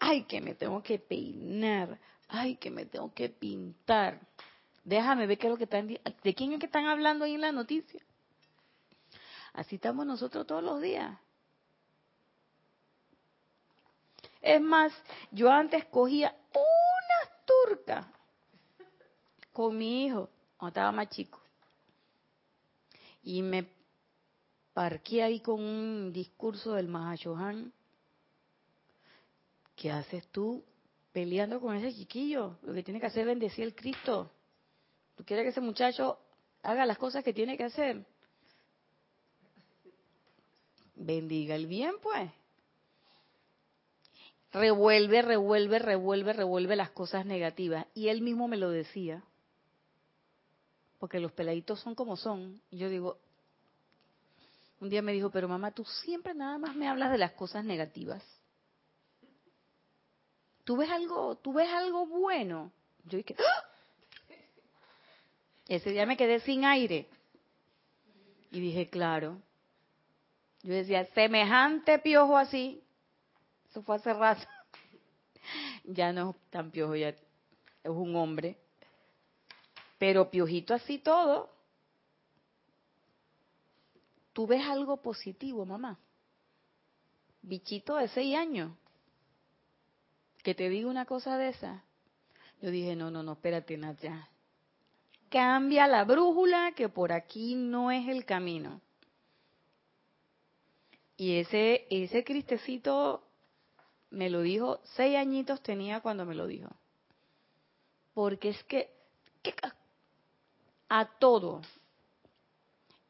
ay, 0.00 0.24
que 0.24 0.40
me 0.40 0.54
tengo 0.54 0.82
que 0.82 0.98
peinar, 0.98 2.00
ay, 2.28 2.56
que 2.56 2.70
me 2.70 2.86
tengo 2.86 3.12
que 3.14 3.28
pintar. 3.28 4.18
Déjame 4.82 5.26
ver 5.26 5.38
qué 5.38 5.46
es 5.46 5.50
lo 5.50 5.58
que 5.58 5.64
están, 5.64 5.86
de 5.86 6.34
quién 6.34 6.54
es 6.54 6.58
que 6.58 6.66
están 6.66 6.86
hablando 6.86 7.24
ahí 7.24 7.34
en 7.34 7.42
la 7.42 7.52
noticia. 7.52 8.02
Así 9.52 9.76
estamos 9.76 10.06
nosotros 10.06 10.46
todos 10.46 10.62
los 10.62 10.80
días. 10.80 11.18
Es 14.40 14.60
más, 14.60 14.92
yo 15.30 15.50
antes 15.50 15.84
cogía 15.84 16.34
una 16.54 17.44
turca 17.44 18.10
con 19.52 19.76
mi 19.76 20.06
hijo, 20.06 20.30
cuando 20.56 20.68
estaba 20.70 20.92
más 20.92 21.10
chico, 21.10 21.38
y 23.22 23.42
me 23.42 23.79
parqué 24.72 25.22
ahí 25.22 25.40
con 25.40 25.60
un 25.60 26.12
discurso 26.12 26.74
del 26.74 26.88
Mahashohan 26.88 27.72
¿qué 29.80 29.90
haces 29.90 30.26
tú 30.28 30.62
peleando 31.10 31.58
con 31.58 31.74
ese 31.74 31.96
chiquillo? 31.96 32.58
Lo 32.62 32.74
que 32.74 32.82
tiene 32.82 33.00
que 33.00 33.06
hacer 33.06 33.22
es 33.22 33.26
bendecir 33.28 33.64
el 33.64 33.74
Cristo. 33.74 34.30
¿Tú 35.16 35.24
quieres 35.24 35.44
que 35.44 35.50
ese 35.50 35.62
muchacho 35.62 36.18
haga 36.62 36.84
las 36.84 36.98
cosas 36.98 37.24
que 37.24 37.32
tiene 37.32 37.56
que 37.56 37.64
hacer? 37.64 38.04
Bendiga 40.94 41.54
el 41.54 41.66
bien, 41.66 41.94
pues. 42.02 42.30
Revuelve, 44.52 45.22
revuelve, 45.22 45.78
revuelve, 45.78 46.32
revuelve 46.34 46.76
las 46.76 46.90
cosas 46.90 47.24
negativas. 47.24 47.86
Y 47.94 48.08
él 48.08 48.20
mismo 48.20 48.48
me 48.48 48.58
lo 48.58 48.68
decía. 48.68 49.24
Porque 50.98 51.20
los 51.20 51.32
peladitos 51.32 51.80
son 51.80 51.94
como 51.94 52.18
son. 52.18 52.60
Y 52.70 52.76
yo 52.76 52.90
digo, 52.90 53.16
un 54.80 54.88
día 54.88 55.02
me 55.02 55.12
dijo, 55.12 55.30
pero 55.30 55.48
mamá, 55.48 55.70
tú 55.70 55.84
siempre 55.84 56.34
nada 56.34 56.58
más 56.58 56.74
me 56.74 56.88
hablas 56.88 57.10
de 57.12 57.18
las 57.18 57.32
cosas 57.32 57.64
negativas. 57.64 58.22
¿tú 60.70 60.76
ves 60.76 60.88
algo, 60.88 61.34
tú 61.34 61.52
ves 61.52 61.68
algo 61.68 62.06
bueno? 62.06 62.70
Yo 63.02 63.18
dije, 63.18 63.34
¡Ah! 63.40 64.34
ese 65.66 65.90
día 65.90 66.06
me 66.06 66.16
quedé 66.16 66.38
sin 66.38 66.64
aire. 66.64 67.08
Y 68.52 68.60
dije, 68.60 68.88
claro. 68.88 69.42
Yo 70.62 70.72
decía, 70.72 71.06
semejante 71.06 71.98
piojo 71.98 72.36
así. 72.36 72.84
Eso 73.68 73.82
fue 73.82 73.96
hace 73.96 74.14
rato. 74.14 74.46
ya 75.84 76.12
no 76.12 76.30
es 76.30 76.50
tan 76.50 76.70
piojo, 76.70 76.94
ya 76.94 77.08
es 77.08 77.16
un 77.84 78.14
hombre. 78.14 78.56
Pero 79.98 80.30
piojito 80.30 80.72
así 80.72 80.98
todo. 80.98 81.50
¿Tú 84.40 84.46
ves 84.46 84.64
algo 84.64 84.96
positivo, 84.96 85.66
mamá? 85.66 85.98
Bichito 87.42 87.96
de 87.96 88.08
seis 88.08 88.34
años 88.34 88.72
que 90.42 90.54
te 90.54 90.70
diga 90.70 90.88
una 90.88 91.04
cosa 91.04 91.36
de 91.36 91.50
esa. 91.50 91.84
Yo 92.62 92.70
dije, 92.70 92.96
no, 92.96 93.10
no, 93.10 93.22
no, 93.22 93.32
espérate, 93.32 93.76
Nadia. 93.76 94.30
Cambia 95.28 95.86
la 95.86 96.04
brújula 96.04 96.72
que 96.72 96.88
por 96.88 97.12
aquí 97.12 97.54
no 97.54 97.90
es 97.90 98.08
el 98.08 98.24
camino. 98.24 98.80
Y 101.18 101.34
ese, 101.34 101.86
ese 101.90 102.24
cristecito 102.24 103.22
me 104.08 104.30
lo 104.30 104.40
dijo, 104.40 104.80
seis 104.96 105.18
añitos 105.18 105.62
tenía 105.62 106.00
cuando 106.00 106.24
me 106.24 106.34
lo 106.34 106.46
dijo. 106.46 106.70
Porque 108.14 108.48
es 108.48 108.64
que, 108.64 108.90
a 110.88 111.04
todo. 111.18 111.60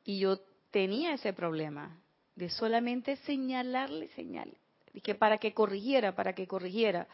Y 0.02 0.18
yo 0.18 0.49
tenía 0.70 1.14
ese 1.14 1.32
problema 1.32 1.98
de 2.34 2.48
solamente 2.48 3.16
señalarle, 3.16 4.08
señalarle, 4.08 4.58
que 5.02 5.14
para 5.14 5.38
que 5.38 5.52
corrigiera, 5.52 6.14
para 6.14 6.34
que 6.34 6.46
corrigiera. 6.46 7.06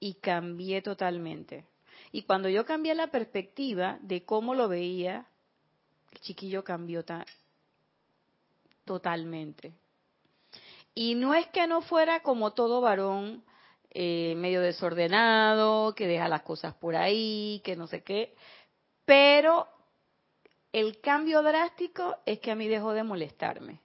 Y 0.00 0.14
cambié 0.14 0.82
totalmente. 0.82 1.64
Y 2.10 2.22
cuando 2.22 2.48
yo 2.48 2.64
cambié 2.66 2.94
la 2.94 3.06
perspectiva 3.06 3.98
de 4.02 4.24
cómo 4.24 4.52
lo 4.54 4.68
veía, 4.68 5.26
el 6.10 6.20
chiquillo 6.20 6.64
cambió 6.64 7.04
totalmente. 8.84 9.72
Y 10.94 11.14
no 11.14 11.34
es 11.34 11.46
que 11.48 11.66
no 11.68 11.82
fuera 11.82 12.20
como 12.20 12.52
todo 12.52 12.80
varón 12.80 13.44
eh, 13.90 14.34
medio 14.36 14.60
desordenado, 14.60 15.94
que 15.94 16.06
deja 16.06 16.28
las 16.28 16.42
cosas 16.42 16.74
por 16.74 16.96
ahí, 16.96 17.60
que 17.64 17.76
no 17.76 17.86
sé 17.86 18.02
qué, 18.02 18.34
pero 19.04 19.68
el 20.72 21.00
cambio 21.00 21.42
drástico 21.42 22.16
es 22.24 22.40
que 22.40 22.50
a 22.50 22.54
mí 22.54 22.66
dejó 22.66 22.92
de 22.92 23.02
molestarme. 23.02 23.80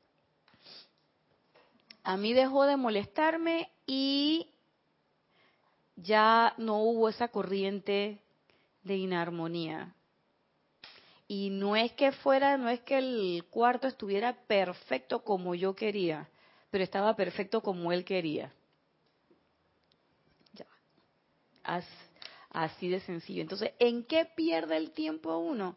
A 2.03 2.15
mí 2.15 2.33
dejó 2.33 2.63
de 2.63 2.77
molestarme 2.77 3.69
y 3.85 4.49
ya 5.97 6.53
no 6.57 6.77
hubo 6.77 7.09
esa 7.09 7.27
corriente 7.27 8.21
de 8.83 8.95
inarmonía. 8.95 9.93
Y 11.27 11.49
no 11.49 11.75
es 11.75 11.91
que 11.91 12.13
fuera, 12.13 12.57
no 12.57 12.69
es 12.69 12.79
que 12.81 12.97
el 12.97 13.43
cuarto 13.49 13.87
estuviera 13.87 14.33
perfecto 14.47 15.25
como 15.25 15.55
yo 15.55 15.75
quería, 15.75 16.29
pero 16.69 16.85
estaba 16.85 17.17
perfecto 17.17 17.61
como 17.61 17.91
él 17.91 18.05
quería. 18.05 18.53
Ya. 20.53 20.65
Así 22.49 22.87
de 22.87 23.01
sencillo. 23.01 23.41
Entonces, 23.41 23.73
¿en 23.79 24.05
qué 24.05 24.23
pierde 24.23 24.77
el 24.77 24.91
tiempo 24.91 25.37
uno? 25.37 25.75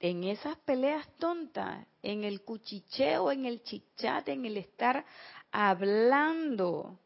En 0.00 0.24
esas 0.24 0.56
peleas 0.58 1.06
tontas, 1.18 1.86
en 2.02 2.24
el 2.24 2.42
cuchicheo, 2.42 3.30
en 3.30 3.46
el 3.46 3.62
chichate, 3.62 4.32
en 4.32 4.46
el 4.46 4.56
estar 4.56 5.04
hablando. 5.52 6.98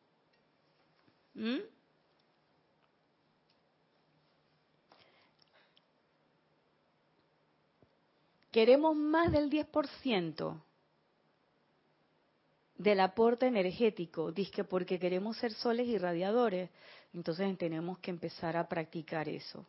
¿Mm? 1.35 1.75
queremos 8.55 8.95
más 8.95 9.33
del 9.33 9.51
10% 9.51 10.63
del 12.79 13.01
aporte 13.01 13.49
energético, 13.49 14.31
dice 14.31 14.63
porque 14.63 15.01
queremos 15.01 15.37
ser 15.39 15.53
soles 15.55 15.89
irradiadores, 15.89 16.71
entonces 17.13 17.59
tenemos 17.59 17.99
que 17.99 18.13
empezar 18.13 18.57
a 18.57 18.69
practicar 18.69 19.29
eso. 19.29 19.67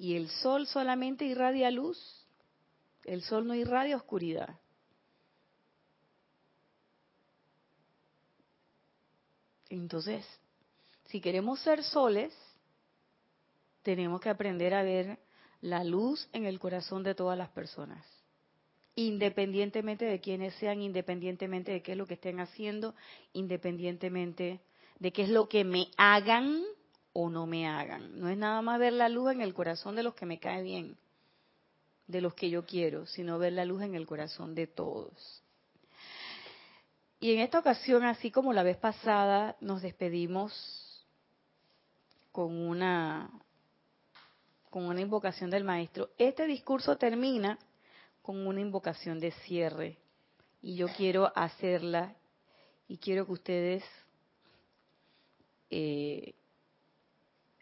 Y 0.00 0.16
el 0.16 0.30
sol 0.30 0.66
solamente 0.66 1.26
irradia 1.26 1.70
luz, 1.70 1.98
el 3.04 3.20
sol 3.20 3.46
no 3.46 3.54
irradia 3.54 3.98
oscuridad. 3.98 4.58
Entonces, 9.68 10.24
si 11.08 11.20
queremos 11.20 11.60
ser 11.60 11.84
soles, 11.84 12.32
tenemos 13.82 14.22
que 14.22 14.30
aprender 14.30 14.72
a 14.72 14.82
ver 14.82 15.18
la 15.60 15.84
luz 15.84 16.30
en 16.32 16.46
el 16.46 16.58
corazón 16.58 17.02
de 17.02 17.14
todas 17.14 17.36
las 17.36 17.50
personas, 17.50 18.02
independientemente 18.94 20.06
de 20.06 20.18
quiénes 20.18 20.54
sean, 20.54 20.80
independientemente 20.80 21.72
de 21.72 21.82
qué 21.82 21.92
es 21.92 21.98
lo 21.98 22.06
que 22.06 22.14
estén 22.14 22.40
haciendo, 22.40 22.94
independientemente 23.34 24.60
de 24.98 25.12
qué 25.12 25.24
es 25.24 25.28
lo 25.28 25.46
que 25.46 25.62
me 25.62 25.88
hagan 25.98 26.64
o 27.12 27.28
no 27.28 27.46
me 27.46 27.66
hagan. 27.66 28.18
No 28.18 28.28
es 28.28 28.36
nada 28.36 28.62
más 28.62 28.78
ver 28.78 28.92
la 28.92 29.08
luz 29.08 29.32
en 29.32 29.40
el 29.40 29.54
corazón 29.54 29.96
de 29.96 30.02
los 30.02 30.14
que 30.14 30.26
me 30.26 30.38
cae 30.38 30.62
bien, 30.62 30.96
de 32.06 32.20
los 32.20 32.34
que 32.34 32.50
yo 32.50 32.64
quiero, 32.64 33.06
sino 33.06 33.38
ver 33.38 33.52
la 33.52 33.64
luz 33.64 33.82
en 33.82 33.94
el 33.94 34.06
corazón 34.06 34.54
de 34.54 34.66
todos. 34.66 35.42
Y 37.18 37.34
en 37.34 37.40
esta 37.40 37.58
ocasión, 37.58 38.04
así 38.04 38.30
como 38.30 38.52
la 38.52 38.62
vez 38.62 38.78
pasada, 38.78 39.56
nos 39.60 39.82
despedimos 39.82 41.06
con 42.32 42.56
una 42.56 43.30
con 44.70 44.84
una 44.86 45.00
invocación 45.00 45.50
del 45.50 45.64
maestro. 45.64 46.10
Este 46.16 46.46
discurso 46.46 46.96
termina 46.96 47.58
con 48.22 48.46
una 48.46 48.60
invocación 48.60 49.18
de 49.18 49.32
cierre 49.32 49.98
y 50.62 50.76
yo 50.76 50.86
quiero 50.96 51.32
hacerla 51.34 52.14
y 52.86 52.98
quiero 52.98 53.26
que 53.26 53.32
ustedes 53.32 53.84
eh, 55.70 56.34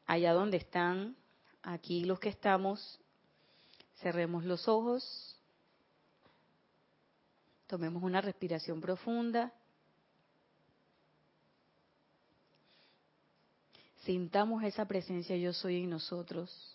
allá 0.08 0.32
donde 0.32 0.56
están, 0.56 1.14
aquí 1.62 2.04
los 2.04 2.18
que 2.18 2.30
estamos, 2.30 2.98
cerremos 4.00 4.42
los 4.42 4.66
ojos, 4.66 5.36
tomemos 7.66 8.02
una 8.02 8.22
respiración 8.22 8.80
profunda, 8.80 9.52
sintamos 14.04 14.64
esa 14.64 14.86
presencia 14.86 15.36
yo 15.36 15.52
soy 15.52 15.82
en 15.82 15.90
nosotros. 15.90 16.74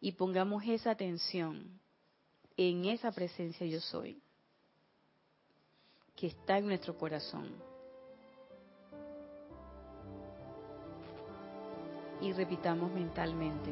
Y 0.00 0.12
pongamos 0.12 0.62
esa 0.64 0.92
atención 0.92 1.78
en 2.56 2.86
esa 2.86 3.10
presencia 3.12 3.66
yo 3.66 3.80
soy 3.80 4.22
que 6.14 6.28
está 6.28 6.56
en 6.58 6.68
nuestro 6.68 6.96
corazón. 6.96 7.69
Y 12.20 12.32
repitamos 12.32 12.92
mentalmente, 12.92 13.70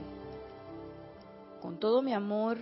con 1.61 1.79
todo 1.79 2.03
mi 2.03 2.15
amor, 2.15 2.59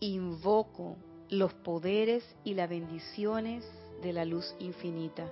invoco 0.00 0.96
los 1.30 1.52
poderes 1.54 2.24
y 2.44 2.54
las 2.54 2.68
bendiciones 2.68 3.64
de 4.02 4.12
la 4.12 4.24
luz 4.24 4.54
infinita. 4.58 5.26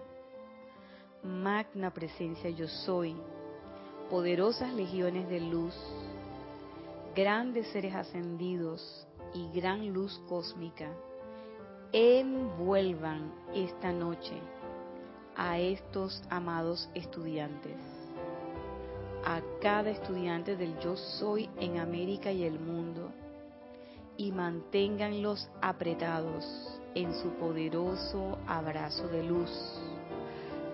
Magna 1.23 1.93
presencia 1.93 2.51
yo 2.51 2.67
soy, 2.67 3.15
poderosas 4.11 4.73
legiones 4.73 5.29
de 5.29 5.41
luz 5.41 5.75
grandes 7.15 7.67
seres 7.69 7.95
ascendidos 7.95 9.07
y 9.35 9.51
gran 9.53 9.93
luz 9.93 10.19
cósmica 10.29 10.89
envuelvan 11.93 13.31
esta 13.55 13.93
noche 13.93 14.39
a 15.37 15.59
estos 15.59 16.23
amados 16.31 16.89
estudiantes, 16.95 17.77
a 19.25 19.41
cada 19.61 19.91
estudiante 19.91 20.57
del 20.57 20.79
yo 20.81 20.97
soy 20.97 21.49
en 21.61 21.79
América 21.79 22.33
y 22.33 22.45
el 22.45 22.59
mundo, 22.59 23.11
y 24.17 24.33
manténganlos 24.33 25.49
apretados 25.61 26.45
en 26.95 27.15
su 27.15 27.31
poderoso 27.31 28.39
abrazo 28.47 29.09
de 29.09 29.23
luz, 29.23 29.51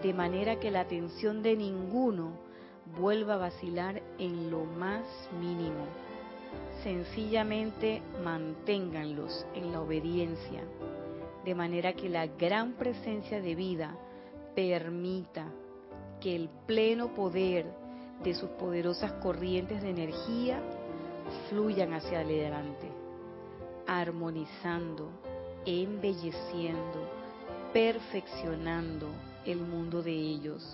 de 0.03 0.13
manera 0.13 0.59
que 0.59 0.71
la 0.71 0.81
atención 0.81 1.43
de 1.43 1.57
ninguno 1.57 2.33
vuelva 2.99 3.35
a 3.35 3.39
vacilar 3.39 4.03
en 4.19 4.51
lo 4.51 4.65
más 4.65 5.05
mínimo. 5.41 5.85
Sencillamente 6.83 8.03
manténganlos 8.25 9.47
en 9.55 9.73
la 9.73 9.81
obediencia, 9.81 10.63
de 11.45 11.55
manera 11.55 11.93
que 11.93 12.09
la 12.09 12.27
gran 12.27 12.73
presencia 12.73 13.41
de 13.41 13.55
vida 13.55 13.97
permita 14.55 15.47
que 16.21 16.35
el 16.35 16.49
pleno 16.67 17.15
poder 17.15 17.67
de 18.23 18.35
sus 18.35 18.51
poderosas 18.51 19.13
corrientes 19.15 19.83
de 19.83 19.91
energía 19.91 20.61
fluyan 21.49 21.93
hacia 21.93 22.21
adelante, 22.21 22.91
armonizando, 23.87 25.11
embelleciendo, 25.65 27.09
perfeccionando 27.73 29.09
el 29.45 29.61
mundo 29.61 30.03
de 30.03 30.13
ellos 30.13 30.65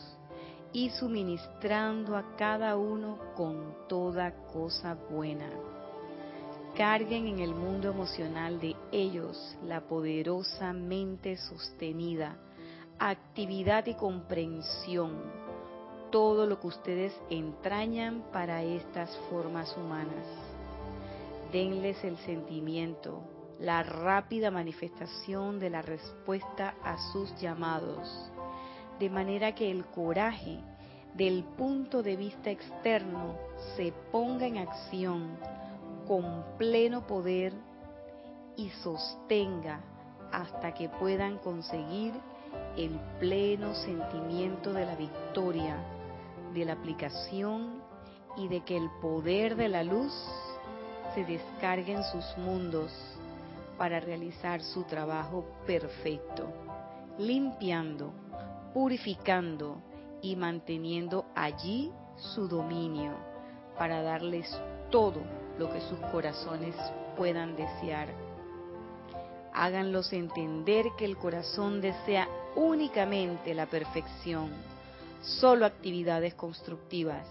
y 0.72 0.90
suministrando 0.90 2.16
a 2.16 2.36
cada 2.36 2.76
uno 2.76 3.18
con 3.36 3.74
toda 3.88 4.32
cosa 4.52 4.94
buena. 5.10 5.50
Carguen 6.76 7.28
en 7.28 7.38
el 7.38 7.54
mundo 7.54 7.90
emocional 7.90 8.58
de 8.60 8.74
ellos 8.90 9.56
la 9.62 9.80
poderosamente 9.82 11.36
sostenida 11.36 12.36
actividad 12.98 13.86
y 13.86 13.94
comprensión, 13.94 15.12
todo 16.14 16.46
lo 16.46 16.60
que 16.60 16.68
ustedes 16.68 17.12
entrañan 17.28 18.22
para 18.32 18.62
estas 18.62 19.10
formas 19.28 19.76
humanas. 19.76 20.24
Denles 21.50 22.04
el 22.04 22.16
sentimiento, 22.18 23.20
la 23.58 23.82
rápida 23.82 24.52
manifestación 24.52 25.58
de 25.58 25.70
la 25.70 25.82
respuesta 25.82 26.76
a 26.84 26.98
sus 27.10 27.34
llamados, 27.40 28.30
de 29.00 29.10
manera 29.10 29.56
que 29.56 29.68
el 29.68 29.86
coraje 29.86 30.60
del 31.14 31.42
punto 31.42 32.00
de 32.00 32.14
vista 32.14 32.48
externo 32.48 33.34
se 33.74 33.92
ponga 34.12 34.46
en 34.46 34.58
acción 34.58 35.36
con 36.06 36.44
pleno 36.58 37.08
poder 37.08 37.52
y 38.56 38.70
sostenga 38.84 39.80
hasta 40.30 40.74
que 40.74 40.88
puedan 40.88 41.38
conseguir 41.38 42.12
el 42.76 43.00
pleno 43.18 43.74
sentimiento 43.74 44.72
de 44.72 44.86
la 44.86 44.94
victoria, 44.94 45.76
de 46.54 46.64
la 46.64 46.74
aplicación 46.74 47.82
y 48.36 48.48
de 48.48 48.62
que 48.62 48.76
el 48.76 48.88
poder 49.00 49.56
de 49.56 49.68
la 49.68 49.82
luz 49.82 50.12
se 51.14 51.24
descargue 51.24 51.92
en 51.92 52.04
sus 52.04 52.24
mundos 52.38 52.90
para 53.76 54.00
realizar 54.00 54.62
su 54.62 54.84
trabajo 54.84 55.44
perfecto, 55.66 56.46
limpiando, 57.18 58.12
purificando 58.72 59.82
y 60.22 60.36
manteniendo 60.36 61.26
allí 61.34 61.92
su 62.16 62.48
dominio 62.48 63.12
para 63.78 64.02
darles 64.02 64.48
todo 64.90 65.20
lo 65.58 65.72
que 65.72 65.80
sus 65.82 65.98
corazones 66.10 66.74
puedan 67.16 67.56
desear. 67.56 68.08
Háganlos 69.52 70.12
entender 70.12 70.86
que 70.96 71.04
el 71.04 71.16
corazón 71.16 71.80
desea 71.80 72.28
únicamente 72.56 73.54
la 73.54 73.66
perfección, 73.66 74.50
solo 75.24 75.66
actividades 75.66 76.34
constructivas. 76.34 77.26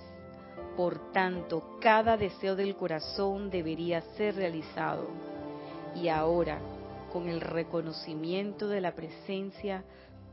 Por 0.75 1.11
tanto, 1.11 1.77
cada 1.79 2.17
deseo 2.17 2.55
del 2.55 2.75
corazón 2.75 3.49
debería 3.49 4.01
ser 4.15 4.35
realizado. 4.35 5.07
Y 5.95 6.07
ahora, 6.07 6.59
con 7.11 7.27
el 7.27 7.41
reconocimiento 7.41 8.67
de 8.67 8.81
la 8.81 8.95
presencia, 8.95 9.83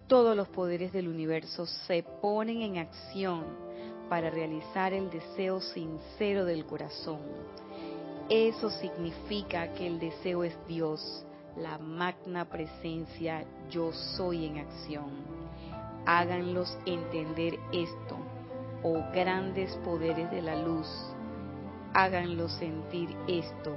todos 0.07 0.35
los 0.35 0.49
poderes 0.49 0.93
del 0.93 1.09
universo 1.09 1.67
se 1.67 2.03
ponen 2.03 2.63
en 2.63 2.79
acción 2.79 3.45
para 4.09 4.31
realizar 4.31 4.93
el 4.93 5.11
deseo 5.11 5.61
sincero 5.61 6.45
del 6.45 6.65
corazón. 6.65 7.21
Eso 8.29 8.71
significa 8.71 9.73
que 9.75 9.87
el 9.87 10.01
deseo 10.01 10.43
es 10.43 10.57
Dios, 10.67 11.25
la 11.57 11.79
magna 11.79 12.45
presencia 12.45 13.45
yo 13.71 13.93
soy 13.93 14.47
en 14.47 14.59
acción. 14.59 15.40
Háganlos 16.07 16.79
entender 16.87 17.59
esto, 17.73 18.17
oh 18.83 19.03
grandes 19.13 19.75
poderes 19.85 20.31
de 20.31 20.43
la 20.43 20.57
luz. 20.57 20.89
Háganlos 21.93 22.53
sentir 22.53 23.15
esto 23.27 23.77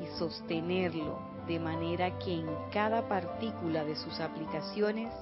y 0.00 0.06
sostenerlo 0.18 1.18
de 1.46 1.58
manera 1.58 2.18
que 2.18 2.34
en 2.34 2.48
cada 2.72 3.08
partícula 3.08 3.84
de 3.84 3.96
sus 3.96 4.20
aplicaciones 4.20 5.12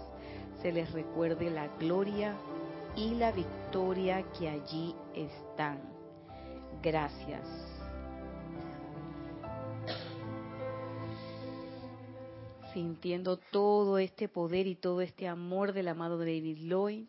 se 0.60 0.72
les 0.72 0.92
recuerde 0.92 1.50
la 1.50 1.68
gloria 1.78 2.34
y 2.94 3.14
la 3.14 3.32
victoria 3.32 4.22
que 4.38 4.48
allí 4.48 4.94
están. 5.14 5.80
Gracias. 6.82 7.71
Sintiendo 12.72 13.36
todo 13.36 13.98
este 13.98 14.28
poder 14.28 14.66
y 14.66 14.74
todo 14.74 15.02
este 15.02 15.28
amor 15.28 15.72
del 15.72 15.88
amado 15.88 16.18
David 16.18 16.56
Lloyd, 16.58 17.06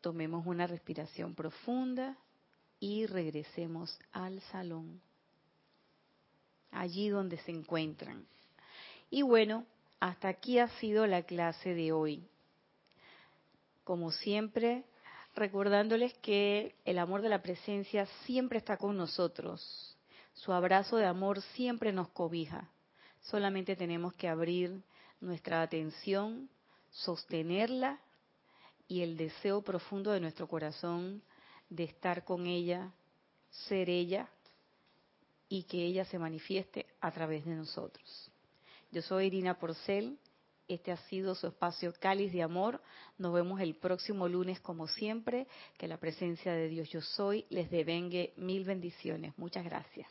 tomemos 0.00 0.46
una 0.46 0.66
respiración 0.68 1.34
profunda 1.34 2.16
y 2.78 3.06
regresemos 3.06 3.98
al 4.12 4.40
salón, 4.52 5.00
allí 6.70 7.08
donde 7.08 7.38
se 7.38 7.50
encuentran. 7.50 8.24
Y 9.10 9.22
bueno, 9.22 9.66
hasta 9.98 10.28
aquí 10.28 10.58
ha 10.58 10.68
sido 10.78 11.06
la 11.06 11.22
clase 11.22 11.74
de 11.74 11.90
hoy. 11.90 12.22
Como 13.82 14.12
siempre, 14.12 14.84
recordándoles 15.34 16.14
que 16.18 16.76
el 16.84 16.98
amor 16.98 17.20
de 17.20 17.28
la 17.28 17.42
presencia 17.42 18.06
siempre 18.24 18.58
está 18.58 18.76
con 18.76 18.96
nosotros. 18.96 19.96
Su 20.34 20.52
abrazo 20.52 20.96
de 20.96 21.06
amor 21.06 21.42
siempre 21.42 21.92
nos 21.92 22.08
cobija. 22.10 22.70
Solamente 23.22 23.74
tenemos 23.74 24.14
que 24.14 24.28
abrir 24.28 24.82
nuestra 25.20 25.62
atención, 25.62 26.48
sostenerla 26.90 28.00
y 28.88 29.02
el 29.02 29.16
deseo 29.16 29.62
profundo 29.62 30.10
de 30.10 30.20
nuestro 30.20 30.48
corazón 30.48 31.22
de 31.68 31.84
estar 31.84 32.24
con 32.24 32.46
ella, 32.46 32.92
ser 33.50 33.88
ella 33.88 34.28
y 35.48 35.64
que 35.64 35.84
ella 35.84 36.04
se 36.04 36.18
manifieste 36.18 36.86
a 37.00 37.10
través 37.10 37.44
de 37.44 37.54
nosotros. 37.54 38.30
Yo 38.90 39.02
soy 39.02 39.26
Irina 39.26 39.58
Porcel. 39.58 40.18
Este 40.66 40.92
ha 40.92 40.96
sido 41.08 41.34
su 41.34 41.48
espacio 41.48 41.92
Cáliz 41.98 42.32
de 42.32 42.42
Amor. 42.42 42.80
Nos 43.18 43.32
vemos 43.32 43.60
el 43.60 43.74
próximo 43.74 44.28
lunes 44.28 44.60
como 44.60 44.86
siempre. 44.86 45.46
Que 45.78 45.88
la 45.88 45.96
presencia 45.96 46.52
de 46.52 46.68
Dios 46.68 46.88
yo 46.90 47.00
soy 47.00 47.44
les 47.50 47.70
devengue 47.70 48.32
mil 48.36 48.64
bendiciones. 48.64 49.36
Muchas 49.36 49.64
gracias. 49.64 50.08